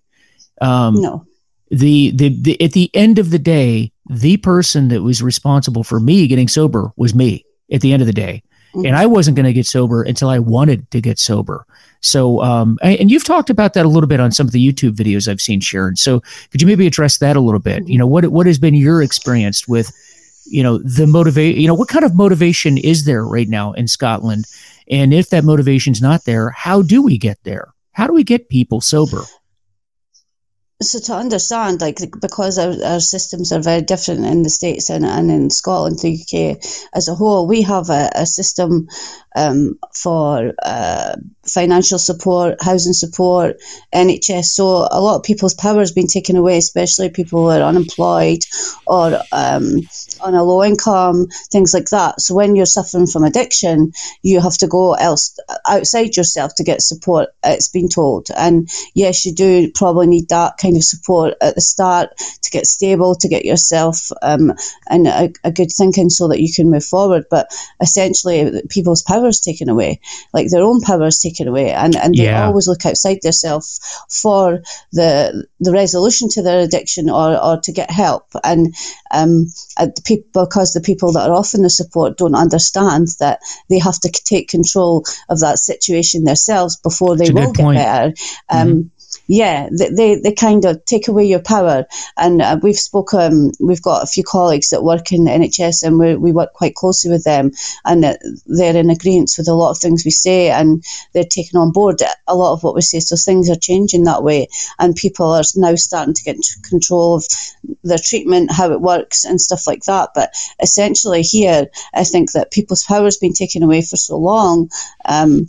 Um, 0.60 0.96
no. 0.96 1.26
The, 1.70 2.12
the, 2.12 2.30
the, 2.42 2.62
at 2.62 2.74
the 2.74 2.90
end 2.94 3.18
of 3.18 3.30
the 3.30 3.40
day, 3.40 3.92
the 4.10 4.38
person 4.38 4.90
that 4.90 5.04
was 5.04 5.22
responsible 5.22 5.84
for 5.84 6.00
me 6.00 6.28
getting 6.28 6.48
sober 6.48 6.92
was 6.98 7.16
me 7.16 7.46
at 7.72 7.82
the 7.82 7.94
end 7.94 8.02
of 8.02 8.08
the 8.08 8.14
day. 8.14 8.44
Mm-hmm. 8.74 8.88
And 8.88 8.96
I 8.96 9.06
wasn't 9.06 9.36
going 9.36 9.46
to 9.46 9.54
get 9.54 9.66
sober 9.66 10.04
until 10.04 10.30
I 10.30 10.40
wanted 10.40 10.90
to 10.92 11.00
get 11.00 11.20
sober. 11.20 11.66
So, 12.02 12.42
um, 12.42 12.78
and 12.82 13.12
you've 13.12 13.24
talked 13.24 13.50
about 13.50 13.74
that 13.74 13.86
a 13.86 13.90
little 13.90 14.08
bit 14.08 14.20
on 14.20 14.32
some 14.32 14.48
of 14.48 14.54
the 14.54 14.66
YouTube 14.66 14.96
videos 14.96 15.28
I've 15.28 15.42
seen, 15.42 15.60
Sharon. 15.60 15.96
So, 15.96 16.22
could 16.50 16.62
you 16.62 16.68
maybe 16.68 16.88
address 16.88 17.18
that 17.20 17.36
a 17.36 17.42
little 17.42 17.60
bit? 17.60 17.84
Mm-hmm. 17.84 17.92
You 17.92 17.98
know, 18.00 18.08
what 18.08 18.26
what 18.28 18.48
has 18.48 18.58
been 18.58 18.74
your 18.74 19.04
experience 19.04 19.68
with 19.68 19.92
you 20.46 20.64
know 20.64 20.78
the 20.80 21.08
motivate 21.08 21.58
you 21.58 21.68
know 21.68 21.74
what 21.74 21.90
kind 21.90 22.06
of 22.06 22.16
motivation 22.16 22.78
is 22.78 23.06
there 23.06 23.26
right 23.26 23.50
now 23.50 23.74
in 23.74 23.88
Scotland? 23.88 24.46
And 24.90 25.14
if 25.14 25.30
that 25.30 25.44
motivation's 25.44 26.02
not 26.02 26.26
there 26.26 26.50
how 26.52 26.82
do 26.82 27.02
we 27.02 27.18
get 27.18 27.38
there? 27.44 27.74
How 27.94 28.08
do 28.08 28.14
we 28.14 28.24
get 28.24 28.50
people 28.50 28.82
sober? 28.82 29.24
So 30.82 31.00
to 31.00 31.14
understand, 31.14 31.80
like 31.80 32.00
because 32.20 32.58
our, 32.58 32.74
our 32.84 33.00
systems 33.00 33.52
are 33.52 33.62
very 33.62 33.84
different 33.84 34.26
in 34.26 34.42
the 34.42 34.50
states 34.50 34.90
and, 34.90 35.06
and 35.06 35.30
in 35.30 35.50
Scotland, 35.52 36.00
the 36.00 36.14
UK 36.14 36.58
as 36.94 37.08
a 37.08 37.14
whole, 37.14 37.46
we 37.46 37.62
have 37.62 37.92
a, 37.92 38.10
a 38.16 38.26
system 38.26 38.88
um, 39.36 39.80
for 39.94 40.54
uh, 40.64 41.16
financial 41.46 42.00
support, 42.00 42.62
housing 42.62 42.94
support, 42.94 43.58
NHS. 43.94 44.46
So 44.46 44.88
a 44.90 45.02
lot 45.02 45.18
of 45.18 45.24
people's 45.24 45.54
power 45.54 45.80
has 45.80 45.92
been 45.92 46.08
taken 46.08 46.36
away, 46.36 46.58
especially 46.58 47.10
people 47.10 47.44
who 47.44 47.50
are 47.50 47.62
unemployed 47.68 48.40
or 48.86 49.20
um, 49.32 49.82
on 50.22 50.36
a 50.36 50.44
low 50.44 50.64
income, 50.64 51.28
things 51.52 51.74
like 51.74 51.90
that. 51.90 52.22
So 52.22 52.36
when 52.36 52.56
you're 52.56 52.66
suffering 52.66 53.08
from 53.08 53.24
addiction, 53.24 53.94
you 54.22 54.42
have 54.42 54.58
to 54.60 54.68
go 54.68 54.94
else 54.94 55.38
outside 55.68 56.16
yourself 56.18 56.56
to 56.56 56.64
get 56.64 56.82
support. 56.82 57.30
It's 57.44 57.70
been 57.70 57.90
told, 57.90 58.28
and 58.36 58.70
yes, 58.94 59.26
you 59.26 59.34
do 59.34 59.72
probably 59.74 60.08
need 60.08 60.30
that 60.30 60.58
kind 60.58 60.78
of 60.78 60.84
support 60.84 61.36
at 61.42 61.56
the 61.56 61.62
start 61.62 62.10
to 62.18 62.52
get 62.52 62.66
stable, 62.66 63.16
to 63.16 63.28
get 63.28 63.46
yourself 63.46 64.12
um, 64.22 64.54
in 64.90 65.08
a, 65.08 65.32
a 65.44 65.52
good 65.52 65.72
thinking, 65.72 66.10
so 66.10 66.28
that 66.30 66.42
you 66.42 66.52
can 66.54 66.70
move 66.70 66.86
forward. 66.86 67.26
But 67.30 67.52
essentially, 67.82 68.62
people's 68.70 69.04
power 69.04 69.21
is 69.28 69.40
taken 69.40 69.70
away, 69.70 70.00
like 70.34 70.50
their 70.50 70.64
own 70.64 70.82
power 70.82 71.08
is 71.08 71.20
taken 71.20 71.48
away, 71.48 71.72
and 71.72 71.96
and 71.96 72.16
they 72.16 72.26
yeah. 72.26 72.46
always 72.46 72.68
look 72.68 72.86
outside 72.86 73.20
themselves 73.22 73.80
for 74.10 74.62
the 74.92 75.48
the 75.60 75.72
resolution 75.72 76.30
to 76.30 76.42
their 76.42 76.60
addiction 76.60 77.10
or 77.10 77.38
or 77.42 77.60
to 77.62 77.72
get 77.72 77.92
help, 77.92 78.28
and 78.44 78.76
um, 79.12 79.46
the 79.78 80.02
people 80.06 80.46
because 80.46 80.74
the 80.74 80.82
people 80.82 81.14
that 81.14 81.30
are 81.30 81.36
offering 81.36 81.64
the 81.64 81.70
support 81.70 82.18
don't 82.18 82.36
understand 82.36 83.08
that 83.20 83.40
they 83.70 83.80
have 83.80 84.00
to 84.00 84.10
take 84.10 84.50
control 84.50 85.06
of 85.30 85.40
that 85.40 85.58
situation 85.58 86.24
themselves 86.24 86.78
before 86.78 87.18
they 87.18 87.32
will 87.32 87.52
get 87.52 87.74
better. 87.74 88.14
Um, 88.50 88.68
mm-hmm 88.68 88.88
yeah, 89.28 89.70
they, 89.72 90.16
they 90.16 90.34
kind 90.34 90.66
of 90.66 90.84
take 90.86 91.08
away 91.08 91.26
your 91.26 91.42
power. 91.42 91.86
And 92.18 92.42
uh, 92.42 92.60
we've 92.62 92.76
spoken, 92.76 93.52
we've 93.60 93.82
got 93.82 94.04
a 94.04 94.08
few 94.08 94.24
colleagues 94.24 94.70
that 94.70 94.84
work 94.84 95.12
in 95.12 95.26
the 95.26 95.32
NHS 95.32 95.84
and 95.84 95.98
we, 95.98 96.16
we 96.16 96.32
work 96.32 96.54
quite 96.54 96.76
closely 96.76 97.12
with 97.12 97.24
them. 97.24 97.52
And 97.86 98.04
uh, 98.04 98.18
they're 98.46 98.76
in 98.76 98.90
agreement 98.90 99.32
with 99.38 99.48
a 99.48 99.54
lot 99.54 99.72
of 99.72 99.78
things 99.78 100.04
we 100.04 100.12
say 100.12 100.50
and 100.50 100.84
they're 101.14 101.24
taking 101.24 101.60
on 101.60 101.72
board 101.72 102.02
a 102.28 102.36
lot 102.36 102.54
of 102.54 102.64
what 102.64 102.76
we 102.76 102.82
say. 102.82 103.00
So 103.00 103.16
things 103.16 103.50
are 103.50 103.56
changing 103.56 104.06
that 104.06 104.24
way. 104.24 104.48
And 104.80 104.96
people 104.96 105.32
are 105.32 105.44
now 105.56 105.76
starting 105.76 106.14
to 106.14 106.24
get 106.24 106.38
control 106.68 107.16
of 107.16 107.26
their 107.84 108.00
treatment, 108.04 108.52
how 108.52 108.72
it 108.72 108.82
works, 108.82 109.26
and 109.26 109.40
stuff 109.40 109.68
like 109.68 109.84
that. 109.84 110.10
But 110.16 110.34
essentially, 110.62 111.22
here, 111.22 111.68
I 111.94 112.04
think 112.04 112.34
that 112.34 112.52
people's 112.52 112.84
power 112.84 113.06
has 113.06 113.18
been 113.18 113.34
taken 113.34 113.64
away 113.64 113.82
for 113.82 113.98
so 113.98 114.18
long. 114.18 114.70
Um, 115.06 115.48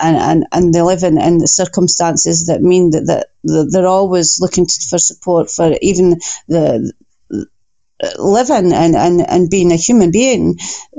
and, 0.00 0.16
and, 0.16 0.46
and 0.52 0.74
they 0.74 0.82
live 0.82 1.02
in, 1.02 1.20
in 1.20 1.38
the 1.38 1.48
circumstances 1.48 2.46
that 2.46 2.62
mean 2.62 2.90
that, 2.90 3.06
that 3.44 3.70
they're 3.72 3.86
always 3.86 4.38
looking 4.40 4.66
to, 4.66 4.86
for 4.88 4.98
support 4.98 5.50
for 5.50 5.76
even 5.82 6.18
the 6.48 6.92
living 8.18 8.72
and, 8.72 8.94
and, 8.94 9.20
and 9.28 9.50
being 9.50 9.72
a 9.72 9.76
human 9.76 10.10
being. 10.10 10.58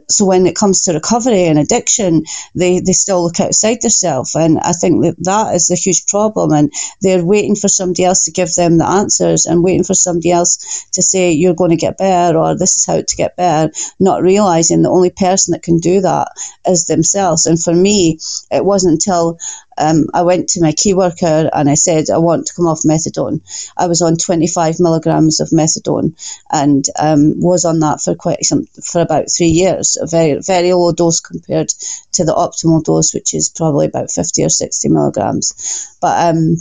So 0.09 0.25
when 0.25 0.47
it 0.47 0.55
comes 0.55 0.83
to 0.83 0.93
recovery 0.93 1.45
and 1.45 1.59
addiction, 1.59 2.23
they, 2.55 2.79
they 2.79 2.93
still 2.93 3.23
look 3.23 3.39
outside 3.39 3.81
themselves. 3.81 4.35
And 4.35 4.59
I 4.59 4.71
think 4.71 5.03
that 5.03 5.15
that 5.25 5.53
is 5.55 5.69
a 5.69 5.75
huge 5.75 6.05
problem. 6.07 6.51
And 6.53 6.71
they're 7.01 7.23
waiting 7.23 7.55
for 7.55 7.67
somebody 7.67 8.03
else 8.03 8.25
to 8.25 8.31
give 8.31 8.53
them 8.55 8.77
the 8.77 8.87
answers 8.87 9.45
and 9.45 9.63
waiting 9.63 9.83
for 9.83 9.93
somebody 9.93 10.31
else 10.31 10.87
to 10.93 11.01
say, 11.01 11.31
you're 11.31 11.53
going 11.53 11.71
to 11.71 11.75
get 11.75 11.97
better 11.97 12.37
or 12.37 12.57
this 12.57 12.77
is 12.77 12.85
how 12.85 13.01
to 13.01 13.15
get 13.15 13.35
better, 13.35 13.71
not 13.99 14.21
realizing 14.21 14.81
the 14.81 14.89
only 14.89 15.11
person 15.11 15.51
that 15.51 15.63
can 15.63 15.77
do 15.77 16.01
that 16.01 16.29
is 16.67 16.85
themselves. 16.85 17.45
And 17.45 17.61
for 17.61 17.73
me, 17.73 18.19
it 18.51 18.63
wasn't 18.63 18.93
until 18.93 19.37
um, 19.77 20.07
I 20.13 20.23
went 20.23 20.49
to 20.49 20.61
my 20.61 20.71
key 20.71 20.93
worker 20.93 21.49
and 21.53 21.69
I 21.69 21.75
said, 21.75 22.09
I 22.09 22.17
want 22.17 22.47
to 22.47 22.53
come 22.53 22.67
off 22.67 22.81
methadone. 22.81 23.41
I 23.77 23.87
was 23.87 24.01
on 24.01 24.17
25 24.17 24.79
milligrams 24.79 25.39
of 25.39 25.49
methadone 25.49 26.13
and 26.51 26.85
um, 26.99 27.39
was 27.39 27.65
on 27.65 27.79
that 27.79 28.01
for 28.01 28.15
quite 28.15 28.43
some, 28.43 28.65
for 28.83 29.01
about 29.01 29.31
three 29.35 29.47
years, 29.47 29.97
a 30.01 30.07
very, 30.07 30.39
very 30.41 30.73
low 30.73 30.91
dose 30.91 31.19
compared 31.19 31.69
to 32.13 32.25
the 32.25 32.33
optimal 32.33 32.83
dose, 32.83 33.13
which 33.13 33.33
is 33.33 33.49
probably 33.49 33.85
about 33.85 34.11
50 34.11 34.43
or 34.43 34.49
60 34.49 34.89
milligrams. 34.89 35.97
But 36.01 36.35
um, 36.35 36.57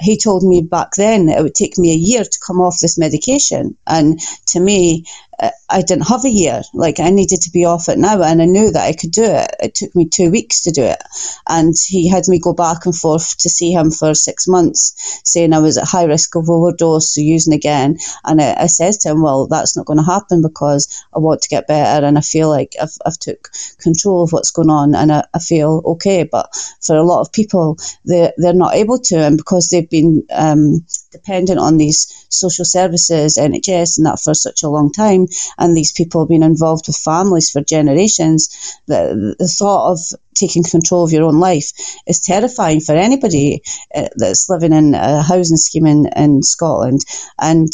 he 0.00 0.18
told 0.18 0.42
me 0.42 0.62
back 0.62 0.92
then 0.96 1.28
it 1.28 1.42
would 1.42 1.54
take 1.54 1.78
me 1.78 1.92
a 1.92 1.96
year 1.96 2.24
to 2.24 2.40
come 2.46 2.60
off 2.60 2.80
this 2.80 2.98
medication. 2.98 3.76
And 3.86 4.20
to 4.48 4.60
me, 4.60 5.04
uh, 5.38 5.50
I 5.68 5.82
didn't 5.82 6.08
have 6.08 6.24
a 6.24 6.30
year. 6.30 6.62
Like 6.72 7.00
I 7.00 7.10
needed 7.10 7.42
to 7.42 7.50
be 7.50 7.64
off 7.64 7.88
it 7.88 7.98
now, 7.98 8.22
and 8.22 8.40
I 8.40 8.46
knew 8.46 8.70
that 8.70 8.86
I 8.86 8.92
could 8.94 9.10
do 9.10 9.24
it. 9.24 9.50
It 9.60 9.74
took 9.74 9.94
me 9.94 10.08
two 10.08 10.30
weeks 10.30 10.62
to 10.62 10.70
do 10.70 10.82
it, 10.82 11.02
and 11.48 11.74
he 11.86 12.08
had 12.08 12.28
me 12.28 12.38
go 12.40 12.54
back 12.54 12.86
and 12.86 12.94
forth 12.96 13.36
to 13.38 13.48
see 13.50 13.72
him 13.72 13.90
for 13.90 14.14
six 14.14 14.48
months, 14.48 15.20
saying 15.24 15.52
I 15.52 15.58
was 15.58 15.76
at 15.78 15.86
high 15.86 16.04
risk 16.04 16.36
of 16.36 16.48
overdose, 16.48 17.14
so 17.14 17.20
using 17.20 17.52
again. 17.54 17.98
And 18.24 18.40
I, 18.40 18.54
I 18.62 18.66
said 18.66 18.94
to 19.00 19.10
him, 19.10 19.22
"Well, 19.22 19.46
that's 19.46 19.76
not 19.76 19.86
going 19.86 19.98
to 19.98 20.04
happen 20.04 20.42
because 20.42 21.04
I 21.14 21.18
want 21.18 21.42
to 21.42 21.48
get 21.48 21.68
better, 21.68 22.06
and 22.06 22.16
I 22.16 22.22
feel 22.22 22.48
like 22.48 22.74
I've, 22.80 22.96
I've 23.04 23.18
took 23.18 23.50
control 23.78 24.22
of 24.22 24.32
what's 24.32 24.52
going 24.52 24.70
on, 24.70 24.94
and 24.94 25.12
I, 25.12 25.24
I 25.34 25.38
feel 25.38 25.82
okay." 25.84 26.24
But 26.24 26.54
for 26.80 26.96
a 26.96 27.02
lot 27.02 27.20
of 27.20 27.32
people, 27.32 27.76
they 28.06 28.32
they're 28.38 28.54
not 28.54 28.74
able 28.74 28.98
to, 29.00 29.16
and 29.18 29.36
because 29.36 29.68
they've 29.90 30.02
been 30.02 30.26
um, 30.32 30.86
dependent 31.12 31.58
on 31.58 31.76
these 31.76 32.26
social 32.28 32.64
services, 32.64 33.38
NHS, 33.38 33.98
and 33.98 34.06
that 34.06 34.20
for 34.22 34.34
such 34.34 34.62
a 34.62 34.68
long 34.68 34.92
time, 34.92 35.26
and 35.58 35.76
these 35.76 35.92
people 35.92 36.22
have 36.22 36.28
been 36.28 36.42
involved 36.42 36.86
with 36.86 36.96
families 36.96 37.50
for 37.50 37.62
generations, 37.62 38.78
the, 38.86 39.36
the 39.38 39.48
thought 39.48 39.92
of 39.92 39.98
taking 40.34 40.62
control 40.62 41.04
of 41.04 41.12
your 41.12 41.24
own 41.24 41.40
life 41.40 41.72
is 42.06 42.20
terrifying 42.20 42.80
for 42.80 42.94
anybody 42.94 43.62
uh, 43.94 44.08
that's 44.16 44.48
living 44.48 44.72
in 44.72 44.94
a 44.94 45.22
housing 45.22 45.56
scheme 45.56 45.86
in, 45.86 46.06
in 46.14 46.42
Scotland. 46.42 47.00
And 47.38 47.68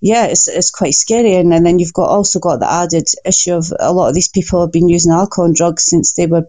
yeah, 0.00 0.26
it's, 0.26 0.48
it's 0.48 0.70
quite 0.70 0.94
scary. 0.94 1.34
And, 1.36 1.52
and 1.52 1.64
then 1.64 1.78
you've 1.78 1.94
got 1.94 2.08
also 2.08 2.38
got 2.38 2.60
the 2.60 2.70
added 2.70 3.08
issue 3.24 3.54
of 3.54 3.72
a 3.78 3.92
lot 3.92 4.08
of 4.08 4.14
these 4.14 4.28
people 4.28 4.60
have 4.60 4.72
been 4.72 4.88
using 4.88 5.12
alcohol 5.12 5.46
and 5.46 5.54
drugs 5.54 5.84
since 5.84 6.14
they 6.14 6.26
were 6.26 6.46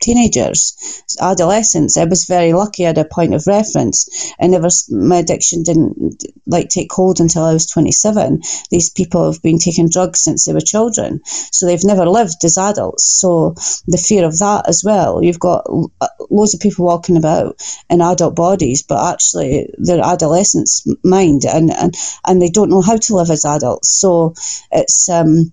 teenagers, 0.00 1.04
adolescents. 1.20 1.96
I 1.96 2.04
was 2.04 2.26
very 2.26 2.52
lucky 2.52 2.84
I 2.84 2.88
had 2.88 2.98
a 2.98 3.04
point 3.04 3.34
of 3.34 3.46
reference. 3.46 4.34
I 4.40 4.46
never, 4.48 4.68
my 4.90 5.18
addiction 5.18 5.62
didn't 5.62 6.24
like 6.46 6.68
take 6.68 6.92
hold 6.92 7.20
until 7.20 7.44
I 7.44 7.52
was 7.52 7.66
27. 7.66 8.42
These 8.70 8.90
people 8.90 9.30
have 9.32 9.42
been 9.42 9.58
taking 9.58 9.88
drugs 9.88 10.20
since 10.20 10.44
they 10.44 10.52
were 10.52 10.60
children, 10.60 11.20
so 11.24 11.66
they've 11.66 11.84
never 11.84 12.06
lived 12.08 12.44
as 12.44 12.58
adults. 12.58 13.04
So 13.20 13.54
the 13.86 13.98
fear 13.98 14.24
of 14.24 14.38
that 14.38 14.68
as 14.68 14.82
well. 14.84 15.22
You've 15.22 15.40
got 15.40 15.66
uh, 16.00 16.08
loads 16.30 16.54
of 16.54 16.60
people 16.60 16.86
walking 16.86 17.16
about 17.16 17.60
in 17.90 18.00
adult 18.00 18.36
bodies, 18.36 18.82
but 18.82 19.12
actually 19.14 19.70
they're 19.78 20.04
adolescents' 20.04 20.86
mind, 21.04 21.44
and 21.44 21.70
and 21.72 21.94
and 22.26 22.42
they 22.42 22.50
don't 22.50 22.70
know 22.70 22.82
how 22.82 22.96
to 22.96 23.16
live 23.16 23.30
as 23.30 23.44
adults. 23.44 23.90
So 23.90 24.34
it's 24.70 25.08
um 25.08 25.52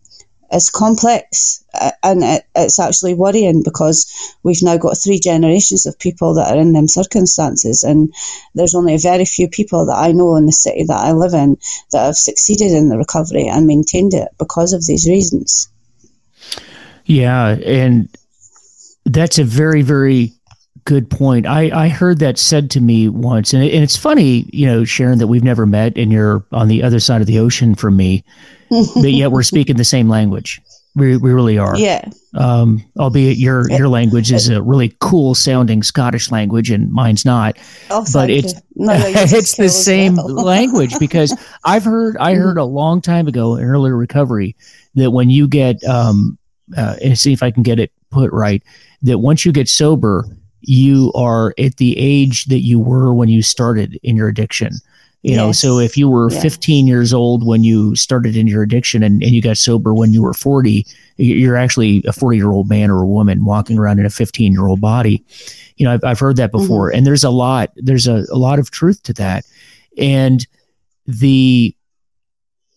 is 0.53 0.69
complex 0.69 1.63
uh, 1.73 1.91
and 2.03 2.23
it, 2.23 2.43
it's 2.55 2.79
actually 2.79 3.13
worrying 3.13 3.63
because 3.63 4.35
we've 4.43 4.61
now 4.61 4.77
got 4.77 4.97
three 4.97 5.19
generations 5.19 5.85
of 5.85 5.99
people 5.99 6.35
that 6.35 6.51
are 6.53 6.59
in 6.59 6.73
them 6.73 6.87
circumstances 6.87 7.83
and 7.83 8.13
there's 8.55 8.75
only 8.75 8.95
a 8.95 8.99
very 8.99 9.25
few 9.25 9.47
people 9.47 9.85
that 9.87 9.97
I 9.97 10.11
know 10.11 10.35
in 10.35 10.45
the 10.45 10.51
city 10.51 10.83
that 10.83 10.97
I 10.97 11.11
live 11.11 11.33
in 11.33 11.57
that 11.91 12.05
have 12.05 12.15
succeeded 12.15 12.71
in 12.71 12.89
the 12.89 12.97
recovery 12.97 13.47
and 13.47 13.67
maintained 13.67 14.13
it 14.13 14.29
because 14.37 14.73
of 14.73 14.85
these 14.85 15.07
reasons. 15.07 15.69
Yeah, 17.05 17.47
and 17.47 18.09
that's 19.05 19.39
a 19.39 19.43
very, 19.43 19.81
very 19.81 20.33
good 20.85 21.09
point. 21.09 21.45
I, 21.45 21.85
I 21.85 21.87
heard 21.89 22.19
that 22.19 22.37
said 22.37 22.69
to 22.71 22.81
me 22.81 23.09
once, 23.09 23.53
and, 23.53 23.63
it, 23.63 23.73
and 23.73 23.83
it's 23.83 23.97
funny, 23.97 24.49
you 24.51 24.65
know, 24.65 24.83
Sharon, 24.83 25.19
that 25.19 25.27
we've 25.27 25.43
never 25.43 25.65
met 25.65 25.97
and 25.97 26.11
you're 26.11 26.45
on 26.51 26.67
the 26.67 26.83
other 26.83 26.99
side 26.99 27.21
of 27.21 27.27
the 27.27 27.39
ocean 27.39 27.75
from 27.75 27.95
me 27.97 28.23
but 28.95 29.11
yet 29.11 29.31
we're 29.31 29.43
speaking 29.43 29.77
the 29.77 29.83
same 29.85 30.09
language. 30.09 30.61
We, 30.95 31.17
we 31.17 31.31
really 31.31 31.57
are. 31.57 31.75
Yeah. 31.75 32.07
Um, 32.35 32.83
albeit 32.99 33.37
your 33.37 33.67
your 33.71 33.87
language 33.87 34.31
is 34.31 34.47
a 34.49 34.61
really 34.61 34.95
cool 34.99 35.33
sounding 35.33 35.81
Scottish 35.81 36.29
language, 36.29 36.69
and 36.69 36.91
mine's 36.91 37.25
not. 37.25 37.57
Oh, 37.89 38.05
but 38.13 38.29
it's 38.29 38.53
no, 38.75 38.93
it's 38.95 39.57
the 39.57 39.69
same 39.69 40.17
well. 40.17 40.27
language 40.45 40.93
because 40.99 41.35
I've 41.65 41.83
heard 41.83 42.15
I 42.17 42.35
heard 42.35 42.59
a 42.59 42.63
long 42.63 43.01
time 43.01 43.27
ago 43.27 43.55
in 43.55 43.63
early 43.63 43.91
recovery 43.91 44.55
that 44.93 45.09
when 45.09 45.31
you 45.31 45.47
get 45.47 45.83
um, 45.83 46.37
uh, 46.77 46.95
and 47.03 47.17
see 47.17 47.33
if 47.33 47.41
I 47.41 47.49
can 47.49 47.63
get 47.63 47.79
it 47.79 47.91
put 48.11 48.31
right 48.31 48.61
that 49.01 49.17
once 49.17 49.45
you 49.45 49.51
get 49.51 49.67
sober, 49.67 50.25
you 50.63 51.11
are 51.13 51.53
at 51.57 51.77
the 51.77 51.97
age 51.97 52.45
that 52.45 52.59
you 52.59 52.79
were 52.79 53.13
when 53.13 53.29
you 53.29 53.41
started 53.41 53.99
in 54.03 54.15
your 54.15 54.27
addiction. 54.27 54.73
You 55.23 55.37
know, 55.37 55.53
so 55.53 55.79
if 55.79 55.95
you 55.95 56.09
were 56.09 56.29
yeah. 56.29 56.41
15 56.41 56.85
years 56.85 57.13
old 57.13 57.47
when 57.47 57.63
you 57.63 57.95
started 57.95 58.35
in 58.35 58.45
your 58.45 58.61
addiction 58.61 59.01
and, 59.03 59.23
and 59.23 59.31
you 59.31 59.41
got 59.41 59.57
sober 59.57 59.93
when 59.93 60.11
you 60.11 60.21
were 60.21 60.33
40, 60.33 60.85
you're 61.15 61.55
actually 61.55 62.03
a 62.05 62.11
40 62.11 62.35
year 62.35 62.51
old 62.51 62.67
man 62.67 62.91
or 62.91 63.01
a 63.01 63.07
woman 63.07 63.45
walking 63.45 63.77
around 63.77 63.99
in 63.99 64.05
a 64.05 64.09
15 64.09 64.51
year 64.51 64.67
old 64.67 64.81
body. 64.81 65.23
You 65.77 65.85
know, 65.85 65.93
I've, 65.93 66.03
I've 66.03 66.19
heard 66.19 66.35
that 66.35 66.51
mm-hmm. 66.51 66.63
before. 66.63 66.89
Mm-hmm. 66.89 66.97
And 66.97 67.07
there's 67.07 67.23
a 67.23 67.29
lot, 67.29 67.71
there's 67.77 68.05
a, 68.05 68.25
a 68.33 68.35
lot 68.35 68.59
of 68.59 68.69
truth 68.69 69.01
to 69.03 69.13
that. 69.13 69.45
And 69.97 70.45
the 71.07 71.73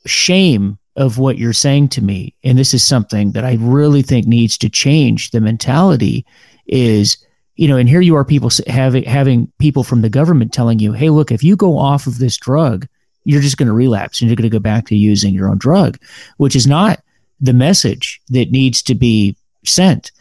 shame 0.06 0.78
of 0.94 1.18
what 1.18 1.38
you're 1.38 1.52
saying 1.52 1.88
to 1.88 2.00
me, 2.00 2.32
and 2.44 2.56
this 2.56 2.72
is 2.72 2.84
something 2.84 3.32
that 3.32 3.44
I 3.44 3.56
really 3.60 4.02
think 4.02 4.24
needs 4.24 4.56
to 4.58 4.68
change 4.68 5.32
the 5.32 5.40
mentality, 5.40 6.24
is 6.68 7.16
you 7.56 7.68
know, 7.68 7.76
and 7.76 7.88
here 7.88 8.00
you 8.00 8.14
are, 8.16 8.24
people 8.24 8.50
having 8.66 9.04
having 9.04 9.50
people 9.58 9.82
from 9.82 10.02
the 10.02 10.10
government 10.10 10.52
telling 10.52 10.78
you, 10.78 10.92
"Hey, 10.92 11.10
look, 11.10 11.32
if 11.32 11.42
you 11.42 11.56
go 11.56 11.78
off 11.78 12.06
of 12.06 12.18
this 12.18 12.36
drug, 12.36 12.86
you're 13.24 13.42
just 13.42 13.56
going 13.56 13.66
to 13.66 13.72
relapse 13.72 14.20
and 14.20 14.28
you're 14.28 14.36
going 14.36 14.50
to 14.50 14.54
go 14.54 14.60
back 14.60 14.86
to 14.86 14.96
using 14.96 15.34
your 15.34 15.48
own 15.48 15.58
drug," 15.58 15.98
which 16.36 16.54
is 16.54 16.66
not 16.66 17.00
the 17.40 17.52
message 17.52 18.20
that 18.28 18.50
needs 18.50 18.82
to 18.82 18.94
be 18.94 19.36
sent. 19.64 20.12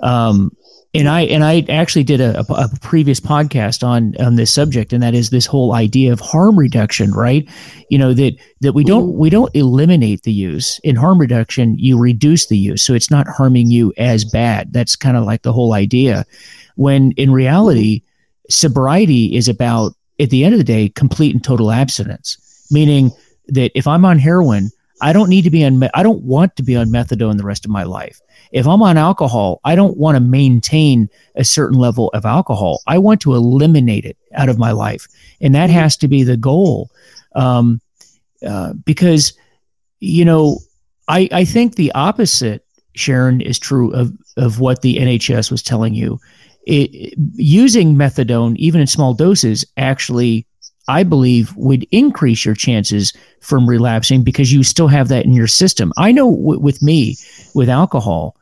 Um, 0.00 0.56
and 0.94 1.08
I 1.08 1.22
and 1.22 1.44
I 1.44 1.64
actually 1.68 2.04
did 2.04 2.20
a, 2.20 2.40
a, 2.40 2.68
previous 2.80 3.20
podcast 3.20 3.86
on 3.86 4.14
on 4.18 4.36
this 4.36 4.50
subject, 4.50 4.92
and 4.92 5.02
that 5.02 5.14
is 5.14 5.28
this 5.28 5.44
whole 5.44 5.74
idea 5.74 6.12
of 6.12 6.20
harm 6.20 6.58
reduction, 6.58 7.12
right? 7.12 7.46
You 7.90 7.98
know 7.98 8.14
that 8.14 8.36
that 8.62 8.72
we 8.72 8.84
don't 8.84 9.12
we 9.14 9.28
don't 9.28 9.54
eliminate 9.54 10.22
the 10.22 10.32
use 10.32 10.78
in 10.84 10.96
harm 10.96 11.18
reduction, 11.18 11.78
you 11.78 11.98
reduce 11.98 12.46
the 12.46 12.56
use, 12.56 12.82
so 12.82 12.94
it's 12.94 13.10
not 13.10 13.28
harming 13.28 13.70
you 13.70 13.92
as 13.98 14.24
bad. 14.24 14.72
That's 14.72 14.96
kind 14.96 15.16
of 15.16 15.24
like 15.24 15.42
the 15.42 15.52
whole 15.52 15.74
idea. 15.74 16.24
When 16.78 17.10
in 17.12 17.32
reality, 17.32 18.02
sobriety 18.48 19.34
is 19.34 19.48
about 19.48 19.94
at 20.20 20.30
the 20.30 20.44
end 20.44 20.54
of 20.54 20.58
the 20.58 20.64
day 20.64 20.88
complete 20.88 21.34
and 21.34 21.42
total 21.42 21.72
abstinence, 21.72 22.66
meaning 22.70 23.10
that 23.48 23.72
if 23.74 23.88
I'm 23.88 24.04
on 24.04 24.20
heroin, 24.20 24.70
I 25.00 25.12
don't 25.12 25.28
need 25.28 25.42
to 25.42 25.50
be 25.50 25.64
on. 25.64 25.82
I 25.92 26.04
don't 26.04 26.22
want 26.22 26.54
to 26.54 26.62
be 26.62 26.76
on 26.76 26.86
methadone 26.88 27.36
the 27.36 27.44
rest 27.44 27.64
of 27.64 27.72
my 27.72 27.82
life. 27.82 28.20
If 28.52 28.68
I'm 28.68 28.80
on 28.80 28.96
alcohol, 28.96 29.60
I 29.64 29.74
don't 29.74 29.96
want 29.96 30.14
to 30.14 30.20
maintain 30.20 31.08
a 31.34 31.44
certain 31.44 31.80
level 31.80 32.10
of 32.14 32.24
alcohol. 32.24 32.80
I 32.86 32.98
want 32.98 33.20
to 33.22 33.34
eliminate 33.34 34.04
it 34.04 34.16
out 34.34 34.48
of 34.48 34.56
my 34.56 34.70
life, 34.70 35.08
and 35.40 35.52
that 35.56 35.68
has 35.68 35.96
to 35.98 36.08
be 36.08 36.22
the 36.22 36.36
goal. 36.36 36.90
Um, 37.34 37.80
uh, 38.46 38.74
because 38.84 39.32
you 39.98 40.24
know, 40.24 40.60
I 41.08 41.28
I 41.32 41.44
think 41.44 41.74
the 41.74 41.90
opposite, 41.92 42.64
Sharon, 42.94 43.40
is 43.40 43.58
true 43.58 43.92
of 43.92 44.12
of 44.36 44.60
what 44.60 44.82
the 44.82 44.96
NHS 44.96 45.50
was 45.50 45.60
telling 45.60 45.94
you. 45.94 46.20
It, 46.68 47.14
using 47.34 47.96
methadone, 47.96 48.54
even 48.56 48.80
in 48.80 48.86
small 48.86 49.14
doses, 49.14 49.64
actually 49.78 50.46
I 50.88 51.02
believe 51.02 51.54
would 51.56 51.86
increase 51.90 52.44
your 52.44 52.54
chances 52.54 53.12
from 53.40 53.68
relapsing 53.68 54.22
because 54.22 54.52
you 54.52 54.62
still 54.62 54.88
have 54.88 55.08
that 55.08 55.26
in 55.26 55.34
your 55.34 55.46
system. 55.46 55.92
I 55.98 56.12
know 56.12 56.30
w- 56.30 56.60
with 56.60 56.82
me, 56.82 57.16
with 57.54 57.68
alcohol, 57.68 58.36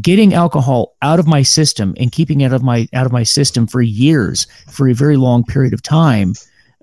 getting 0.00 0.34
alcohol 0.34 0.96
out 1.02 1.20
of 1.20 1.28
my 1.28 1.42
system 1.42 1.94
and 1.98 2.10
keeping 2.10 2.40
it 2.40 2.46
out 2.46 2.54
of 2.54 2.62
my 2.62 2.88
out 2.92 3.06
of 3.06 3.12
my 3.12 3.22
system 3.22 3.66
for 3.66 3.82
years, 3.82 4.46
for 4.68 4.88
a 4.88 4.94
very 4.94 5.16
long 5.16 5.44
period 5.44 5.72
of 5.72 5.82
time, 5.82 6.34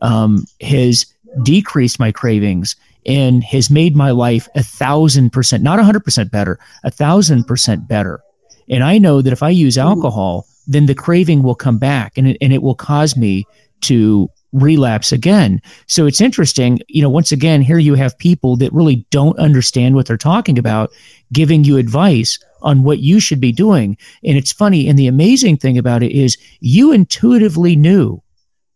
um, 0.01 0.45
has 0.61 1.05
decreased 1.43 1.99
my 1.99 2.11
cravings 2.11 2.75
and 3.05 3.43
has 3.43 3.69
made 3.69 3.95
my 3.95 4.11
life 4.11 4.47
a 4.55 4.63
thousand 4.63 5.31
percent, 5.31 5.63
not 5.63 5.79
a 5.79 5.83
hundred 5.83 6.05
percent 6.05 6.31
better, 6.31 6.59
a 6.83 6.91
thousand 6.91 7.43
percent 7.45 7.87
better. 7.87 8.21
And 8.69 8.83
I 8.83 8.97
know 8.99 9.21
that 9.21 9.33
if 9.33 9.43
I 9.43 9.49
use 9.49 9.77
alcohol, 9.77 10.45
then 10.69 10.85
the 10.85 10.95
craving 10.95 11.43
will 11.43 11.55
come 11.55 11.77
back 11.77 12.17
and 12.17 12.27
it, 12.27 12.37
and 12.39 12.53
it 12.53 12.61
will 12.61 12.75
cause 12.75 13.17
me 13.17 13.45
to 13.81 14.29
relapse 14.51 15.11
again. 15.11 15.61
So 15.87 16.05
it's 16.05 16.21
interesting, 16.21 16.79
you 16.87 17.01
know, 17.01 17.09
once 17.09 17.31
again, 17.31 17.61
here 17.61 17.79
you 17.79 17.95
have 17.95 18.17
people 18.17 18.55
that 18.57 18.71
really 18.71 19.07
don't 19.09 19.37
understand 19.37 19.95
what 19.95 20.05
they're 20.05 20.17
talking 20.17 20.57
about 20.57 20.91
giving 21.33 21.63
you 21.63 21.77
advice 21.77 22.39
on 22.61 22.83
what 22.83 22.99
you 22.99 23.19
should 23.19 23.39
be 23.39 23.51
doing. 23.51 23.97
And 24.23 24.37
it's 24.37 24.51
funny. 24.51 24.87
And 24.87 24.97
the 24.97 25.07
amazing 25.07 25.57
thing 25.57 25.77
about 25.77 26.03
it 26.03 26.11
is 26.11 26.37
you 26.59 26.91
intuitively 26.91 27.75
knew, 27.75 28.21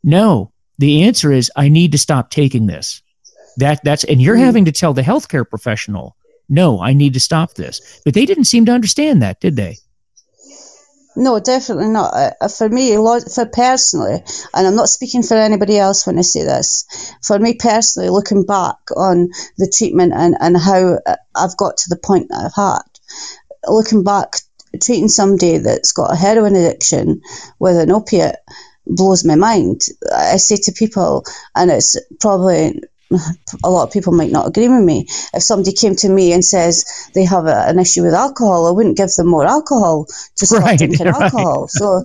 no, 0.04 0.52
the 0.80 1.04
answer 1.04 1.32
is 1.32 1.52
I 1.56 1.70
need 1.70 1.92
to 1.92 1.98
stop 1.98 2.30
taking 2.30 2.66
this. 2.66 3.02
That 3.58 3.84
that's 3.84 4.04
and 4.06 4.20
you're 4.20 4.36
mm. 4.36 4.46
having 4.46 4.66
to 4.66 4.72
tell 4.72 4.94
the 4.94 5.04
healthcare 5.04 5.48
professional, 5.48 6.16
no, 6.50 6.82
I 6.82 6.94
need 6.94 7.14
to 7.14 7.20
stop 7.20 7.54
this. 7.54 8.02
But 8.04 8.16
they 8.16 8.26
didn't 8.26 8.46
seem 8.46 8.66
to 8.66 8.72
understand 8.72 9.22
that, 9.22 9.40
did 9.40 9.56
they? 9.56 9.78
No, 11.16 11.40
definitely 11.40 11.90
not. 11.90 12.14
Uh, 12.42 12.48
for 12.48 12.70
me, 12.70 12.96
for 12.96 13.46
personally, 13.46 14.24
and 14.54 14.68
I'm 14.68 14.76
not 14.76 14.90
speaking 14.90 15.24
for 15.24 15.36
anybody 15.36 15.78
else 15.78 16.08
when 16.08 16.18
I 16.18 16.22
say 16.24 16.44
this, 16.44 16.86
for 17.24 17.38
me 17.38 17.56
personally, 17.56 18.10
looking 18.10 18.46
back 18.46 18.78
on 18.96 19.30
the 19.58 19.72
treatment 19.76 20.14
and, 20.16 20.36
and 20.40 20.58
how 20.58 21.00
uh, 21.06 21.16
I've 21.36 21.58
got 21.58 21.78
to 21.78 21.90
the 21.90 21.98
point 22.04 22.30
that 22.30 22.46
I've 22.46 22.56
had, 22.56 23.72
looking 23.72 24.04
back, 24.04 24.38
treating 24.82 25.10
somebody 25.10 25.60
that's 25.60 25.92
got 25.92 26.14
a 26.14 26.16
heroin 26.16 26.56
addiction 26.56 27.22
with 27.60 27.78
an 27.78 27.92
opiate 27.92 28.38
blows 28.88 29.24
my 29.24 29.36
mind. 29.36 29.82
I 30.12 30.38
say 30.38 30.58
to 30.64 30.72
people, 30.72 31.26
and 31.56 31.70
it's 31.72 31.98
probably 32.20 32.82
a 33.64 33.70
lot 33.70 33.84
of 33.84 33.94
people 33.94 34.14
might 34.14 34.32
not 34.32 34.48
agree 34.48 34.68
with 34.68 34.84
me. 34.84 35.08
If 35.34 35.44
somebody 35.44 35.74
came 35.74 35.96
to 35.98 36.10
me 36.10 36.34
and 36.34 36.44
says 36.44 36.86
they 37.14 37.26
have 37.26 37.46
a, 37.46 37.68
an 37.68 37.80
issue 37.80 38.04
with 38.04 38.14
alcohol, 38.14 38.68
I 38.68 38.72
wouldn't 38.72 38.98
give 38.98 39.14
them 39.16 39.28
more 39.28 39.46
alcohol 39.46 40.06
to 40.38 40.46
start 40.46 40.64
right, 40.64 40.78
drinking 40.78 41.08
right. 41.08 41.22
alcohol. 41.22 41.68
So, 41.68 41.98
uh, 41.98 42.04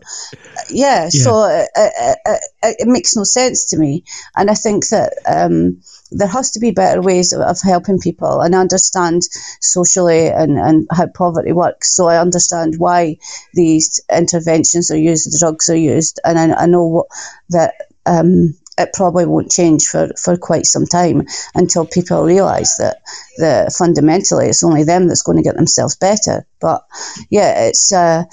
yeah, 0.71 1.05
yeah. 1.05 1.09
so 1.09 1.45
it, 1.45 1.69
it, 1.77 2.19
it, 2.63 2.77
it, 2.81 2.89
makes 2.89 3.17
no 3.17 3.25
sense 3.25 3.71
to 3.71 3.79
me. 3.79 4.05
And 4.37 4.51
I 4.51 4.55
think 4.55 4.89
that 4.89 5.15
um, 5.27 5.81
there 6.11 6.29
has 6.29 6.53
to 6.53 6.61
be 6.61 6.71
better 6.71 7.01
ways 7.01 7.33
of, 7.33 7.41
of, 7.41 7.61
helping 7.61 7.99
people. 7.99 8.41
And 8.41 8.55
I 8.55 8.61
understand 8.61 9.23
socially 9.61 10.29
and, 10.29 10.59
and 10.59 10.87
how 10.91 11.07
poverty 11.07 11.53
works. 11.53 11.95
So 11.95 12.09
I 12.09 12.21
understand 12.21 12.75
why 12.79 13.19
these 13.55 14.01
interventions 14.13 14.91
are 14.91 14.99
used, 14.99 15.31
the 15.31 15.39
drugs 15.39 15.69
are 15.69 15.77
used. 15.77 16.21
And 16.25 16.39
I, 16.39 16.63
I 16.63 16.67
know 16.67 16.87
what, 16.87 17.07
that 17.51 17.75
um, 18.07 18.55
it 18.79 18.91
probably 18.95 19.27
won't 19.27 19.51
change 19.51 19.87
for, 19.87 20.09
for 20.23 20.37
quite 20.37 20.67
some 20.67 20.87
time 20.87 21.27
until 21.55 21.87
people 21.87 22.23
realise 22.25 22.77
that 22.79 22.99
the 23.37 23.75
fundamentally 23.77 24.47
it's 24.49 24.63
only 24.65 24.85
them 24.85 25.09
that's 25.09 25.23
going 25.23 25.39
to 25.39 25.45
get 25.45 25.57
themselves 25.57 25.97
better. 25.97 26.47
But 26.61 26.83
yeah, 27.31 27.67
it's 27.67 27.93
uh, 27.93 28.25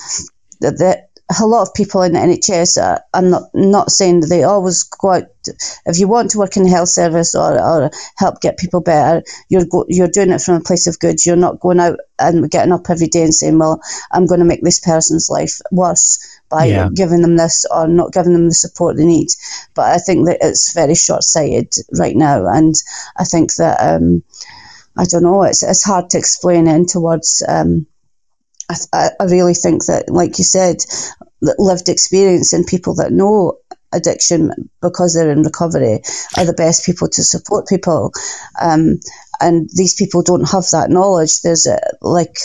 that 0.62 1.10
a 1.41 1.46
lot 1.46 1.68
of 1.68 1.74
people 1.74 2.04
in 2.04 2.14
the 2.14 2.20
NHS, 2.20 3.00
I'm 3.14 3.30
not 3.32 3.43
not 3.54 3.91
saying 3.91 4.20
that 4.22 4.28
they 4.28 4.43
always 4.43 4.84
go 4.84 5.12
out. 5.12 5.24
If 5.86 6.00
you 6.00 6.08
want 6.08 6.32
to 6.32 6.38
work 6.38 6.56
in 6.56 6.64
the 6.64 6.70
health 6.70 6.89
service 6.89 7.34
or, 7.36 7.60
or 7.60 7.89
help 8.18 8.41
get 8.41 8.60
people 8.60 8.82
better, 8.82 9.24
you're 9.50 9.66
go, 9.66 9.86
you're 9.88 10.08
doing 10.08 10.32
it 10.32 10.41
from 10.41 10.56
a 10.56 10.62
place 10.62 10.88
of 10.88 11.00
good. 11.00 11.24
You're 11.26 11.36
not 11.36 11.60
going 11.60 11.80
out 11.80 11.98
and 12.20 12.50
getting 12.50 12.72
up 12.74 12.89
every 12.89 13.08
day 13.08 13.24
and 13.24 13.34
saying, 13.34 13.58
"Well, 13.58 13.82
I'm 14.12 14.28
going 14.28 14.39
to 14.39 14.46
make 14.46 14.64
this 14.64 14.80
person's 14.80 15.30
life 15.30 15.60
worse." 15.72 16.20
By 16.56 16.66
yeah. 16.66 16.89
giving 16.93 17.22
them 17.22 17.36
this 17.36 17.66
or 17.70 17.86
not 17.86 18.14
giving 18.14 18.32
them 18.32 18.47
the 18.47 18.53
support 18.53 18.95
they 18.95 19.06
need. 19.06 19.28
But 19.74 19.91
I 19.91 19.97
think 19.97 20.26
that 20.28 20.38
it's 20.39 20.74
very 20.74 20.95
short 20.95 21.24
sighted 21.24 21.74
right 21.99 22.16
now. 22.16 22.47
And 22.47 22.74
I 23.18 23.26
think 23.26 23.53
that, 23.56 23.78
um, 23.82 24.24
I 24.97 25.03
don't 25.03 25.24
know, 25.24 25.43
it's, 25.43 25.64
it's 25.64 25.84
hard 25.84 26.10
to 26.12 26.18
explain 26.18 26.68
in 26.68 26.86
towards. 26.86 27.43
Um, 27.45 27.88
I, 28.93 29.10
I 29.20 29.26
really 29.26 29.53
think 29.53 29.86
that, 29.88 30.06
like 30.08 30.38
you 30.38 30.45
said, 30.45 30.78
lived 31.41 31.89
experience 31.89 32.53
and 32.53 32.66
people 32.66 32.95
that 32.95 33.12
know 33.12 33.60
addiction 33.91 34.70
because 34.82 35.14
they're 35.14 35.32
in 35.32 35.43
recovery 35.43 35.99
are 36.38 36.45
the 36.45 36.53
best 36.58 36.86
people 36.86 37.10
to 37.10 37.24
support 37.24 37.68
people. 37.68 38.12
Um, 38.62 38.99
and 39.41 39.70
these 39.76 39.95
people 39.95 40.24
don't 40.24 40.49
have 40.49 40.66
that 40.72 40.89
knowledge. 40.89 41.41
There's 41.41 41.66
a, 41.66 41.80
like 42.01 42.38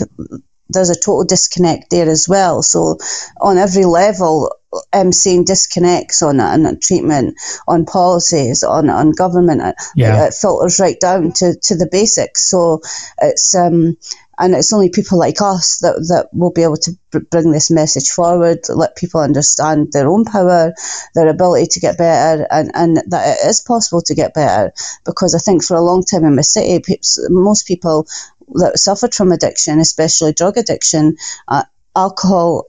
there's 0.73 0.91
a 0.91 0.95
total 0.95 1.25
disconnect 1.25 1.91
there 1.91 2.09
as 2.09 2.29
well. 2.29 2.63
So 2.63 2.99
on 3.41 3.59
every 3.59 3.85
level, 3.85 4.51
I'm 4.93 5.13
seeing 5.13 5.45
disconnects 5.45 6.23
on, 6.23 6.41
on 6.41 6.79
treatment, 6.81 7.37
on 7.67 7.85
policies, 7.85 8.63
on, 8.63 8.89
on 8.89 9.13
government. 9.13 9.77
Yeah. 9.97 10.25
It, 10.25 10.29
it 10.29 10.35
filters 10.35 10.79
right 10.79 10.99
down 10.99 11.33
to, 11.33 11.55
to 11.55 11.77
the 11.77 11.89
basics. 11.91 12.49
So 12.49 12.81
it's 13.21 13.55
um, 13.55 13.97
and 14.41 14.55
it's 14.55 14.73
only 14.73 14.89
people 14.89 15.19
like 15.19 15.43
us 15.43 15.79
that, 15.81 15.97
that 16.09 16.31
will 16.33 16.51
be 16.51 16.63
able 16.63 16.79
to 16.79 16.97
bring 17.31 17.53
this 17.53 17.71
message 17.71 18.09
forward, 18.09 18.61
let 18.71 18.97
people 18.97 19.21
understand 19.21 19.93
their 19.93 20.09
own 20.09 20.25
power, 20.25 20.73
their 21.15 21.29
ability 21.29 21.67
to 21.67 21.81
get 21.81 21.99
better, 21.99 22.47
and, 22.51 22.71
and 22.75 22.97
that 23.09 23.39
it 23.39 23.47
is 23.47 23.61
possible 23.61 24.01
to 24.01 24.15
get 24.15 24.33
better. 24.33 24.73
Because 25.05 25.35
I 25.35 25.39
think 25.39 25.63
for 25.63 25.77
a 25.77 25.83
long 25.83 26.05
time 26.05 26.25
in 26.25 26.37
my 26.37 26.43
city, 26.43 26.83
most 27.29 27.67
people 27.67 28.07
that 28.55 28.79
suffered 28.79 29.15
from 29.15 29.33
addiction, 29.33 29.79
especially 29.79 30.33
drug 30.33 30.57
addiction, 30.59 31.17
uh, 31.49 31.65
alcohol 31.97 32.67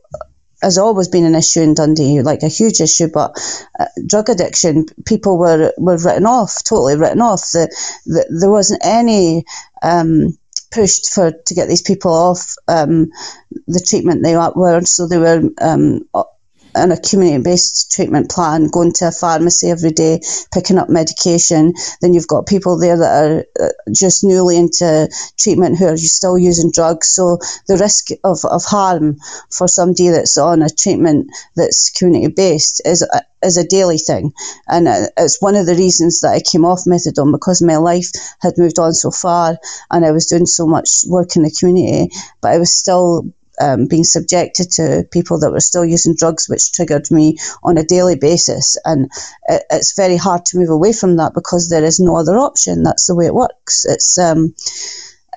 has 0.61 0.77
always 0.77 1.07
been 1.07 1.25
an 1.25 1.35
issue 1.35 1.61
in 1.61 1.73
Dundee, 1.73 2.21
like 2.21 2.43
a 2.43 2.47
huge 2.47 2.81
issue. 2.81 3.07
But 3.11 3.35
uh, 3.79 3.85
drug 4.05 4.29
addiction, 4.29 4.85
people 5.05 5.37
were 5.37 5.73
were 5.77 5.97
written 5.97 6.25
off, 6.25 6.63
totally 6.63 6.95
written 6.97 7.21
off. 7.21 7.41
The, 7.51 7.67
the 8.05 8.25
there 8.39 8.51
wasn't 8.51 8.85
any 8.85 9.45
um, 9.81 10.37
pushed 10.71 11.13
for 11.13 11.31
to 11.31 11.53
get 11.53 11.67
these 11.67 11.81
people 11.81 12.13
off 12.13 12.55
um, 12.67 13.09
the 13.67 13.83
treatment 13.85 14.23
they 14.23 14.35
were. 14.35 14.81
So 14.81 15.07
they 15.07 15.17
were 15.17 15.41
um, 15.59 16.07
in 16.75 16.91
a 16.91 16.99
community 16.99 17.43
based 17.43 17.91
treatment 17.91 18.29
plan, 18.29 18.67
going 18.67 18.93
to 18.93 19.07
a 19.07 19.11
pharmacy 19.11 19.69
every 19.69 19.91
day, 19.91 20.21
picking 20.53 20.77
up 20.77 20.89
medication. 20.89 21.73
Then 22.01 22.13
you've 22.13 22.27
got 22.27 22.47
people 22.47 22.77
there 22.77 22.97
that 22.97 23.23
are 23.23 23.45
uh, 23.59 23.69
just 23.93 24.23
newly 24.23 24.57
into 24.57 25.09
treatment 25.37 25.77
who 25.77 25.87
are 25.87 25.97
still 25.97 26.37
using 26.37 26.71
drugs. 26.71 27.09
So 27.09 27.39
the 27.67 27.77
risk 27.77 28.09
of, 28.23 28.39
of 28.45 28.63
harm 28.63 29.17
for 29.49 29.67
somebody 29.67 30.09
that's 30.09 30.37
on 30.37 30.61
a 30.61 30.69
treatment 30.69 31.31
that's 31.55 31.89
community 31.91 32.33
based 32.33 32.81
is 32.85 33.01
a, 33.01 33.21
is 33.43 33.57
a 33.57 33.67
daily 33.67 33.97
thing. 33.97 34.33
And 34.67 34.87
uh, 34.87 35.07
it's 35.17 35.41
one 35.41 35.55
of 35.55 35.65
the 35.65 35.75
reasons 35.75 36.21
that 36.21 36.33
I 36.33 36.41
came 36.41 36.65
off 36.65 36.85
methadone 36.85 37.31
because 37.31 37.61
my 37.61 37.77
life 37.77 38.09
had 38.39 38.57
moved 38.57 38.79
on 38.79 38.93
so 38.93 39.11
far 39.11 39.57
and 39.89 40.05
I 40.05 40.11
was 40.11 40.27
doing 40.27 40.45
so 40.45 40.67
much 40.67 41.03
work 41.07 41.35
in 41.35 41.43
the 41.43 41.51
community, 41.51 42.15
but 42.41 42.51
I 42.51 42.57
was 42.57 42.71
still 42.71 43.33
um, 43.61 43.87
being 43.87 44.03
subjected 44.03 44.71
to 44.71 45.05
people 45.11 45.39
that 45.39 45.51
were 45.51 45.59
still 45.59 45.85
using 45.85 46.15
drugs, 46.15 46.49
which 46.49 46.71
triggered 46.71 47.09
me 47.11 47.37
on 47.63 47.77
a 47.77 47.83
daily 47.83 48.15
basis. 48.15 48.77
And 48.85 49.09
it, 49.47 49.63
it's 49.71 49.95
very 49.95 50.17
hard 50.17 50.45
to 50.47 50.57
move 50.57 50.69
away 50.69 50.93
from 50.93 51.17
that 51.17 51.33
because 51.33 51.69
there 51.69 51.83
is 51.83 51.99
no 51.99 52.15
other 52.15 52.37
option. 52.37 52.83
That's 52.83 53.07
the 53.07 53.15
way 53.15 53.27
it 53.27 53.35
works. 53.35 53.85
It's 53.85 54.17
um, 54.17 54.55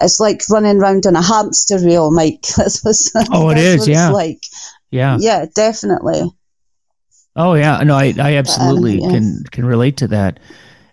it's 0.00 0.18
like 0.18 0.42
running 0.50 0.78
around 0.78 1.06
on 1.06 1.16
a 1.16 1.22
hamster 1.22 1.78
wheel, 1.78 2.10
Mike. 2.10 2.42
that's 2.56 3.12
oh, 3.30 3.50
it 3.50 3.58
is. 3.58 3.86
Yeah. 3.86 4.10
like. 4.10 4.44
Yeah. 4.90 5.18
Yeah, 5.20 5.46
definitely. 5.54 6.30
Oh 7.36 7.54
yeah, 7.54 7.82
no, 7.82 7.96
I, 7.96 8.14
I 8.16 8.36
absolutely 8.36 9.00
um, 9.02 9.10
yeah. 9.10 9.10
can 9.10 9.44
can 9.50 9.66
relate 9.66 9.96
to 9.98 10.08
that. 10.08 10.38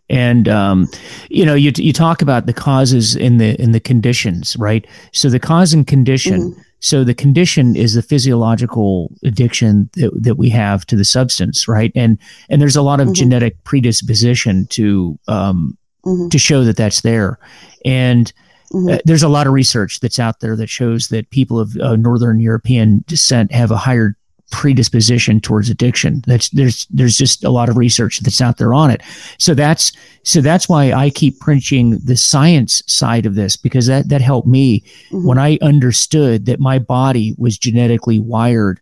And 0.09 0.49
um, 0.49 0.89
you 1.29 1.45
know, 1.45 1.53
you 1.53 1.71
you 1.75 1.93
talk 1.93 2.21
about 2.21 2.45
the 2.47 2.53
causes 2.53 3.15
in 3.15 3.37
the 3.37 3.59
in 3.61 3.71
the 3.71 3.79
conditions, 3.79 4.57
right? 4.57 4.85
So 5.13 5.29
the 5.29 5.39
cause 5.39 5.73
and 5.73 5.85
condition. 5.85 6.51
Mm-hmm. 6.51 6.61
So 6.81 7.03
the 7.03 7.13
condition 7.13 7.75
is 7.75 7.93
the 7.93 8.01
physiological 8.01 9.11
addiction 9.23 9.89
that, 9.93 10.11
that 10.21 10.35
we 10.35 10.49
have 10.49 10.85
to 10.87 10.95
the 10.95 11.05
substance, 11.05 11.67
right? 11.67 11.91
And 11.95 12.17
and 12.49 12.61
there's 12.61 12.75
a 12.75 12.81
lot 12.81 12.99
of 12.99 13.07
mm-hmm. 13.07 13.13
genetic 13.13 13.63
predisposition 13.63 14.67
to 14.67 15.17
um, 15.27 15.77
mm-hmm. 16.05 16.27
to 16.29 16.37
show 16.37 16.63
that 16.63 16.77
that's 16.77 17.01
there. 17.01 17.39
And 17.85 18.33
Mm-hmm. 18.73 18.89
Uh, 18.89 18.97
there's 19.03 19.23
a 19.23 19.29
lot 19.29 19.47
of 19.47 19.53
research 19.53 19.99
that's 19.99 20.19
out 20.19 20.39
there 20.39 20.55
that 20.55 20.69
shows 20.69 21.09
that 21.09 21.29
people 21.29 21.59
of 21.59 21.75
uh, 21.77 21.97
Northern 21.97 22.39
European 22.39 23.03
descent 23.05 23.51
have 23.51 23.69
a 23.69 23.75
higher 23.75 24.15
predisposition 24.51 25.41
towards 25.41 25.69
addiction. 25.69 26.23
That's 26.27 26.49
there's 26.49 26.85
there's 26.89 27.17
just 27.17 27.43
a 27.43 27.49
lot 27.49 27.69
of 27.69 27.77
research 27.77 28.19
that's 28.19 28.41
out 28.41 28.57
there 28.57 28.73
on 28.73 28.91
it. 28.91 29.01
So 29.37 29.53
that's 29.53 29.91
so 30.23 30.41
that's 30.41 30.69
why 30.69 30.93
I 30.93 31.09
keep 31.09 31.39
preaching 31.39 31.97
the 31.97 32.15
science 32.15 32.83
side 32.85 33.25
of 33.25 33.35
this 33.35 33.57
because 33.57 33.87
that 33.87 34.09
that 34.09 34.21
helped 34.21 34.47
me 34.47 34.81
mm-hmm. 34.81 35.25
when 35.25 35.39
I 35.39 35.57
understood 35.61 36.45
that 36.45 36.59
my 36.59 36.77
body 36.77 37.33
was 37.37 37.57
genetically 37.57 38.19
wired 38.19 38.79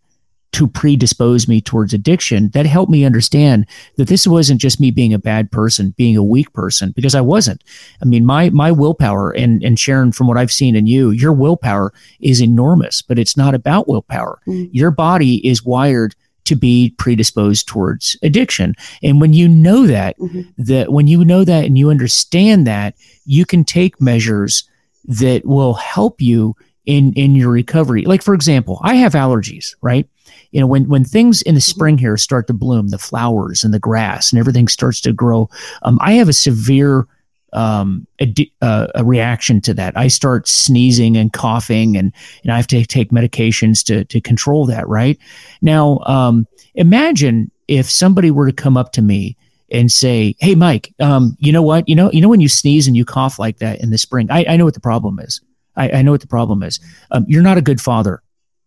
to 0.52 0.66
predispose 0.66 1.46
me 1.46 1.60
towards 1.60 1.94
addiction, 1.94 2.50
that 2.50 2.66
helped 2.66 2.90
me 2.90 3.04
understand 3.04 3.66
that 3.96 4.08
this 4.08 4.26
wasn't 4.26 4.60
just 4.60 4.80
me 4.80 4.90
being 4.90 5.14
a 5.14 5.18
bad 5.18 5.50
person, 5.50 5.94
being 5.96 6.16
a 6.16 6.24
weak 6.24 6.52
person, 6.52 6.92
because 6.96 7.14
I 7.14 7.20
wasn't. 7.20 7.62
I 8.02 8.04
mean, 8.04 8.26
my 8.26 8.50
my 8.50 8.72
willpower 8.72 9.30
and 9.30 9.62
and 9.62 9.78
Sharon, 9.78 10.12
from 10.12 10.26
what 10.26 10.36
I've 10.36 10.52
seen 10.52 10.74
in 10.74 10.86
you, 10.86 11.10
your 11.10 11.32
willpower 11.32 11.92
is 12.20 12.42
enormous, 12.42 13.02
but 13.02 13.18
it's 13.18 13.36
not 13.36 13.54
about 13.54 13.88
willpower. 13.88 14.40
Mm-hmm. 14.46 14.70
Your 14.72 14.90
body 14.90 15.46
is 15.46 15.64
wired 15.64 16.14
to 16.44 16.56
be 16.56 16.94
predisposed 16.98 17.68
towards 17.68 18.16
addiction. 18.22 18.74
And 19.02 19.20
when 19.20 19.32
you 19.32 19.48
know 19.48 19.86
that, 19.86 20.18
mm-hmm. 20.18 20.42
that 20.58 20.92
when 20.92 21.06
you 21.06 21.24
know 21.24 21.44
that 21.44 21.64
and 21.64 21.78
you 21.78 21.90
understand 21.90 22.66
that, 22.66 22.96
you 23.24 23.44
can 23.44 23.62
take 23.62 24.00
measures 24.00 24.68
that 25.04 25.44
will 25.44 25.74
help 25.74 26.20
you 26.20 26.56
in 26.86 27.12
in 27.12 27.36
your 27.36 27.50
recovery. 27.50 28.04
Like 28.04 28.22
for 28.22 28.34
example, 28.34 28.80
I 28.82 28.94
have 28.96 29.12
allergies, 29.12 29.76
right? 29.80 30.08
You 30.50 30.60
know 30.60 30.66
when 30.66 30.88
when 30.88 31.04
things 31.04 31.42
in 31.42 31.54
the 31.54 31.60
mm-hmm. 31.60 31.70
spring 31.70 31.98
here 31.98 32.16
start 32.16 32.46
to 32.46 32.52
bloom 32.52 32.88
the 32.88 32.98
flowers 32.98 33.64
and 33.64 33.72
the 33.72 33.78
grass 33.78 34.32
and 34.32 34.38
everything 34.38 34.68
starts 34.68 35.00
to 35.00 35.12
grow 35.12 35.48
um, 35.82 35.98
i 36.00 36.12
have 36.12 36.28
a 36.28 36.32
severe 36.32 37.06
um, 37.52 38.06
a, 38.20 38.34
uh, 38.62 38.86
a, 38.94 39.04
reaction 39.04 39.60
to 39.62 39.74
that. 39.74 39.96
I 39.96 40.08
start 40.08 40.46
sneezing 40.46 41.16
and 41.16 41.32
coughing, 41.32 41.96
and, 41.96 42.12
and 42.42 42.52
I 42.52 42.56
have 42.56 42.66
to 42.68 42.84
take 42.86 43.10
medications 43.10 43.84
to, 43.86 44.04
to 44.04 44.20
control 44.20 44.66
that. 44.66 44.86
Right 44.88 45.18
now, 45.60 45.98
um, 46.06 46.46
imagine 46.74 47.50
if 47.68 47.90
somebody 47.90 48.30
were 48.30 48.46
to 48.46 48.52
come 48.52 48.76
up 48.76 48.92
to 48.92 49.02
me 49.02 49.36
and 49.70 49.90
say, 49.90 50.36
"Hey, 50.38 50.54
Mike, 50.54 50.92
um, 51.00 51.36
you 51.40 51.52
know 51.52 51.62
what? 51.62 51.88
You 51.88 51.94
know, 51.94 52.10
you 52.12 52.20
know 52.20 52.28
when 52.28 52.40
you 52.40 52.48
sneeze 52.48 52.86
and 52.86 52.96
you 52.96 53.04
cough 53.04 53.38
like 53.38 53.58
that 53.58 53.80
in 53.80 53.90
the 53.90 53.98
spring. 53.98 54.28
I, 54.30 54.44
I 54.48 54.56
know 54.56 54.64
what 54.64 54.74
the 54.74 54.80
problem 54.80 55.18
is. 55.18 55.40
I, 55.76 55.90
I 55.90 56.02
know 56.02 56.10
what 56.10 56.20
the 56.20 56.26
problem 56.26 56.62
is. 56.62 56.80
Um, 57.10 57.24
you're 57.28 57.42
not 57.42 57.58
a 57.58 57.62
good 57.62 57.80
father. 57.80 58.22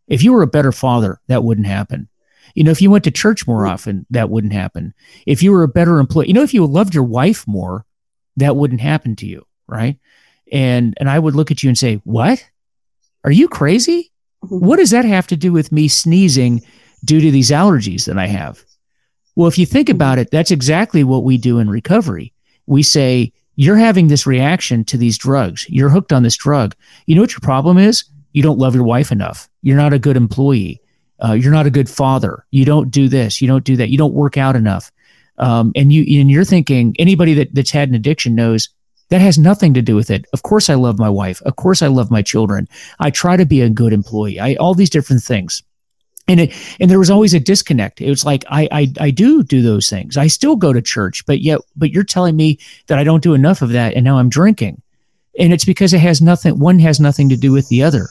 If 0.08 0.24
you 0.24 0.34
were 0.34 0.42
a 0.42 0.48
better 0.48 0.72
father, 0.72 1.20
that 1.28 1.44
wouldn't 1.44 1.68
happen. 1.68 2.10
You 2.56 2.64
know, 2.64 2.72
if 2.72 2.82
you 2.82 2.92
went 2.92 3.04
to 3.06 3.12
church 3.12 3.48
more 3.48 3.66
often, 3.66 4.06
that 4.10 4.30
wouldn't 4.30 4.54
happen. 4.54 4.94
If 5.26 5.42
you 5.42 5.52
were 5.52 5.64
a 5.64 5.68
better 5.68 6.00
employee, 6.00 6.28
you 6.28 6.34
know, 6.34 6.44
if 6.44 6.54
you 6.54 6.66
loved 6.66 6.94
your 6.94 7.04
wife 7.04 7.48
more, 7.48 7.86
that 8.38 8.56
wouldn't 8.56 8.82
happen 8.82 9.16
to 9.18 9.26
you, 9.26 9.46
right? 9.68 9.98
And 10.52 10.94
and 11.00 11.10
I 11.10 11.20
would 11.20 11.36
look 11.36 11.52
at 11.52 11.64
you 11.64 11.70
and 11.70 11.78
say, 11.78 11.96
"What? 12.04 12.46
Are 13.24 13.32
you 13.32 13.48
crazy? 13.48 14.12
Mm-hmm. 14.44 14.66
What 14.66 14.78
does 14.78 14.92
that 14.92 15.06
have 15.06 15.28
to 15.28 15.38
do 15.38 15.52
with 15.52 15.72
me 15.72 15.88
sneezing 15.88 16.62
due 17.04 17.22
to 17.22 17.32
these 17.32 17.50
allergies 17.52 18.06
that 18.06 18.18
I 18.18 18.28
have?" 18.28 18.64
Well, 19.36 19.48
if 19.48 19.58
you 19.58 19.66
think 19.66 19.88
mm-hmm. 19.88 19.96
about 19.96 20.20
it, 20.20 20.30
that's 20.32 20.52
exactly 20.52 21.04
what 21.04 21.24
we 21.24 21.38
do 21.38 21.60
in 21.60 21.70
recovery. 21.70 22.34
We 22.68 22.84
say, 22.84 23.34
"You're 23.56 23.78
having 23.78 24.08
this 24.08 24.28
reaction 24.28 24.84
to 24.86 24.98
these 24.98 25.18
drugs. 25.18 25.66
You're 25.70 25.90
hooked 25.90 26.14
on 26.14 26.24
this 26.24 26.38
drug. 26.38 26.76
You 27.08 27.16
know 27.16 27.22
what 27.22 27.32
your 27.32 27.40
problem 27.40 27.78
is? 27.78 28.04
You 28.34 28.44
don't 28.44 28.60
love 28.60 28.76
your 28.76 28.84
wife 28.84 29.12
enough. 29.12 29.48
You're 29.62 29.78
not 29.78 29.94
a 29.94 30.00
good 30.00 30.18
employee. 30.18 30.82
Uh, 31.24 31.34
you're 31.34 31.54
not 31.54 31.68
a 31.68 31.72
good 31.72 31.90
father. 31.90 32.46
You 32.52 32.66
don't 32.66 32.92
do 32.92 33.08
this. 33.08 33.42
You 33.42 33.48
don't 33.48 33.64
do 33.64 33.78
that. 33.78 33.90
You 33.90 33.98
don't 33.98 34.14
work 34.14 34.38
out 34.38 34.56
enough. 34.56 34.92
Um, 35.38 35.72
and 35.76 35.92
you 35.92 36.20
and 36.20 36.30
you're 36.30 36.44
thinking 36.44 36.96
anybody 37.00 37.34
that, 37.36 37.56
that's 37.56 37.72
had 37.72 37.90
an 37.90 37.96
addiction 37.96 38.36
knows 38.36 38.70
that 39.10 39.22
has 39.22 39.38
nothing 39.38 39.74
to 39.74 39.82
do 39.82 39.96
with 39.96 40.12
it. 40.12 40.26
Of 40.34 40.44
course, 40.44 40.70
I 40.70 40.76
love 40.76 41.00
my 41.00 41.10
wife. 41.10 41.42
Of 41.44 41.56
course, 41.56 41.82
I 41.82 41.88
love 41.88 42.12
my 42.12 42.22
children. 42.22 42.68
I 43.00 43.10
try 43.10 43.38
to 43.38 43.46
be 43.46 43.62
a 43.62 43.70
good 43.70 43.94
employee. 43.94 44.40
I 44.40 44.56
all 44.56 44.76
these 44.76 44.90
different 44.90 45.24
things. 45.24 45.64
And 46.28 46.40
it 46.40 46.54
and 46.80 46.90
there 46.90 47.00
was 47.00 47.10
always 47.10 47.34
a 47.34 47.40
disconnect. 47.40 48.00
It 48.00 48.10
was 48.10 48.26
like 48.26 48.46
I, 48.50 48.68
I 48.72 48.94
I 49.00 49.12
do 49.12 49.44
do 49.44 49.62
those 49.62 49.90
things. 49.90 50.18
I 50.18 50.28
still 50.28 50.56
go 50.56 50.72
to 50.72 50.82
church, 50.82 51.26
but 51.26 51.42
yet 51.42 51.62
but 51.76 51.92
you're 51.92 52.04
telling 52.04 52.36
me 52.36 52.60
that 52.88 53.00
I 53.00 53.04
don't 53.04 53.24
do 53.24 53.34
enough 53.34 53.62
of 53.62 53.70
that, 53.70 53.94
and 53.94 54.04
now 54.04 54.20
I'm 54.20 54.30
drinking 54.30 54.82
and 55.40 55.52
it's 55.52 55.66
because 55.66 55.94
it 55.94 56.00
has 56.00 56.22
nothing 56.22 56.60
one 56.60 56.80
has 56.80 57.00
nothing 57.00 57.30
to 57.30 57.38
do 57.38 57.52
with 57.52 57.68
the 57.70 57.84
other. 57.84 58.10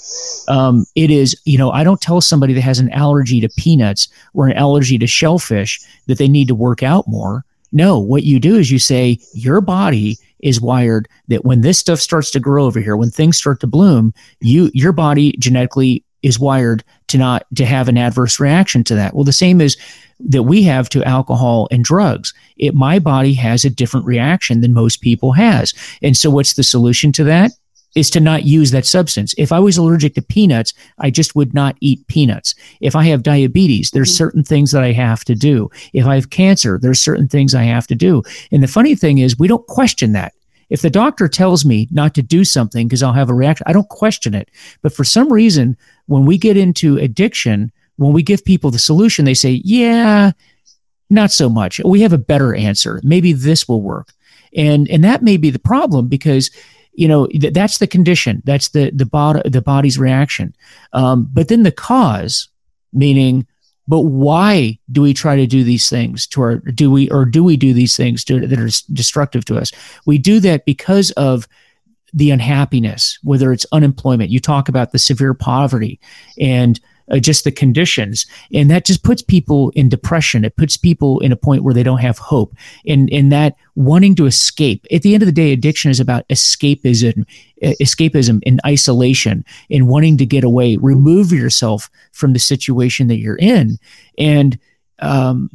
Um, 0.49 0.87
it 0.95 1.11
is 1.11 1.41
you 1.45 1.59
know 1.59 1.71
i 1.71 1.85
don't 1.85 2.01
tell 2.01 2.21
somebody 2.21 2.53
that 2.55 2.63
has 2.63 2.79
an 2.79 2.91
allergy 2.93 3.41
to 3.41 3.49
peanuts 3.57 4.09
or 4.35 4.47
an 4.47 4.57
allergy 4.57 4.99
to 4.99 5.07
shellfish 5.07 5.81
that 6.07 6.19
they 6.19 6.29
need 6.29 6.49
to 6.49 6.55
work 6.55 6.83
out 6.83 7.07
more. 7.07 7.45
No 7.73 7.99
what 7.99 8.25
you 8.25 8.41
do 8.41 8.57
is 8.57 8.71
you 8.71 8.79
say 8.79 9.19
your 9.35 9.61
body 9.61 10.19
is 10.41 10.61
wired 10.61 11.09
that 11.29 11.45
when 11.45 11.61
this 11.61 11.79
stuff 11.79 12.01
starts 12.01 12.31
to 12.33 12.41
grow 12.41 12.65
over 12.65 12.81
here 12.81 12.97
when 12.97 13.11
things 13.11 13.37
start 13.37 13.61
to 13.61 13.67
bloom 13.67 14.13
you 14.41 14.71
your 14.75 14.93
body 14.93 15.33
genetically 15.39 16.05
is 16.23 16.39
wired 16.39 16.85
to 17.09 17.19
not 17.19 17.47
to 17.55 17.65
have 17.65 17.89
an 17.89 17.99
adverse 17.99 18.41
reaction 18.41 18.85
to 18.85 18.95
that 18.95 19.15
well 19.15 19.25
the 19.25 19.33
same 19.33 19.61
is 19.61 19.77
that 20.29 20.45
we 20.45 20.63
have 20.63 20.89
to 20.91 21.05
alcohol 21.05 21.69
and 21.71 21.85
drugs. 21.85 22.33
It, 22.57 22.75
my 22.75 22.99
body 22.99 23.35
has 23.35 23.65
a 23.65 23.71
different 23.71 24.07
reaction 24.07 24.61
than 24.61 24.73
most 24.73 25.01
people 25.01 25.33
has. 25.33 25.75
And 26.03 26.17
so 26.17 26.31
what's 26.31 26.55
the 26.55 26.63
solution 26.63 27.13
to 27.13 27.25
that? 27.25 27.53
Is 27.95 28.09
to 28.11 28.21
not 28.21 28.45
use 28.45 28.71
that 28.71 28.87
substance. 28.87 29.35
If 29.37 29.53
I 29.53 29.59
was 29.59 29.77
allergic 29.77 30.15
to 30.15 30.23
peanuts, 30.23 30.73
I 30.99 31.11
just 31.11 31.37
would 31.37 31.53
not 31.53 31.77
eat 31.81 32.07
peanuts. 32.07 32.55
If 32.81 32.97
I 32.97 33.05
have 33.05 33.23
diabetes, 33.23 33.91
there's 33.91 34.09
mm-hmm. 34.11 34.17
certain 34.17 34.45
things 34.45 34.71
that 34.71 34.83
I 34.83 34.93
have 34.93 35.25
to 35.25 35.35
do. 35.35 35.71
If 35.93 36.07
I 36.07 36.15
have 36.15 36.31
cancer, 36.31 36.79
there's 36.81 37.01
certain 37.01 37.29
things 37.29 37.55
I 37.55 37.65
have 37.65 37.87
to 37.89 37.95
do. 37.95 38.23
And 38.51 38.63
the 38.63 38.69
funny 38.69 38.95
thing 38.95 39.19
is, 39.19 39.39
we 39.39 39.49
don't 39.49 39.67
question 39.67 40.13
that. 40.13 40.33
If 40.73 40.81
the 40.81 40.89
doctor 40.89 41.29
tells 41.29 41.67
me 41.67 41.87
not 41.91 42.15
to 42.15 42.23
do 42.23 42.45
something 42.45 42.89
because 42.89 43.03
I'll 43.03 43.13
have 43.13 43.29
a 43.29 43.35
reaction, 43.35 43.65
I 43.69 43.75
don't 43.75 43.91
question 43.91 44.35
it. 44.35 44.51
But 44.81 44.95
for 44.95 45.05
some 45.05 45.31
reason, 45.31 45.77
when 46.07 46.25
we 46.25 46.39
get 46.39 46.57
into 46.57 46.97
addiction, 46.97 47.71
when 47.97 48.15
we 48.15 48.23
give 48.23 48.43
people 48.43 48.71
the 48.71 48.79
solution, 48.79 49.27
they 49.27 49.35
say, 49.35 49.61
yeah, 49.65 50.33
not 51.11 51.31
so 51.31 51.51
much. 51.51 51.79
We 51.85 52.01
have 52.01 52.15
a 52.15 52.19
better 52.19 52.55
answer. 52.55 53.03
Maybe 53.05 53.35
this 53.35 53.69
will 53.69 53.83
work. 53.83 54.15
And, 54.57 54.89
and 54.89 55.05
that 55.05 55.23
may 55.23 55.37
be 55.37 55.51
the 55.51 55.59
problem 55.59 56.09
because, 56.09 56.51
you 56.95 57.07
know, 57.07 57.27
th- 57.27 57.53
that's 57.53 57.77
the 57.77 57.87
condition. 57.87 58.43
That's 58.47 58.71
the, 58.71 58.91
the, 58.93 59.05
bod- 59.05 59.43
the 59.45 59.61
body's 59.61 59.99
reaction. 59.99 60.55
Um, 60.95 61.29
but 61.35 61.49
then 61.49 61.65
the 61.65 61.71
cause, 61.71 62.49
meaning, 62.95 63.47
but 63.89 64.01
why 64.03 64.79
do 64.91 65.03
we 65.03 65.13
try 65.13 65.37
to 65.37 65.47
do 65.47 65.65
these 65.65 65.89
things 65.89 66.27
to 66.29 66.41
our, 66.41 66.57
do 66.57 66.91
we, 66.91 67.11
or 67.11 67.25
do 67.25 67.43
we 67.43 67.57
do 67.57 67.73
these 67.73 67.97
things 67.97 68.25
to, 68.25 68.47
that 68.47 68.59
are 68.59 68.71
destructive 68.93 69.45
to 69.47 69.57
us? 69.57 69.73
We 70.07 70.19
do 70.19 70.41
that 70.41 70.65
because 70.65 71.11
of 71.13 71.49
the 72.13 72.31
unhappiness, 72.31 73.19
whether 73.23 73.53
it's 73.53 73.67
unemployment. 73.73 74.31
You 74.31 74.41
talk 74.41 74.69
about 74.69 74.93
the 74.93 74.99
severe 74.99 75.35
poverty 75.35 75.99
and 76.39 76.79
uh, 77.13 77.19
just 77.19 77.45
the 77.45 77.53
conditions. 77.53 78.27
And 78.53 78.71
that 78.71 78.85
just 78.85 79.05
puts 79.05 79.23
people 79.23 79.71
in 79.71 79.89
depression. 79.89 80.45
It 80.45 80.57
puts 80.57 80.77
people 80.77 81.21
in 81.21 81.31
a 81.31 81.37
point 81.37 81.63
where 81.63 81.75
they 81.75 81.83
don't 81.83 81.99
have 81.99 82.19
hope. 82.19 82.55
And 82.87 83.11
and 83.13 83.31
that 83.33 83.57
wanting 83.75 84.15
to 84.17 84.27
escape 84.27 84.87
at 84.91 85.03
the 85.03 85.15
end 85.15 85.23
of 85.23 85.27
the 85.27 85.33
day 85.33 85.53
addiction 85.53 85.91
is 85.91 86.01
about 86.01 86.27
escapism 86.29 87.27
escapism 87.63 88.41
and 88.45 88.61
isolation 88.67 89.45
and 89.71 89.89
wanting 89.89 90.17
to 90.17 90.27
get 90.27 90.43
away. 90.43 90.77
Remove 90.77 91.33
yourself 91.33 91.89
from 92.13 92.33
the 92.33 92.39
situation 92.39 93.07
that 93.07 93.19
you're 93.19 93.37
in. 93.37 93.79
And 94.19 94.59
um, 94.99 95.51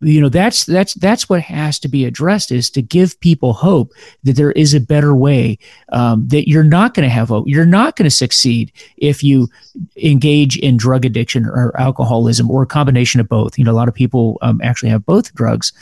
you 0.00 0.20
know 0.20 0.28
that's 0.28 0.64
that's 0.64 0.94
that's 0.94 1.28
what 1.28 1.40
has 1.40 1.78
to 1.78 1.88
be 1.88 2.04
addressed 2.04 2.52
is 2.52 2.70
to 2.70 2.82
give 2.82 3.18
people 3.20 3.52
hope 3.52 3.92
that 4.22 4.36
there 4.36 4.52
is 4.52 4.74
a 4.74 4.80
better 4.80 5.14
way 5.14 5.58
um, 5.92 6.26
that 6.28 6.48
you're 6.48 6.62
not 6.62 6.94
going 6.94 7.08
to 7.08 7.12
have 7.12 7.28
hope 7.28 7.44
you're 7.48 7.66
not 7.66 7.96
going 7.96 8.04
to 8.04 8.10
succeed 8.10 8.72
if 8.96 9.22
you 9.22 9.48
engage 9.96 10.56
in 10.58 10.76
drug 10.76 11.04
addiction 11.04 11.46
or 11.46 11.78
alcoholism 11.80 12.50
or 12.50 12.62
a 12.62 12.66
combination 12.66 13.20
of 13.20 13.28
both 13.28 13.58
you 13.58 13.64
know 13.64 13.72
a 13.72 13.74
lot 13.74 13.88
of 13.88 13.94
people 13.94 14.38
um, 14.42 14.60
actually 14.62 14.90
have 14.90 15.04
both 15.04 15.34
drugs 15.34 15.72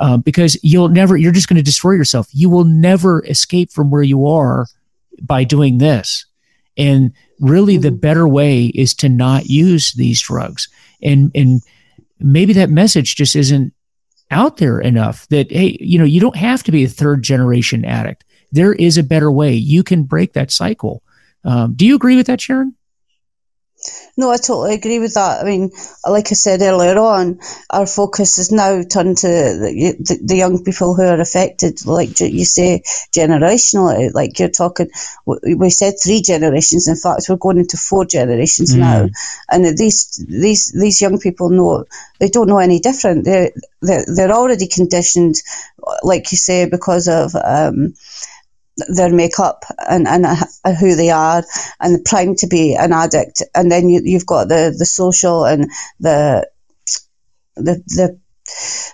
um, 0.00 0.20
because 0.20 0.58
you'll 0.62 0.88
never 0.88 1.16
you're 1.16 1.32
just 1.32 1.48
going 1.48 1.56
to 1.56 1.62
destroy 1.62 1.92
yourself 1.92 2.28
you 2.32 2.50
will 2.50 2.64
never 2.64 3.24
escape 3.26 3.70
from 3.70 3.90
where 3.90 4.02
you 4.02 4.26
are 4.26 4.66
by 5.22 5.44
doing 5.44 5.78
this 5.78 6.26
and 6.76 7.12
really 7.40 7.74
mm-hmm. 7.74 7.82
the 7.82 7.90
better 7.92 8.26
way 8.26 8.66
is 8.66 8.94
to 8.94 9.08
not 9.08 9.46
use 9.46 9.92
these 9.92 10.20
drugs. 10.20 10.68
And 11.02 11.30
and 11.34 11.62
maybe 12.24 12.52
that 12.54 12.70
message 12.70 13.16
just 13.16 13.36
isn't 13.36 13.72
out 14.30 14.56
there 14.56 14.80
enough 14.80 15.28
that 15.28 15.50
hey, 15.50 15.76
you 15.80 15.98
know, 15.98 16.04
you 16.04 16.20
don't 16.20 16.36
have 16.36 16.62
to 16.64 16.72
be 16.72 16.84
a 16.84 16.88
third 16.88 17.22
generation 17.22 17.84
addict. 17.84 18.24
There 18.50 18.72
is 18.72 18.98
a 18.98 19.02
better 19.02 19.30
way. 19.30 19.54
You 19.54 19.82
can 19.82 20.04
break 20.04 20.32
that 20.32 20.50
cycle. 20.50 21.02
Um, 21.44 21.74
do 21.74 21.86
you 21.86 21.94
agree 21.94 22.16
with 22.16 22.26
that, 22.26 22.40
Sharon? 22.40 22.74
No, 24.16 24.30
I 24.30 24.36
totally 24.36 24.74
agree 24.74 24.98
with 24.98 25.14
that. 25.14 25.40
I 25.40 25.44
mean, 25.44 25.70
like 26.06 26.26
I 26.30 26.34
said 26.34 26.60
earlier 26.60 26.98
on, 26.98 27.40
our 27.70 27.86
focus 27.86 28.38
is 28.38 28.52
now 28.52 28.82
turned 28.82 29.18
to 29.18 29.26
the, 29.26 29.96
the, 29.98 30.18
the 30.22 30.36
young 30.36 30.62
people 30.62 30.94
who 30.94 31.02
are 31.02 31.20
affected, 31.20 31.84
like 31.86 32.20
you 32.20 32.44
say, 32.44 32.82
generationally. 33.16 34.12
Like 34.12 34.38
you're 34.38 34.50
talking, 34.50 34.90
we 35.26 35.70
said 35.70 35.94
three 36.02 36.20
generations. 36.20 36.88
In 36.88 36.96
fact, 36.96 37.26
we're 37.28 37.36
going 37.36 37.58
into 37.58 37.76
four 37.76 38.04
generations 38.04 38.74
mm. 38.74 38.80
now, 38.80 39.08
and 39.50 39.78
these 39.78 40.24
these 40.28 40.72
these 40.72 41.00
young 41.00 41.18
people 41.18 41.50
know 41.50 41.84
they 42.18 42.28
don't 42.28 42.48
know 42.48 42.58
any 42.58 42.80
different. 42.80 43.24
They're 43.24 43.50
they're, 43.80 44.04
they're 44.06 44.32
already 44.32 44.68
conditioned, 44.68 45.36
like 46.02 46.30
you 46.32 46.38
say, 46.38 46.68
because 46.68 47.08
of. 47.08 47.34
Um, 47.34 47.94
their 48.88 49.12
makeup 49.12 49.64
and, 49.88 50.08
and 50.08 50.24
uh, 50.26 50.74
who 50.74 50.96
they 50.96 51.10
are 51.10 51.44
and 51.80 52.04
primed 52.04 52.38
to 52.38 52.46
be 52.46 52.74
an 52.74 52.92
addict 52.92 53.42
and 53.54 53.70
then 53.70 53.88
you, 53.88 54.00
you've 54.04 54.26
got 54.26 54.48
the, 54.48 54.74
the 54.76 54.86
social 54.86 55.44
and 55.44 55.70
the 56.00 56.48
the, 57.56 57.82
the 57.86 58.18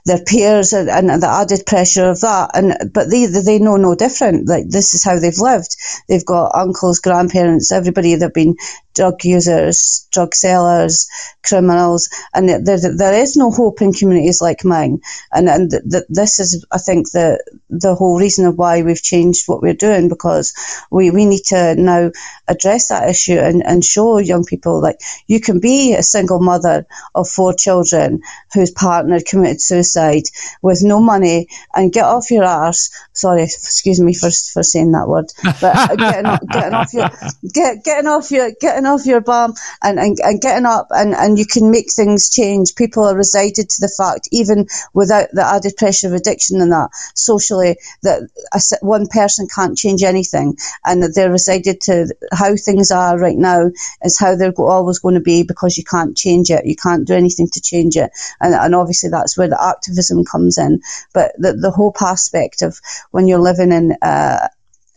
their 0.05 0.23
peers 0.25 0.73
and, 0.73 0.89
and, 0.89 1.23
the 1.23 1.29
added 1.29 1.65
pressure 1.67 2.09
of 2.11 2.21
that. 2.21 2.51
And 2.55 2.93
but 2.93 3.11
they 3.11 3.27
they 3.27 3.59
know 3.59 3.77
no 3.77 3.95
different. 3.95 4.49
Like 4.49 4.69
this 4.69 4.95
is 4.95 5.05
how 5.05 5.19
they've 5.19 5.39
lived. 5.39 5.77
They've 6.09 6.25
got 6.25 6.55
uncles, 6.55 7.01
grandparents, 7.01 7.73
everybody. 7.73 8.15
They've 8.15 8.33
been 8.33 8.57
drug 8.99 9.25
users, 9.25 10.09
drug 10.11 10.35
sellers, 10.35 11.09
criminals, 11.47 12.09
and 12.35 12.49
there, 12.49 12.79
there 12.97 13.15
is 13.15 13.37
no 13.37 13.51
hope 13.53 13.81
in 13.81 13.93
communities 13.93 14.41
like 14.43 14.65
mine. 14.65 15.01
And 15.33 15.49
and 15.49 15.71
th- 15.71 15.83
th- 15.91 16.05
this 16.09 16.41
is, 16.41 16.67
I 16.73 16.79
think, 16.79 17.11
the 17.13 17.39
the 17.71 17.95
whole 17.95 18.19
reason 18.19 18.47
of 18.47 18.59
why 18.59 18.83
we've 18.83 19.03
changed 19.03 19.45
what 19.47 19.63
we're 19.63 19.75
doing 19.75 20.09
because 20.09 20.53
we, 20.91 21.11
we 21.11 21.27
need 21.27 21.45
to 21.47 21.77
now 21.77 22.11
address 22.49 22.89
that 22.89 23.09
issue 23.09 23.39
and, 23.39 23.63
and 23.65 23.85
show 23.85 24.19
young 24.19 24.45
people 24.45 24.81
like 24.83 24.99
you 25.27 25.41
can 25.41 25.61
be 25.61 25.95
a 25.95 26.03
single 26.03 26.41
mother 26.41 26.87
of 27.15 27.29
four 27.29 27.55
children 27.55 28.21
whose 28.53 28.71
partner 28.71 29.21
committed 29.21 29.61
suicide 29.61 30.25
with 30.63 30.83
no 30.83 31.01
money 31.01 31.47
and 31.75 31.93
get 31.93 32.05
off 32.05 32.31
your 32.31 32.45
arse. 32.45 32.91
Sorry, 33.13 33.43
excuse 33.45 34.01
me 34.01 34.15
for, 34.15 34.31
for 34.31 34.63
saying 34.63 34.93
that 34.93 35.09
word, 35.09 35.27
but 35.61 35.77
uh, 35.77 35.97
getting, 35.97 36.27
off, 36.27 36.41
getting 36.51 36.75
off 36.75 36.93
your 36.95 37.11
get, 37.53 37.85
getting 37.85 38.09
off 38.09 38.31
your 38.31 38.51
getting 38.61 38.87
off 38.89 39.07
your 39.07 39.21
bum 39.21 39.55
and, 39.83 39.99
and, 39.99 40.19
and 40.21 40.41
getting 40.41 40.67
up 40.67 40.89
and, 40.91 41.15
and 41.15 41.39
you 41.39 41.47
can 41.47 41.71
make 41.71 41.93
things 41.93 42.31
change. 42.31 42.75
People 42.75 43.05
are 43.05 43.17
resided 43.17 43.69
to 43.71 43.81
the 43.81 43.95
fact, 43.97 44.29
even 44.33 44.67
without 44.95 45.29
the 45.33 45.45
added 45.45 45.75
pressure 45.77 46.09
of 46.09 46.15
addiction 46.15 46.61
and 46.61 46.73
that, 46.73 46.91
socially, 47.15 47.77
that 48.03 48.29
a, 48.53 48.61
one 48.85 49.07
person 49.07 49.47
can't 49.55 49.77
change 49.77 50.03
anything 50.03 50.57
and 50.85 51.03
that 51.03 51.15
they're 51.15 51.31
resided 51.31 51.81
to 51.83 52.15
how 52.33 52.57
things 52.57 52.91
are 52.91 53.19
right 53.19 53.37
now 53.37 53.71
is 54.03 54.19
how 54.19 54.37
they're 54.37 54.53
always 54.59 54.99
going 54.99 55.15
to 55.15 55.21
be 55.21 55.43
because 55.43 55.77
you 55.77 55.85
can't 55.85 56.17
change 56.17 56.51
it. 56.51 56.67
You 56.67 56.77
can't 56.77 57.07
do 57.07 57.15
anything 57.15 57.49
to 57.51 57.61
change 57.61 57.97
it. 57.97 58.11
And, 58.41 58.55
and 58.55 58.75
obviously 58.75 59.11
that's 59.11 59.37
where 59.37 59.49
the 59.49 59.63
activism 59.63 60.25
comes 60.25 60.59
in. 60.59 60.81
But 61.13 61.33
the, 61.39 61.53
the 61.55 61.71
hope 61.71 62.03
aspect 62.03 62.63
of 62.63 62.81
when 63.11 63.27
you're 63.27 63.39
living 63.39 63.73
in 63.73 63.97
uh, 64.03 64.49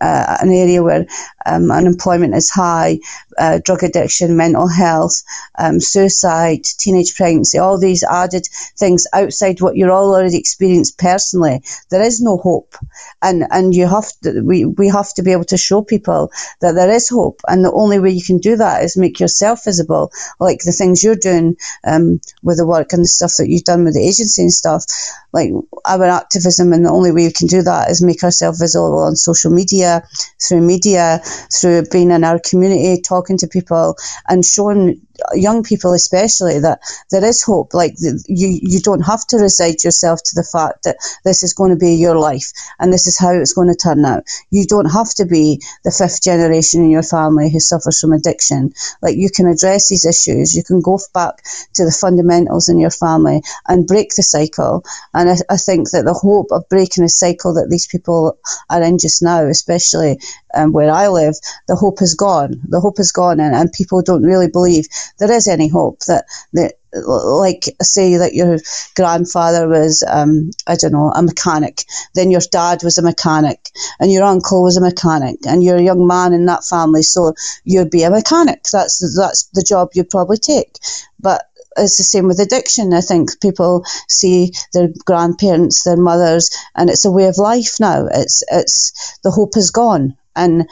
uh, 0.01 0.37
an 0.41 0.51
area 0.51 0.81
where 0.81 1.05
um, 1.45 1.71
unemployment 1.71 2.35
is 2.35 2.49
high, 2.49 2.99
uh, 3.37 3.59
drug 3.63 3.83
addiction, 3.83 4.35
mental 4.37 4.67
health, 4.67 5.23
um, 5.57 5.79
suicide, 5.79 6.63
teenage 6.63 7.15
pregnancy, 7.15 7.57
all 7.57 7.79
these 7.79 8.03
added 8.03 8.45
things 8.77 9.07
outside 9.13 9.61
what 9.61 9.75
you're 9.75 9.91
all 9.91 10.13
already 10.13 10.37
experienced 10.37 10.97
personally. 10.97 11.61
There 11.89 12.01
is 12.01 12.21
no 12.21 12.37
hope, 12.37 12.75
and 13.21 13.45
and 13.51 13.73
you 13.75 13.87
have 13.87 14.07
to 14.23 14.41
we 14.41 14.65
we 14.65 14.89
have 14.89 15.13
to 15.15 15.23
be 15.23 15.31
able 15.31 15.45
to 15.45 15.57
show 15.57 15.81
people 15.81 16.31
that 16.61 16.73
there 16.73 16.89
is 16.91 17.09
hope, 17.09 17.41
and 17.47 17.63
the 17.63 17.71
only 17.71 17.99
way 17.99 18.11
you 18.11 18.23
can 18.23 18.37
do 18.39 18.55
that 18.57 18.83
is 18.83 18.97
make 18.97 19.19
yourself 19.19 19.63
visible, 19.65 20.11
like 20.39 20.59
the 20.59 20.71
things 20.71 21.03
you're 21.03 21.15
doing 21.15 21.55
um, 21.83 22.19
with 22.43 22.57
the 22.57 22.65
work 22.67 22.93
and 22.93 23.03
the 23.03 23.07
stuff 23.07 23.33
that 23.37 23.49
you've 23.49 23.63
done 23.63 23.83
with 23.83 23.93
the 23.93 24.07
agency 24.07 24.41
and 24.41 24.51
stuff. 24.51 24.85
Like 25.33 25.51
our 25.85 26.03
activism, 26.03 26.73
and 26.73 26.85
the 26.85 26.91
only 26.91 27.11
way 27.11 27.27
we 27.27 27.31
can 27.33 27.47
do 27.47 27.61
that 27.63 27.89
is 27.89 28.01
make 28.01 28.23
ourselves 28.23 28.59
visible 28.59 28.99
on 28.99 29.15
social 29.15 29.51
media, 29.51 30.03
through 30.41 30.61
media, 30.61 31.21
through 31.51 31.85
being 31.91 32.11
in 32.11 32.23
our 32.23 32.39
community, 32.39 33.01
talking 33.01 33.37
to 33.39 33.47
people, 33.47 33.97
and 34.27 34.45
showing 34.45 35.01
young 35.33 35.63
people 35.63 35.93
especially 35.93 36.59
that 36.59 36.81
there 37.09 37.23
is 37.23 37.43
hope. 37.43 37.73
Like 37.73 37.95
you, 37.99 38.59
you 38.61 38.79
don't 38.79 39.01
have 39.01 39.25
to 39.27 39.37
resign 39.37 39.75
yourself 39.83 40.19
to 40.23 40.35
the 40.35 40.43
fact 40.43 40.83
that 40.83 40.97
this 41.23 41.43
is 41.43 41.53
going 41.53 41.71
to 41.71 41.77
be 41.77 41.95
your 41.95 42.17
life 42.17 42.51
and 42.79 42.91
this 42.91 43.07
is 43.07 43.17
how 43.17 43.31
it's 43.33 43.53
going 43.53 43.67
to 43.69 43.75
turn 43.75 44.03
out. 44.05 44.23
You 44.49 44.65
don't 44.65 44.91
have 44.91 45.13
to 45.15 45.25
be 45.25 45.61
the 45.83 45.91
fifth 45.91 46.21
generation 46.23 46.83
in 46.83 46.89
your 46.89 47.03
family 47.03 47.51
who 47.51 47.59
suffers 47.59 47.99
from 47.99 48.13
addiction. 48.13 48.73
Like 49.01 49.15
you 49.17 49.29
can 49.29 49.47
address 49.47 49.89
these 49.89 50.05
issues. 50.05 50.55
You 50.55 50.63
can 50.63 50.81
go 50.81 50.99
back 51.13 51.43
to 51.75 51.85
the 51.85 51.91
fundamentals 51.91 52.69
in 52.69 52.79
your 52.79 52.89
family 52.91 53.41
and 53.67 53.87
break 53.87 54.15
the 54.15 54.23
cycle. 54.23 54.83
And 55.13 55.29
I, 55.29 55.35
I 55.49 55.57
think 55.57 55.91
that 55.91 56.05
the 56.05 56.13
hope 56.13 56.51
of 56.51 56.67
breaking 56.69 57.03
the 57.03 57.09
cycle 57.09 57.55
that 57.55 57.69
these 57.69 57.87
people 57.87 58.37
are 58.69 58.81
in 58.81 58.97
just 58.97 59.21
now, 59.21 59.45
especially 59.45 60.19
um, 60.53 60.71
where 60.73 60.91
I 60.91 61.07
live, 61.07 61.35
the 61.67 61.75
hope 61.75 62.01
is 62.01 62.15
gone. 62.15 62.61
The 62.67 62.79
hope 62.79 62.99
is 62.99 63.11
gone, 63.11 63.39
and, 63.39 63.55
and 63.55 63.71
people 63.71 64.01
don't 64.01 64.23
really 64.23 64.49
believe 64.49 64.87
there 65.19 65.31
is 65.31 65.47
any 65.47 65.67
hope 65.67 65.99
that, 66.07 66.25
that 66.53 66.75
like 66.93 67.65
say 67.81 68.17
that 68.17 68.33
your 68.33 68.57
grandfather 68.95 69.67
was 69.67 70.03
um, 70.07 70.51
I 70.67 70.75
don't 70.75 70.91
know 70.91 71.11
a 71.11 71.23
mechanic 71.23 71.85
then 72.15 72.31
your 72.31 72.41
dad 72.51 72.83
was 72.83 72.97
a 72.97 73.01
mechanic 73.01 73.69
and 73.99 74.11
your 74.11 74.23
uncle 74.23 74.63
was 74.63 74.77
a 74.77 74.81
mechanic 74.81 75.37
and 75.47 75.63
you're 75.63 75.77
a 75.77 75.83
young 75.83 76.05
man 76.05 76.33
in 76.33 76.45
that 76.47 76.65
family 76.65 77.03
so 77.03 77.33
you'd 77.63 77.91
be 77.91 78.03
a 78.03 78.11
mechanic 78.11 78.63
that's 78.71 78.99
that's 79.17 79.45
the 79.53 79.63
job 79.63 79.89
you'd 79.93 80.09
probably 80.09 80.37
take 80.37 80.75
but 81.19 81.45
it's 81.77 81.97
the 81.97 82.03
same 82.03 82.27
with 82.27 82.39
addiction. 82.39 82.93
I 82.93 83.01
think 83.01 83.39
people 83.39 83.85
see 84.07 84.51
their 84.73 84.89
grandparents, 85.05 85.83
their 85.83 85.97
mothers, 85.97 86.49
and 86.75 86.89
it's 86.89 87.05
a 87.05 87.11
way 87.11 87.27
of 87.27 87.37
life 87.37 87.79
now. 87.79 88.07
It's 88.11 88.43
it's 88.51 89.17
the 89.23 89.31
hope 89.31 89.55
is 89.55 89.71
gone, 89.71 90.17
and 90.35 90.67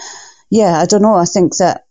yeah, 0.49 0.77
I 0.79 0.85
don't 0.85 1.01
know. 1.01 1.15
I 1.15 1.25
think 1.25 1.55
that 1.57 1.85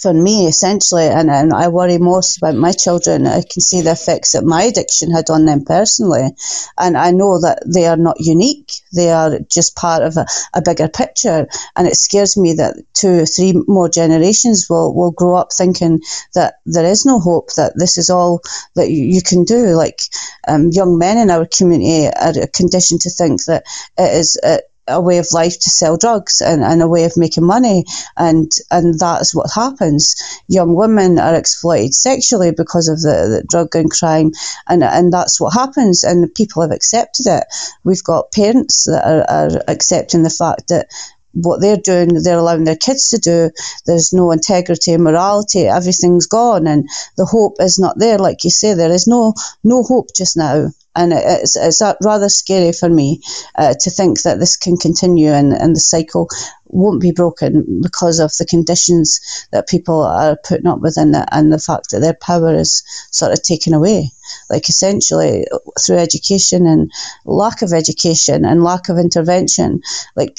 for 0.00 0.12
me, 0.12 0.46
essentially, 0.46 1.06
and, 1.06 1.30
and 1.30 1.52
I 1.52 1.68
worry 1.68 1.98
most 1.98 2.38
about 2.38 2.54
my 2.54 2.72
children. 2.72 3.26
I 3.26 3.42
can 3.42 3.60
see 3.60 3.82
the 3.82 3.92
effects 3.92 4.32
that 4.32 4.44
my 4.44 4.64
addiction 4.64 5.10
had 5.10 5.30
on 5.30 5.44
them 5.44 5.64
personally. 5.64 6.30
And 6.78 6.96
I 6.96 7.10
know 7.10 7.40
that 7.40 7.62
they 7.66 7.86
are 7.86 7.96
not 7.96 8.16
unique. 8.18 8.72
They 8.94 9.10
are 9.10 9.38
just 9.50 9.76
part 9.76 10.02
of 10.02 10.16
a, 10.16 10.26
a 10.54 10.62
bigger 10.62 10.88
picture. 10.88 11.46
And 11.76 11.86
it 11.86 11.96
scares 11.96 12.36
me 12.36 12.54
that 12.54 12.82
two 12.94 13.22
or 13.22 13.26
three 13.26 13.54
more 13.66 13.88
generations 13.88 14.66
will, 14.68 14.94
will 14.94 15.12
grow 15.12 15.36
up 15.36 15.52
thinking 15.52 16.00
that 16.34 16.54
there 16.64 16.86
is 16.86 17.04
no 17.04 17.20
hope, 17.20 17.52
that 17.54 17.72
this 17.76 17.98
is 17.98 18.10
all 18.10 18.40
that 18.74 18.90
you, 18.90 19.04
you 19.04 19.22
can 19.22 19.44
do. 19.44 19.74
Like 19.74 20.00
um, 20.48 20.70
young 20.70 20.98
men 20.98 21.18
in 21.18 21.30
our 21.30 21.46
community 21.46 22.06
are 22.08 22.32
conditioned 22.54 23.02
to 23.02 23.10
think 23.10 23.44
that 23.44 23.64
it 23.98 24.14
is. 24.14 24.38
It, 24.42 24.64
a 24.88 25.00
way 25.00 25.18
of 25.18 25.26
life 25.32 25.58
to 25.60 25.70
sell 25.70 25.96
drugs 25.96 26.40
and, 26.40 26.62
and 26.62 26.82
a 26.82 26.88
way 26.88 27.04
of 27.04 27.16
making 27.16 27.46
money 27.46 27.84
and 28.16 28.50
and 28.70 28.98
that 28.98 29.20
is 29.20 29.34
what 29.34 29.50
happens 29.54 30.16
young 30.48 30.74
women 30.74 31.18
are 31.18 31.34
exploited 31.36 31.94
sexually 31.94 32.50
because 32.50 32.88
of 32.88 33.00
the, 33.00 33.40
the 33.40 33.46
drug 33.48 33.74
and 33.76 33.90
crime 33.90 34.30
and 34.68 34.82
and 34.82 35.12
that's 35.12 35.40
what 35.40 35.52
happens 35.52 36.04
and 36.04 36.34
people 36.34 36.62
have 36.62 36.72
accepted 36.72 37.26
it 37.26 37.44
we've 37.84 38.04
got 38.04 38.32
parents 38.32 38.84
that 38.84 39.04
are, 39.04 39.24
are 39.30 39.62
accepting 39.68 40.22
the 40.22 40.30
fact 40.30 40.68
that 40.68 40.88
what 41.34 41.60
they're 41.62 41.78
doing, 41.78 42.22
they're 42.22 42.38
allowing 42.38 42.64
their 42.64 42.76
kids 42.76 43.10
to 43.10 43.18
do. 43.18 43.50
There's 43.86 44.12
no 44.12 44.32
integrity 44.32 44.92
and 44.92 45.02
morality. 45.02 45.66
Everything's 45.66 46.26
gone, 46.26 46.66
and 46.66 46.88
the 47.16 47.24
hope 47.24 47.56
is 47.58 47.78
not 47.78 47.98
there. 47.98 48.18
Like 48.18 48.44
you 48.44 48.50
say, 48.50 48.74
there 48.74 48.90
is 48.90 49.06
no 49.06 49.34
no 49.64 49.82
hope 49.82 50.08
just 50.14 50.36
now 50.36 50.68
and 50.94 51.12
it's, 51.12 51.56
it's 51.56 51.82
rather 52.02 52.28
scary 52.28 52.72
for 52.72 52.88
me 52.88 53.20
uh, 53.56 53.74
to 53.80 53.90
think 53.90 54.22
that 54.22 54.38
this 54.38 54.56
can 54.56 54.76
continue 54.76 55.30
and, 55.30 55.52
and 55.52 55.74
the 55.74 55.80
cycle 55.80 56.28
won't 56.72 57.00
be 57.00 57.12
broken 57.12 57.80
because 57.82 58.18
of 58.18 58.34
the 58.38 58.46
conditions 58.46 59.46
that 59.52 59.68
people 59.68 60.02
are 60.02 60.36
putting 60.42 60.66
up 60.66 60.80
with 60.80 60.96
and 60.96 61.14
the, 61.14 61.26
and 61.34 61.52
the 61.52 61.58
fact 61.58 61.90
that 61.90 62.00
their 62.00 62.14
power 62.14 62.54
is 62.54 62.82
sort 63.10 63.32
of 63.32 63.42
taken 63.42 63.74
away. 63.74 64.10
Like 64.48 64.68
essentially 64.68 65.46
through 65.84 65.98
education 65.98 66.66
and 66.66 66.90
lack 67.24 67.60
of 67.60 67.72
education 67.72 68.44
and 68.44 68.64
lack 68.64 68.88
of 68.88 68.98
intervention, 68.98 69.82
like 70.16 70.38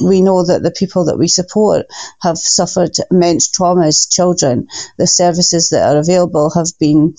we 0.00 0.22
know 0.22 0.44
that 0.44 0.62
the 0.62 0.70
people 0.70 1.06
that 1.06 1.18
we 1.18 1.26
support 1.26 1.86
have 2.22 2.38
suffered 2.38 2.96
immense 3.10 3.48
trauma 3.48 3.86
as 3.86 4.06
children. 4.06 4.68
The 4.98 5.06
services 5.06 5.70
that 5.70 5.94
are 5.94 5.98
available 5.98 6.50
have 6.50 6.68
been 6.78 7.16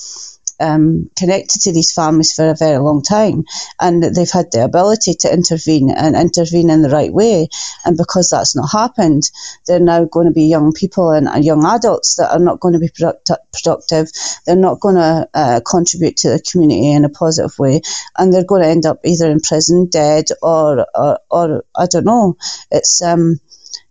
um, 0.60 1.10
connected 1.18 1.62
to 1.64 1.74
these 1.74 1.94
families 1.94 2.34
for 2.34 2.50
a 2.50 2.56
very 2.56 2.80
long 2.80 3.04
time, 3.04 3.44
and 3.82 4.04
they've 4.04 4.32
had 4.32 4.52
the 4.52 4.64
ability 4.64 5.16
to 5.22 5.34
intervene 5.34 5.92
and 5.92 6.16
intervene 6.16 6.70
in 6.70 6.82
the 6.82 6.90
right 6.90 7.14
way. 7.14 7.50
And 7.86 7.98
because 7.98 8.30
that's 8.32 8.56
not 8.56 8.72
happened, 8.72 9.30
they're 9.68 9.80
now 9.80 10.06
going 10.06 10.28
to 10.28 10.34
be 10.34 10.46
young 10.46 10.74
people 10.74 11.12
and 11.12 11.46
young 11.46 11.66
adults 11.66 12.16
that 12.16 12.32
are 12.32 12.40
not 12.40 12.60
going 12.60 12.74
to 12.74 12.80
be 12.80 12.90
product- 12.90 13.32
productive. 13.54 14.10
They're 14.46 14.56
not 14.56 14.80
going 14.82 14.96
to 14.96 15.30
uh, 15.34 15.62
contribute 15.70 16.18
to 16.18 16.30
the 16.30 16.42
community 16.42 16.92
in 16.92 17.06
a 17.06 17.10
positive 17.10 17.58
way, 17.60 17.82
and 18.18 18.34
they're 18.34 18.46
going 18.46 18.64
to 18.64 18.70
end 18.70 18.86
up 18.86 19.00
either 19.06 19.30
in 19.32 19.40
prison, 19.42 19.88
dead, 19.90 20.26
or 20.42 20.86
or, 20.96 21.20
or 21.32 21.66
I 21.76 21.88
don't 21.88 22.06
know. 22.06 22.38
It's 22.72 23.02
um, 23.02 23.40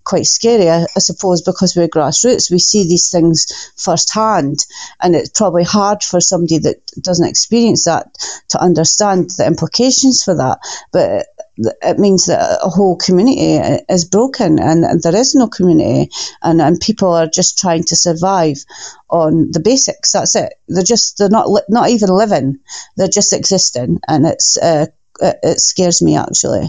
quite 0.05 0.27
scary, 0.27 0.69
I, 0.69 0.85
I, 0.85 0.99
suppose, 0.99 1.43
because 1.43 1.75
we're 1.75 1.89
grassroots. 1.89 2.51
We 2.51 2.59
see 2.59 2.85
these 2.85 3.11
things 3.11 3.47
firsthand, 3.77 4.67
and 5.03 5.17
it's 5.17 5.31
probably 5.31 5.65
hard 5.65 6.03
for 6.03 6.21
somebody 6.21 6.59
that 6.59 6.87
doesn't 7.01 7.29
experience 7.29 7.85
that 7.85 8.15
to 8.51 8.61
understand 8.61 9.31
the 9.31 9.47
implications 9.47 10.23
for 10.23 10.35
that. 10.37 10.59
But 10.93 11.27
it 11.57 11.99
means 11.99 12.27
that 12.27 12.59
a 12.63 12.69
whole 12.69 12.97
community 12.97 13.57
is 13.89 14.05
broken 14.05 14.59
and, 14.59 14.85
and 14.85 15.03
there 15.03 15.15
is 15.15 15.35
no 15.35 15.47
community 15.47 16.11
and, 16.43 16.61
and 16.61 16.81
people 16.81 17.13
are 17.13 17.29
just 17.29 17.59
trying 17.59 17.85
to 17.85 17.95
survive 17.95 18.57
on 19.09 19.51
the 19.53 19.61
basics 19.61 20.13
that's 20.13 20.35
it 20.35 20.55
they're 20.69 20.83
just 20.83 21.19
they're 21.19 21.29
not 21.29 21.49
not 21.69 21.91
even 21.91 22.09
living 22.09 22.59
they're 22.97 23.07
just 23.07 23.33
existing 23.33 24.01
and 24.09 24.27
it's 24.27 24.59
uh, 24.59 24.87
it 25.21 25.61
scares 25.61 26.03
me 26.03 26.17
actually 26.17 26.67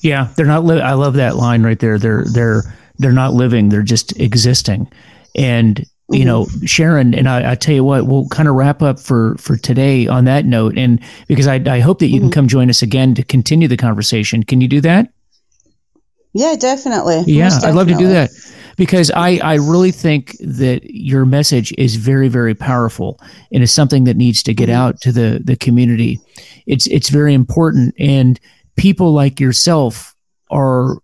yeah, 0.00 0.28
they're 0.36 0.46
not. 0.46 0.64
Li- 0.64 0.80
I 0.80 0.94
love 0.94 1.14
that 1.14 1.36
line 1.36 1.62
right 1.62 1.78
there. 1.78 1.98
They're 1.98 2.24
they're 2.32 2.62
they're 2.98 3.12
not 3.12 3.32
living. 3.32 3.68
They're 3.68 3.82
just 3.82 4.18
existing. 4.20 4.90
And 5.36 5.84
you 6.10 6.24
know, 6.24 6.44
mm-hmm. 6.44 6.66
Sharon, 6.66 7.14
and 7.14 7.28
I, 7.28 7.52
I, 7.52 7.54
tell 7.54 7.74
you 7.74 7.84
what, 7.84 8.06
we'll 8.06 8.28
kind 8.28 8.48
of 8.48 8.54
wrap 8.56 8.82
up 8.82 8.98
for 8.98 9.36
for 9.38 9.56
today 9.56 10.08
on 10.08 10.24
that 10.24 10.44
note. 10.44 10.76
And 10.76 11.00
because 11.28 11.46
I, 11.46 11.62
I 11.66 11.80
hope 11.80 12.00
that 12.00 12.08
you 12.08 12.16
mm-hmm. 12.16 12.26
can 12.26 12.32
come 12.32 12.48
join 12.48 12.68
us 12.68 12.82
again 12.82 13.14
to 13.14 13.22
continue 13.22 13.68
the 13.68 13.76
conversation. 13.76 14.42
Can 14.42 14.60
you 14.60 14.68
do 14.68 14.80
that? 14.80 15.12
Yeah, 16.32 16.54
definitely. 16.58 17.22
Yeah, 17.26 17.48
definitely. 17.48 17.68
I'd 17.68 17.74
love 17.74 17.88
to 17.88 17.94
do 17.94 18.08
that 18.08 18.30
because 18.76 19.10
I, 19.12 19.38
I 19.38 19.54
really 19.54 19.90
think 19.90 20.36
that 20.40 20.80
your 20.84 21.24
message 21.24 21.72
is 21.76 21.96
very 21.96 22.28
very 22.28 22.54
powerful 22.54 23.20
and 23.52 23.62
it's 23.62 23.72
something 23.72 24.04
that 24.04 24.16
needs 24.16 24.42
to 24.44 24.54
get 24.54 24.68
mm-hmm. 24.68 24.80
out 24.80 25.00
to 25.02 25.12
the 25.12 25.40
the 25.44 25.56
community. 25.56 26.20
It's 26.66 26.86
it's 26.88 27.08
very 27.08 27.34
important 27.34 27.94
and 27.98 28.38
people 28.76 29.12
like 29.12 29.40
yourself 29.40 30.14
are 30.50 30.98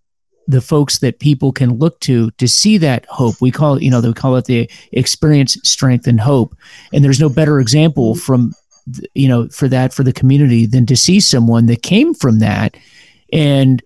the 0.48 0.60
folks 0.60 1.00
that 1.00 1.18
people 1.18 1.52
can 1.52 1.78
look 1.78 1.98
to 2.00 2.30
to 2.32 2.46
see 2.46 2.78
that 2.78 3.04
hope. 3.06 3.34
We 3.40 3.50
call 3.50 3.74
it, 3.76 3.82
you 3.82 3.90
know, 3.90 4.00
they 4.00 4.12
call 4.12 4.36
it 4.36 4.44
the 4.44 4.70
experience, 4.92 5.58
strength, 5.64 6.06
and 6.06 6.20
hope. 6.20 6.56
And 6.92 7.04
there's 7.04 7.20
no 7.20 7.28
better 7.28 7.60
example 7.60 8.14
from, 8.14 8.52
you 9.14 9.28
know, 9.28 9.48
for 9.48 9.68
that 9.68 9.92
for 9.92 10.04
the 10.04 10.12
community 10.12 10.66
than 10.66 10.86
to 10.86 10.96
see 10.96 11.20
someone 11.20 11.66
that 11.66 11.82
came 11.82 12.14
from 12.14 12.38
that 12.38 12.76
and 13.32 13.82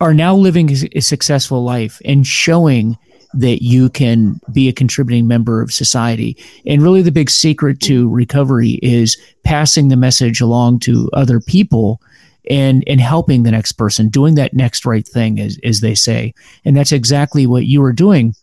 are 0.00 0.14
now 0.14 0.34
living 0.34 0.70
a 0.94 1.00
successful 1.00 1.64
life 1.64 2.00
and 2.04 2.26
showing 2.26 2.98
that 3.32 3.62
you 3.62 3.88
can 3.88 4.40
be 4.52 4.68
a 4.68 4.72
contributing 4.72 5.26
member 5.26 5.62
of 5.62 5.72
society. 5.72 6.36
And 6.66 6.82
really, 6.82 7.02
the 7.02 7.12
big 7.12 7.30
secret 7.30 7.80
to 7.82 8.08
recovery 8.10 8.80
is 8.82 9.16
passing 9.44 9.88
the 9.88 9.96
message 9.96 10.40
along 10.40 10.80
to 10.80 11.08
other 11.12 11.40
people 11.40 12.02
and 12.48 12.84
and 12.86 13.00
helping 13.00 13.42
the 13.42 13.50
next 13.50 13.72
person 13.72 14.08
doing 14.08 14.34
that 14.36 14.54
next 14.54 14.86
right 14.86 15.06
thing 15.06 15.40
as, 15.40 15.58
as 15.64 15.80
they 15.80 15.94
say. 15.94 16.32
And 16.64 16.76
that's 16.76 16.92
exactly 16.92 17.46
what 17.46 17.66
you 17.66 17.82
are 17.82 17.92
doing. 17.92 18.34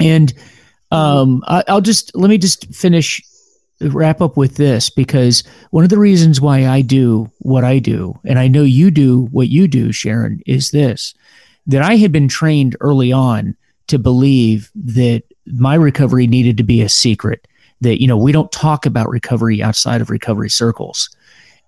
And 0.00 0.32
um, 0.90 1.42
I, 1.46 1.64
i'll 1.68 1.80
just 1.80 2.14
let 2.14 2.30
me 2.30 2.38
just 2.38 2.72
finish 2.72 3.20
wrap 3.80 4.20
up 4.20 4.36
with 4.36 4.56
this 4.56 4.88
because 4.88 5.42
one 5.70 5.82
of 5.82 5.90
the 5.90 5.98
reasons 5.98 6.40
why 6.40 6.68
i 6.68 6.80
do 6.80 7.30
what 7.40 7.64
i 7.64 7.80
do 7.80 8.18
and 8.24 8.38
i 8.38 8.46
know 8.46 8.62
you 8.62 8.90
do 8.90 9.24
what 9.32 9.48
you 9.48 9.66
do 9.66 9.90
sharon 9.90 10.40
is 10.46 10.70
this 10.70 11.12
that 11.66 11.82
i 11.82 11.96
had 11.96 12.12
been 12.12 12.28
trained 12.28 12.76
early 12.80 13.10
on 13.10 13.56
to 13.88 13.98
believe 13.98 14.70
that 14.76 15.24
my 15.46 15.74
recovery 15.74 16.26
needed 16.26 16.56
to 16.56 16.62
be 16.62 16.80
a 16.80 16.88
secret 16.88 17.46
that 17.80 18.00
you 18.00 18.08
know 18.08 18.16
we 18.16 18.32
don't 18.32 18.50
talk 18.50 18.86
about 18.86 19.08
recovery 19.08 19.62
outside 19.62 20.00
of 20.00 20.10
recovery 20.10 20.50
circles. 20.50 21.14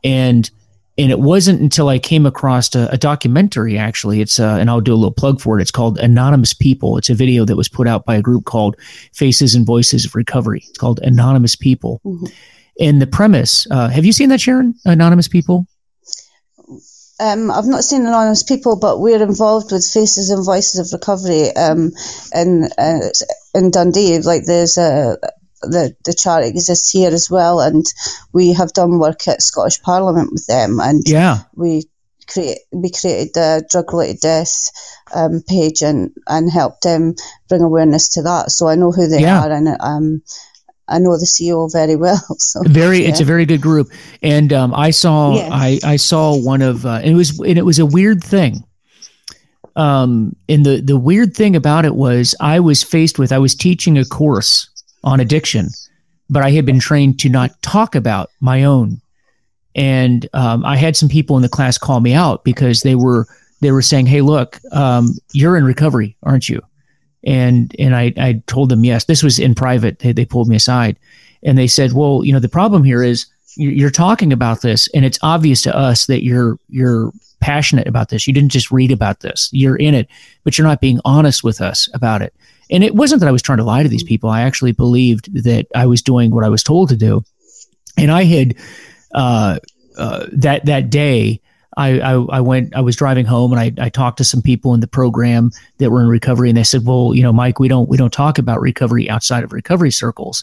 And 0.03 0.51
and 0.99 1.11
it 1.11 1.19
wasn't 1.19 1.61
until 1.61 1.89
I 1.89 1.99
came 1.99 2.27
across 2.27 2.75
a, 2.75 2.89
a 2.91 2.97
documentary. 2.97 3.77
Actually, 3.77 4.21
it's 4.21 4.41
uh, 4.41 4.57
and 4.59 4.71
I'll 4.71 4.81
do 4.81 4.95
a 4.95 4.97
little 4.97 5.13
plug 5.13 5.41
for 5.41 5.59
it. 5.59 5.63
It's 5.63 5.71
called 5.71 5.99
Anonymous 5.99 6.55
People. 6.55 6.97
It's 6.97 7.11
a 7.11 7.15
video 7.15 7.45
that 7.45 7.57
was 7.57 7.69
put 7.69 7.87
out 7.87 8.05
by 8.05 8.17
a 8.17 8.23
group 8.23 8.45
called 8.45 8.77
Faces 9.13 9.55
and 9.55 9.67
Voices 9.67 10.05
of 10.05 10.15
Recovery. 10.15 10.65
It's 10.69 10.79
called 10.79 11.01
Anonymous 11.03 11.57
People. 11.57 12.01
Mm-hmm. 12.05 12.27
And 12.79 13.01
the 13.01 13.07
premise, 13.07 13.67
uh, 13.71 13.89
have 13.89 14.05
you 14.05 14.13
seen 14.13 14.29
that, 14.29 14.41
Sharon? 14.41 14.75
Anonymous 14.85 15.29
People. 15.29 15.67
Um, 17.19 17.51
I've 17.51 17.65
not 17.65 17.83
seen 17.83 18.03
Anonymous 18.03 18.43
People, 18.43 18.77
but 18.79 19.01
we're 19.01 19.23
involved 19.23 19.73
with 19.73 19.87
Faces 19.87 20.29
and 20.29 20.45
Voices 20.45 20.81
of 20.81 20.99
Recovery 20.99 21.49
um, 21.57 21.93
in 22.35 22.69
uh, 22.77 23.09
in 23.55 23.71
Dundee. 23.71 24.19
Like 24.19 24.45
there's 24.45 24.77
a 24.77 25.17
the, 25.67 25.97
the 26.05 26.15
charity 26.15 26.49
exists 26.49 26.91
here 26.91 27.11
as 27.11 27.31
well, 27.31 27.61
and 27.61 27.85
we 28.33 28.53
have 28.53 28.73
done 28.73 28.99
work 28.99 29.29
at 29.29 29.43
Scottish 29.43 29.83
Parliament 29.83 30.33
with 30.33 30.47
them, 30.47 30.81
and 30.81 31.03
yeah, 31.07 31.41
we 31.55 31.85
create 32.29 32.59
we 32.73 32.91
created 32.91 33.35
the 33.35 33.67
drug 33.71 33.93
related 33.93 34.21
death 34.21 34.71
um, 35.15 35.43
page 35.47 35.83
and 35.83 36.11
and 36.27 36.51
helped 36.51 36.83
them 36.83 37.15
bring 37.49 37.63
awareness 37.63 38.09
to 38.11 38.23
that. 38.23 38.51
So 38.51 38.69
I 38.69 38.75
know 38.75 38.93
who 38.93 39.09
they 39.09 39.21
yeah. 39.21 39.45
are, 39.45 39.51
and 39.51 39.69
um, 39.81 40.23
I 40.89 40.99
know 40.99 41.19
the 41.19 41.27
CEO 41.27 41.71
very 41.71 41.97
well. 41.97 42.21
So 42.39 42.63
very, 42.63 43.03
yeah. 43.03 43.09
it's 43.09 43.21
a 43.21 43.25
very 43.25 43.45
good 43.45 43.61
group. 43.61 43.89
And 44.23 44.53
um, 44.53 44.73
I 44.75 44.91
saw, 44.91 45.35
yes. 45.35 45.51
I, 45.53 45.81
I 45.83 45.97
saw 45.97 46.37
one 46.37 46.63
of, 46.63 46.87
uh, 46.87 47.01
and 47.03 47.07
it 47.07 47.15
was, 47.15 47.39
and 47.41 47.59
it 47.59 47.65
was 47.65 47.79
a 47.79 47.87
weird 47.87 48.23
thing. 48.23 48.65
Um, 49.75 50.37
and 50.49 50.65
the 50.65 50.81
the 50.81 50.97
weird 50.97 51.35
thing 51.35 51.55
about 51.55 51.85
it 51.85 51.95
was, 51.95 52.35
I 52.41 52.61
was 52.61 52.83
faced 52.83 53.19
with, 53.19 53.31
I 53.31 53.39
was 53.39 53.55
teaching 53.55 53.99
a 53.99 54.07
course 54.07 54.71
on 55.07 55.21
addiction, 55.21 55.69
but 56.29 56.43
I 56.43 56.51
had 56.51 56.67
been 56.67 56.81
trained 56.81 57.19
to 57.21 57.31
not 57.31 57.63
talk 57.63 57.95
about 57.95 58.31
my 58.41 58.65
own. 58.65 59.01
And 59.75 60.29
um, 60.35 60.65
I 60.65 60.77
had 60.77 60.97
some 60.97 61.09
people 61.09 61.37
in 61.37 61.43
the 61.43 61.49
class 61.49 61.79
call 61.79 62.01
me 62.01 62.13
out 62.13 62.45
because 62.45 62.83
they 62.83 62.97
were 62.97 63.27
they 63.61 63.71
were 63.71 63.83
saying, 63.83 64.07
"Hey, 64.07 64.21
look, 64.21 64.59
um, 64.73 65.15
you're 65.33 65.57
in 65.57 65.65
recovery, 65.65 66.17
aren't 66.23 66.49
you?" 66.49 66.61
And 67.25 67.75
and 67.79 67.95
I 67.95 68.13
I 68.17 68.43
told 68.47 68.69
them 68.69 68.85
yes. 68.85 69.05
This 69.05 69.23
was 69.23 69.39
in 69.39 69.55
private. 69.55 70.01
They, 70.01 70.13
they 70.13 70.25
pulled 70.25 70.49
me 70.49 70.57
aside, 70.57 70.99
and 71.43 71.57
they 71.57 71.67
said, 71.67 71.93
"Well, 71.93 72.25
you 72.25 72.33
know, 72.33 72.41
the 72.41 72.49
problem 72.49 72.85
here 72.85 73.03
is 73.03 73.27
you're 73.57 73.91
talking 73.91 74.33
about 74.33 74.63
this, 74.63 74.89
and 74.95 75.05
it's 75.05 75.19
obvious 75.23 75.63
to 75.63 75.77
us 75.77 76.07
that 76.07 76.25
you're 76.25 76.59
you're 76.69 77.13
passionate 77.41 77.87
about 77.87 78.09
this. 78.09 78.27
You 78.27 78.33
didn't 78.33 78.53
just 78.53 78.71
read 78.71 78.91
about 78.91 79.21
this. 79.21 79.49
You're 79.53 79.77
in 79.77 79.95
it, 79.95 80.09
but 80.45 80.57
you're 80.57 80.67
not 80.67 80.81
being 80.81 81.01
honest 81.05 81.43
with 81.43 81.61
us 81.61 81.89
about 81.95 82.23
it." 82.23 82.35
And 82.71 82.83
it 82.83 82.95
wasn't 82.95 83.21
that 83.21 83.29
I 83.29 83.33
was 83.33 83.43
trying 83.43 83.59
to 83.59 83.65
lie 83.65 83.83
to 83.83 83.89
these 83.89 84.03
people. 84.03 84.31
I 84.31 84.43
actually 84.43 84.73
believed 84.73 85.45
that 85.45 85.67
I 85.75 85.87
was 85.87 86.03
doing 86.03 86.31
what 86.31 86.45
I 86.45 86.49
was 86.49 86.63
told 86.63 86.89
to 86.89 86.97
do. 86.97 87.25
And 87.97 88.11
I 88.11 88.25
had 88.25 88.55
uh, 89.15 89.59
uh, 89.97 90.27
that 90.33 90.67
that 90.67 90.91
day. 90.91 91.41
I, 91.79 92.01
I, 92.01 92.13
I, 92.13 92.41
went, 92.41 92.75
I 92.75 92.81
was 92.81 92.97
driving 92.97 93.27
home 93.27 93.53
and 93.53 93.61
I, 93.61 93.85
I 93.85 93.91
talked 93.91 94.17
to 94.17 94.25
some 94.25 94.41
people 94.41 94.73
in 94.73 94.81
the 94.81 94.87
program 94.87 95.51
that 95.77 95.91
were 95.91 96.01
in 96.01 96.09
recovery 96.09 96.49
and 96.49 96.57
they 96.57 96.65
said, 96.65 96.87
well, 96.87 97.15
you 97.15 97.23
know, 97.23 97.35
Mike, 97.35 97.59
we 97.59 97.69
don't, 97.69 97.87
we 97.87 97.99
don't 97.99 98.15
talk 98.15 98.39
about 98.39 98.63
recovery 98.63 99.11
outside 99.11 99.45
of 99.45 99.53
recovery 99.53 99.91
circles. 99.91 100.43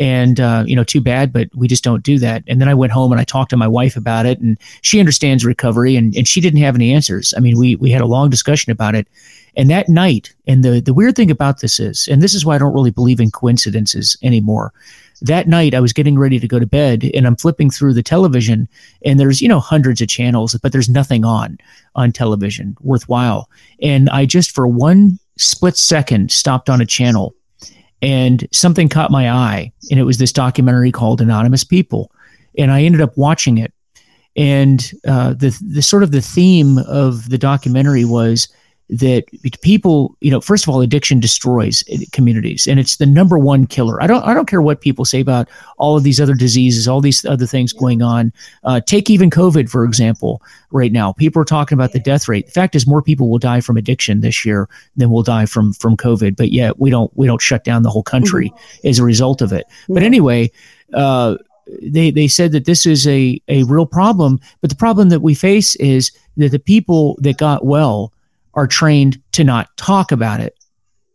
And, 0.00 0.40
uh, 0.40 0.64
you 0.66 0.74
know, 0.74 0.82
too 0.82 1.02
bad, 1.02 1.30
but 1.30 1.48
we 1.54 1.68
just 1.68 1.84
don't 1.84 2.02
do 2.02 2.18
that. 2.20 2.42
And 2.48 2.58
then 2.58 2.70
I 2.70 2.74
went 2.74 2.90
home 2.90 3.12
and 3.12 3.20
I 3.20 3.24
talked 3.24 3.50
to 3.50 3.56
my 3.58 3.68
wife 3.68 3.96
about 3.96 4.24
it 4.24 4.40
and 4.40 4.56
she 4.80 4.98
understands 4.98 5.44
recovery 5.44 5.94
and, 5.94 6.16
and 6.16 6.26
she 6.26 6.40
didn't 6.40 6.62
have 6.62 6.74
any 6.74 6.90
answers. 6.90 7.34
I 7.36 7.40
mean, 7.40 7.58
we, 7.58 7.76
we 7.76 7.90
had 7.90 8.00
a 8.00 8.06
long 8.06 8.30
discussion 8.30 8.72
about 8.72 8.94
it 8.94 9.06
and 9.56 9.70
that 9.70 9.88
night, 9.88 10.32
and 10.46 10.64
the, 10.64 10.80
the 10.80 10.94
weird 10.94 11.16
thing 11.16 11.30
about 11.30 11.60
this 11.60 11.80
is, 11.80 12.08
and 12.08 12.22
this 12.22 12.34
is 12.34 12.44
why 12.44 12.54
I 12.54 12.58
don't 12.58 12.74
really 12.74 12.90
believe 12.90 13.20
in 13.20 13.30
coincidences 13.30 14.16
anymore. 14.22 14.72
That 15.22 15.48
night, 15.48 15.74
I 15.74 15.80
was 15.80 15.92
getting 15.92 16.18
ready 16.18 16.38
to 16.38 16.48
go 16.48 16.58
to 16.58 16.66
bed, 16.66 17.10
and 17.14 17.26
I'm 17.26 17.36
flipping 17.36 17.70
through 17.70 17.94
the 17.94 18.02
television, 18.02 18.68
and 19.04 19.18
there's 19.18 19.42
you 19.42 19.48
know 19.48 19.60
hundreds 19.60 20.00
of 20.00 20.08
channels, 20.08 20.56
but 20.62 20.72
there's 20.72 20.88
nothing 20.88 21.24
on 21.24 21.58
on 21.94 22.12
television 22.12 22.76
worthwhile. 22.80 23.50
And 23.82 24.08
I 24.10 24.24
just 24.24 24.52
for 24.52 24.66
one 24.66 25.18
split 25.36 25.76
second 25.76 26.30
stopped 26.30 26.70
on 26.70 26.80
a 26.80 26.86
channel, 26.86 27.34
and 28.02 28.46
something 28.52 28.88
caught 28.88 29.10
my 29.10 29.30
eye, 29.30 29.72
and 29.90 30.00
it 30.00 30.04
was 30.04 30.18
this 30.18 30.32
documentary 30.32 30.92
called 30.92 31.20
Anonymous 31.20 31.64
People, 31.64 32.10
and 32.56 32.70
I 32.70 32.82
ended 32.82 33.00
up 33.00 33.16
watching 33.16 33.58
it. 33.58 33.72
And 34.36 34.92
uh, 35.06 35.34
the 35.34 35.56
the 35.70 35.82
sort 35.82 36.02
of 36.02 36.12
the 36.12 36.22
theme 36.22 36.78
of 36.78 37.28
the 37.30 37.38
documentary 37.38 38.04
was 38.04 38.48
that 38.90 39.24
people, 39.62 40.16
you 40.20 40.30
know, 40.30 40.40
first 40.40 40.64
of 40.64 40.68
all, 40.68 40.80
addiction 40.80 41.20
destroys 41.20 41.84
communities, 42.12 42.66
and 42.66 42.78
it's 42.78 42.96
the 42.96 43.06
number 43.06 43.38
one 43.38 43.66
killer. 43.66 44.02
I 44.02 44.06
don't, 44.06 44.22
I 44.24 44.34
don't 44.34 44.48
care 44.48 44.60
what 44.60 44.80
people 44.80 45.04
say 45.04 45.20
about 45.20 45.48
all 45.78 45.96
of 45.96 46.02
these 46.02 46.20
other 46.20 46.34
diseases, 46.34 46.86
all 46.86 47.00
these 47.00 47.24
other 47.24 47.46
things 47.46 47.72
going 47.72 48.02
on. 48.02 48.32
Uh, 48.64 48.80
take 48.80 49.08
even 49.08 49.30
COVID 49.30 49.70
for 49.70 49.84
example. 49.84 50.42
Right 50.72 50.92
now, 50.92 51.12
people 51.12 51.40
are 51.42 51.46
talking 51.46 51.76
about 51.76 51.92
the 51.92 51.98
death 51.98 52.28
rate. 52.28 52.46
The 52.46 52.52
fact 52.52 52.74
is, 52.74 52.86
more 52.86 53.02
people 53.02 53.28
will 53.28 53.38
die 53.38 53.60
from 53.60 53.76
addiction 53.76 54.20
this 54.20 54.44
year 54.44 54.68
than 54.96 55.10
will 55.10 55.22
die 55.22 55.46
from 55.46 55.72
from 55.72 55.96
COVID. 55.96 56.36
But 56.36 56.52
yet, 56.52 56.78
we 56.78 56.90
don't 56.90 57.10
we 57.16 57.26
don't 57.26 57.40
shut 57.40 57.64
down 57.64 57.82
the 57.82 57.90
whole 57.90 58.02
country 58.02 58.50
mm-hmm. 58.50 58.88
as 58.88 58.98
a 58.98 59.04
result 59.04 59.40
of 59.40 59.52
it. 59.52 59.66
But 59.88 60.02
anyway, 60.02 60.50
uh, 60.94 61.36
they 61.82 62.10
they 62.10 62.28
said 62.28 62.52
that 62.52 62.66
this 62.66 62.86
is 62.86 63.06
a 63.06 63.40
a 63.48 63.64
real 63.64 63.86
problem. 63.86 64.40
But 64.60 64.70
the 64.70 64.76
problem 64.76 65.08
that 65.08 65.20
we 65.20 65.34
face 65.34 65.74
is 65.76 66.12
that 66.36 66.50
the 66.50 66.58
people 66.58 67.18
that 67.20 67.36
got 67.36 67.64
well 67.64 68.12
are 68.54 68.66
trained 68.66 69.20
to 69.32 69.44
not 69.44 69.68
talk 69.76 70.12
about 70.12 70.40
it, 70.40 70.56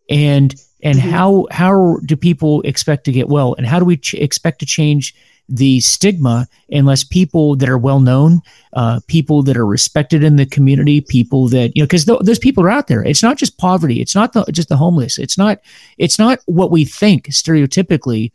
and 0.10 0.56
and 0.84 0.98
mm-hmm. 0.98 1.10
how 1.10 1.48
how 1.52 1.98
do 2.06 2.16
people 2.16 2.62
expect 2.62 3.06
to 3.06 3.12
get 3.12 3.28
well, 3.28 3.56
and 3.56 3.66
how 3.68 3.80
do 3.80 3.86
we 3.86 3.98
ch- 3.98 4.16
expect 4.16 4.60
to 4.60 4.66
change 4.66 5.16
the 5.48 5.80
stigma 5.80 6.48
unless 6.70 7.04
people 7.04 7.56
that 7.56 7.70
are 7.70 7.78
well 7.78 8.00
known, 8.00 8.42
uh, 8.74 9.00
people 9.08 9.44
that 9.44 9.58
are 9.58 9.66
respected 9.66 10.24
in 10.24 10.38
the 10.38 10.46
community, 10.46 11.02
people 11.02 11.48
that 11.50 11.76
you 11.76 11.82
know, 11.82 11.86
because 11.86 12.06
th- 12.06 12.20
those 12.22 12.40
people 12.40 12.64
are 12.64 12.70
out 12.70 12.88
there. 12.88 13.04
It's 13.04 13.24
not 13.24 13.38
just 13.38 13.58
poverty. 13.58 14.02
It's 14.02 14.16
not 14.16 14.34
the, 14.34 14.44
just 14.52 14.70
the 14.70 14.78
homeless. 14.78 15.18
It's 15.18 15.38
not. 15.38 15.60
It's 15.98 16.18
not 16.18 16.40
what 16.46 16.72
we 16.72 16.86
think 16.86 17.28
stereotypically 17.28 18.32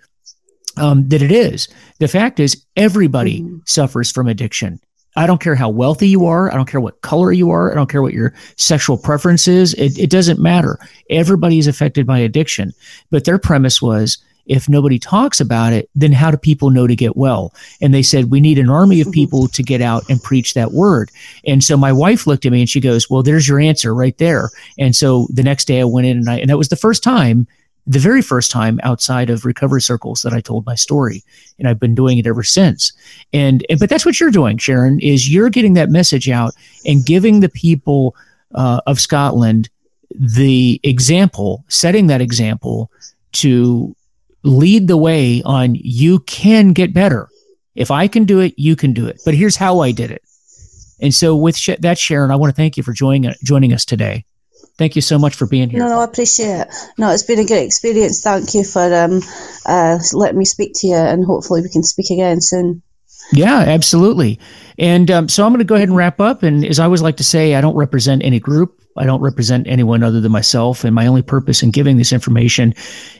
um, 0.76 1.08
that 1.08 1.22
it 1.22 1.32
is. 1.32 1.68
The 1.98 2.08
fact 2.08 2.40
is, 2.40 2.64
everybody 2.76 3.40
mm-hmm. 3.40 3.58
suffers 3.64 4.10
from 4.10 4.28
addiction. 4.28 4.80
I 5.16 5.26
don't 5.26 5.40
care 5.40 5.54
how 5.54 5.68
wealthy 5.68 6.08
you 6.08 6.26
are. 6.26 6.50
I 6.52 6.54
don't 6.54 6.68
care 6.68 6.80
what 6.80 7.00
color 7.02 7.32
you 7.32 7.50
are. 7.50 7.72
I 7.72 7.74
don't 7.74 7.90
care 7.90 8.02
what 8.02 8.14
your 8.14 8.32
sexual 8.56 8.96
preference 8.96 9.48
is. 9.48 9.74
It, 9.74 9.98
it 9.98 10.10
doesn't 10.10 10.38
matter. 10.38 10.78
Everybody 11.10 11.58
is 11.58 11.66
affected 11.66 12.06
by 12.06 12.18
addiction. 12.18 12.72
But 13.10 13.24
their 13.24 13.38
premise 13.38 13.82
was 13.82 14.18
if 14.46 14.68
nobody 14.68 14.98
talks 14.98 15.40
about 15.40 15.72
it, 15.72 15.88
then 15.94 16.12
how 16.12 16.30
do 16.30 16.36
people 16.36 16.70
know 16.70 16.86
to 16.86 16.96
get 16.96 17.16
well? 17.16 17.54
And 17.80 17.94
they 17.94 18.02
said, 18.02 18.30
we 18.30 18.40
need 18.40 18.58
an 18.58 18.70
army 18.70 19.00
of 19.00 19.06
mm-hmm. 19.06 19.12
people 19.12 19.48
to 19.48 19.62
get 19.62 19.80
out 19.80 20.02
and 20.08 20.22
preach 20.22 20.54
that 20.54 20.72
word. 20.72 21.10
And 21.46 21.62
so 21.62 21.76
my 21.76 21.92
wife 21.92 22.26
looked 22.26 22.46
at 22.46 22.52
me 22.52 22.60
and 22.60 22.68
she 22.68 22.80
goes, 22.80 23.08
well, 23.08 23.22
there's 23.22 23.48
your 23.48 23.60
answer 23.60 23.94
right 23.94 24.16
there. 24.18 24.50
And 24.78 24.96
so 24.96 25.28
the 25.32 25.42
next 25.42 25.66
day 25.66 25.80
I 25.80 25.84
went 25.84 26.06
in 26.06 26.18
and 26.18 26.30
I, 26.30 26.38
and 26.38 26.50
that 26.50 26.58
was 26.58 26.68
the 26.68 26.76
first 26.76 27.02
time 27.02 27.46
the 27.86 27.98
very 27.98 28.22
first 28.22 28.50
time 28.50 28.78
outside 28.82 29.30
of 29.30 29.44
recovery 29.44 29.82
circles 29.82 30.22
that 30.22 30.32
I 30.32 30.40
told 30.40 30.66
my 30.66 30.74
story, 30.74 31.22
and 31.58 31.68
I've 31.68 31.80
been 31.80 31.94
doing 31.94 32.18
it 32.18 32.26
ever 32.26 32.42
since. 32.42 32.92
And, 33.32 33.64
and 33.68 33.78
but 33.78 33.88
that's 33.88 34.06
what 34.06 34.20
you're 34.20 34.30
doing, 34.30 34.58
Sharon, 34.58 35.00
is 35.00 35.32
you're 35.32 35.50
getting 35.50 35.74
that 35.74 35.90
message 35.90 36.28
out 36.28 36.54
and 36.84 37.04
giving 37.04 37.40
the 37.40 37.48
people 37.48 38.14
uh, 38.54 38.80
of 38.86 39.00
Scotland 39.00 39.68
the 40.14 40.80
example, 40.82 41.64
setting 41.68 42.08
that 42.08 42.20
example 42.20 42.90
to 43.32 43.94
lead 44.42 44.88
the 44.88 44.96
way 44.96 45.42
on 45.44 45.74
you 45.76 46.20
can 46.20 46.72
get 46.72 46.92
better. 46.92 47.28
If 47.74 47.90
I 47.90 48.08
can 48.08 48.24
do 48.24 48.40
it, 48.40 48.54
you 48.56 48.76
can 48.76 48.92
do 48.92 49.06
it. 49.06 49.20
But 49.24 49.34
here's 49.34 49.56
how 49.56 49.80
I 49.80 49.92
did 49.92 50.10
it. 50.10 50.22
And 51.00 51.14
so 51.14 51.34
with 51.36 51.56
that, 51.80 51.98
Sharon, 51.98 52.30
I 52.30 52.36
want 52.36 52.50
to 52.50 52.56
thank 52.56 52.76
you 52.76 52.82
for 52.82 52.92
joining 52.92 53.32
joining 53.42 53.72
us 53.72 53.84
today. 53.84 54.24
Thank 54.80 54.96
you 54.96 55.02
so 55.02 55.18
much 55.18 55.34
for 55.34 55.44
being 55.44 55.68
here. 55.68 55.80
No, 55.80 55.88
no, 55.88 56.00
I 56.00 56.04
appreciate 56.04 56.62
it. 56.62 56.68
No, 56.96 57.10
it's 57.10 57.22
been 57.22 57.38
a 57.38 57.44
great 57.44 57.66
experience. 57.66 58.22
Thank 58.22 58.54
you 58.54 58.64
for 58.64 58.82
um, 58.94 59.20
uh, 59.66 59.98
letting 60.14 60.38
me 60.38 60.46
speak 60.46 60.72
to 60.76 60.86
you, 60.86 60.94
and 60.94 61.22
hopefully 61.22 61.60
we 61.60 61.68
can 61.68 61.82
speak 61.82 62.08
again 62.08 62.40
soon. 62.40 62.80
Yeah, 63.30 63.58
absolutely. 63.58 64.40
And 64.78 65.10
um, 65.10 65.28
so 65.28 65.44
I'm 65.44 65.52
going 65.52 65.58
to 65.58 65.66
go 65.66 65.74
ahead 65.74 65.88
and 65.88 65.96
wrap 65.98 66.18
up. 66.18 66.42
And 66.42 66.64
as 66.64 66.78
I 66.78 66.84
always 66.86 67.02
like 67.02 67.18
to 67.18 67.24
say, 67.24 67.56
I 67.56 67.60
don't 67.60 67.76
represent 67.76 68.24
any 68.24 68.40
group. 68.40 68.80
I 68.96 69.04
don't 69.04 69.20
represent 69.20 69.66
anyone 69.68 70.02
other 70.02 70.22
than 70.22 70.32
myself. 70.32 70.82
And 70.82 70.94
my 70.94 71.06
only 71.06 71.20
purpose 71.20 71.62
in 71.62 71.72
giving 71.72 71.98
this 71.98 72.10
information 72.10 72.72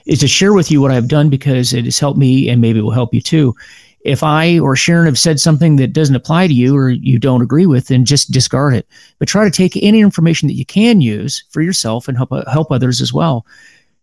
is 0.06 0.20
to 0.20 0.28
share 0.28 0.54
with 0.54 0.70
you 0.70 0.80
what 0.80 0.92
I've 0.92 1.08
done 1.08 1.28
because 1.28 1.74
it 1.74 1.84
has 1.84 1.98
helped 1.98 2.18
me 2.18 2.48
and 2.48 2.62
maybe 2.62 2.78
it 2.78 2.82
will 2.82 2.90
help 2.90 3.12
you 3.12 3.20
too 3.20 3.54
if 4.03 4.22
I 4.22 4.59
or 4.59 4.76
Sharon 4.76 5.07
have 5.07 5.18
said 5.18 5.40
something 5.40 5.76
that 5.76 5.92
doesn't 5.92 6.16
apply 6.16 6.46
to 6.46 6.55
you 6.55 6.76
or 6.76 6.90
you 6.90 7.18
don't 7.18 7.42
agree 7.42 7.66
with, 7.66 7.88
then 7.88 8.05
just 8.05 8.30
discard 8.30 8.74
it. 8.74 8.86
But 9.18 9.28
try 9.28 9.44
to 9.44 9.51
take 9.51 9.76
any 9.76 10.01
information 10.01 10.48
that 10.48 10.55
you 10.57 10.64
can 10.64 11.01
use 11.01 11.44
for 11.51 11.61
yourself 11.61 12.09
and 12.09 12.16
help 12.16 12.32
help 12.48 12.70
others 12.70 13.01
as 13.01 13.12
well. 13.12 13.46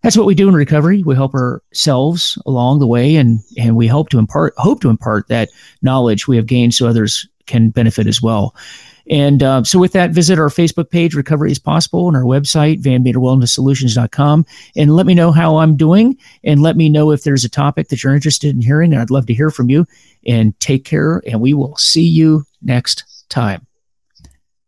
That's 0.03 0.15
what 0.15 0.27
we 0.27 0.35
do 0.35 0.47
in 0.47 0.53
recovery. 0.53 1.01
We 1.03 1.15
help 1.15 1.33
ourselves 1.33 2.37
along 2.45 2.79
the 2.79 2.87
way, 2.87 3.15
and 3.15 3.39
and 3.57 3.75
we 3.75 3.87
hope 3.87 4.09
to 4.09 4.19
impart 4.19 4.53
hope 4.57 4.81
to 4.81 4.89
impart 4.89 5.27
that 5.29 5.49
knowledge 5.81 6.27
we 6.27 6.35
have 6.35 6.45
gained 6.45 6.75
so 6.75 6.87
others 6.87 7.27
can 7.47 7.69
benefit 7.69 8.07
as 8.07 8.21
well. 8.21 8.55
And 9.09 9.43
uh, 9.43 9.63
so, 9.63 9.79
with 9.79 9.93
that, 9.93 10.11
visit 10.11 10.39
our 10.39 10.49
Facebook 10.49 10.89
page, 10.89 11.15
Recovery 11.15 11.51
is 11.51 11.59
Possible, 11.59 12.07
and 12.07 12.17
our 12.17 12.23
website, 12.23 12.81
vanmeterwellnesssolutions.com. 12.81 14.45
And 14.75 14.95
let 14.95 15.05
me 15.05 15.13
know 15.13 15.31
how 15.31 15.57
I'm 15.57 15.75
doing. 15.77 16.17
And 16.43 16.61
let 16.61 16.75
me 16.75 16.89
know 16.89 17.11
if 17.11 17.23
there's 17.23 17.45
a 17.45 17.49
topic 17.49 17.89
that 17.89 18.03
you're 18.03 18.15
interested 18.15 18.55
in 18.55 18.61
hearing. 18.61 18.93
And 18.93 19.01
I'd 19.01 19.11
love 19.11 19.27
to 19.27 19.33
hear 19.33 19.51
from 19.51 19.69
you. 19.69 19.85
And 20.25 20.59
take 20.59 20.83
care. 20.83 21.21
And 21.27 21.41
we 21.41 21.53
will 21.53 21.75
see 21.77 22.05
you 22.05 22.43
next 22.61 23.03
time. 23.29 23.66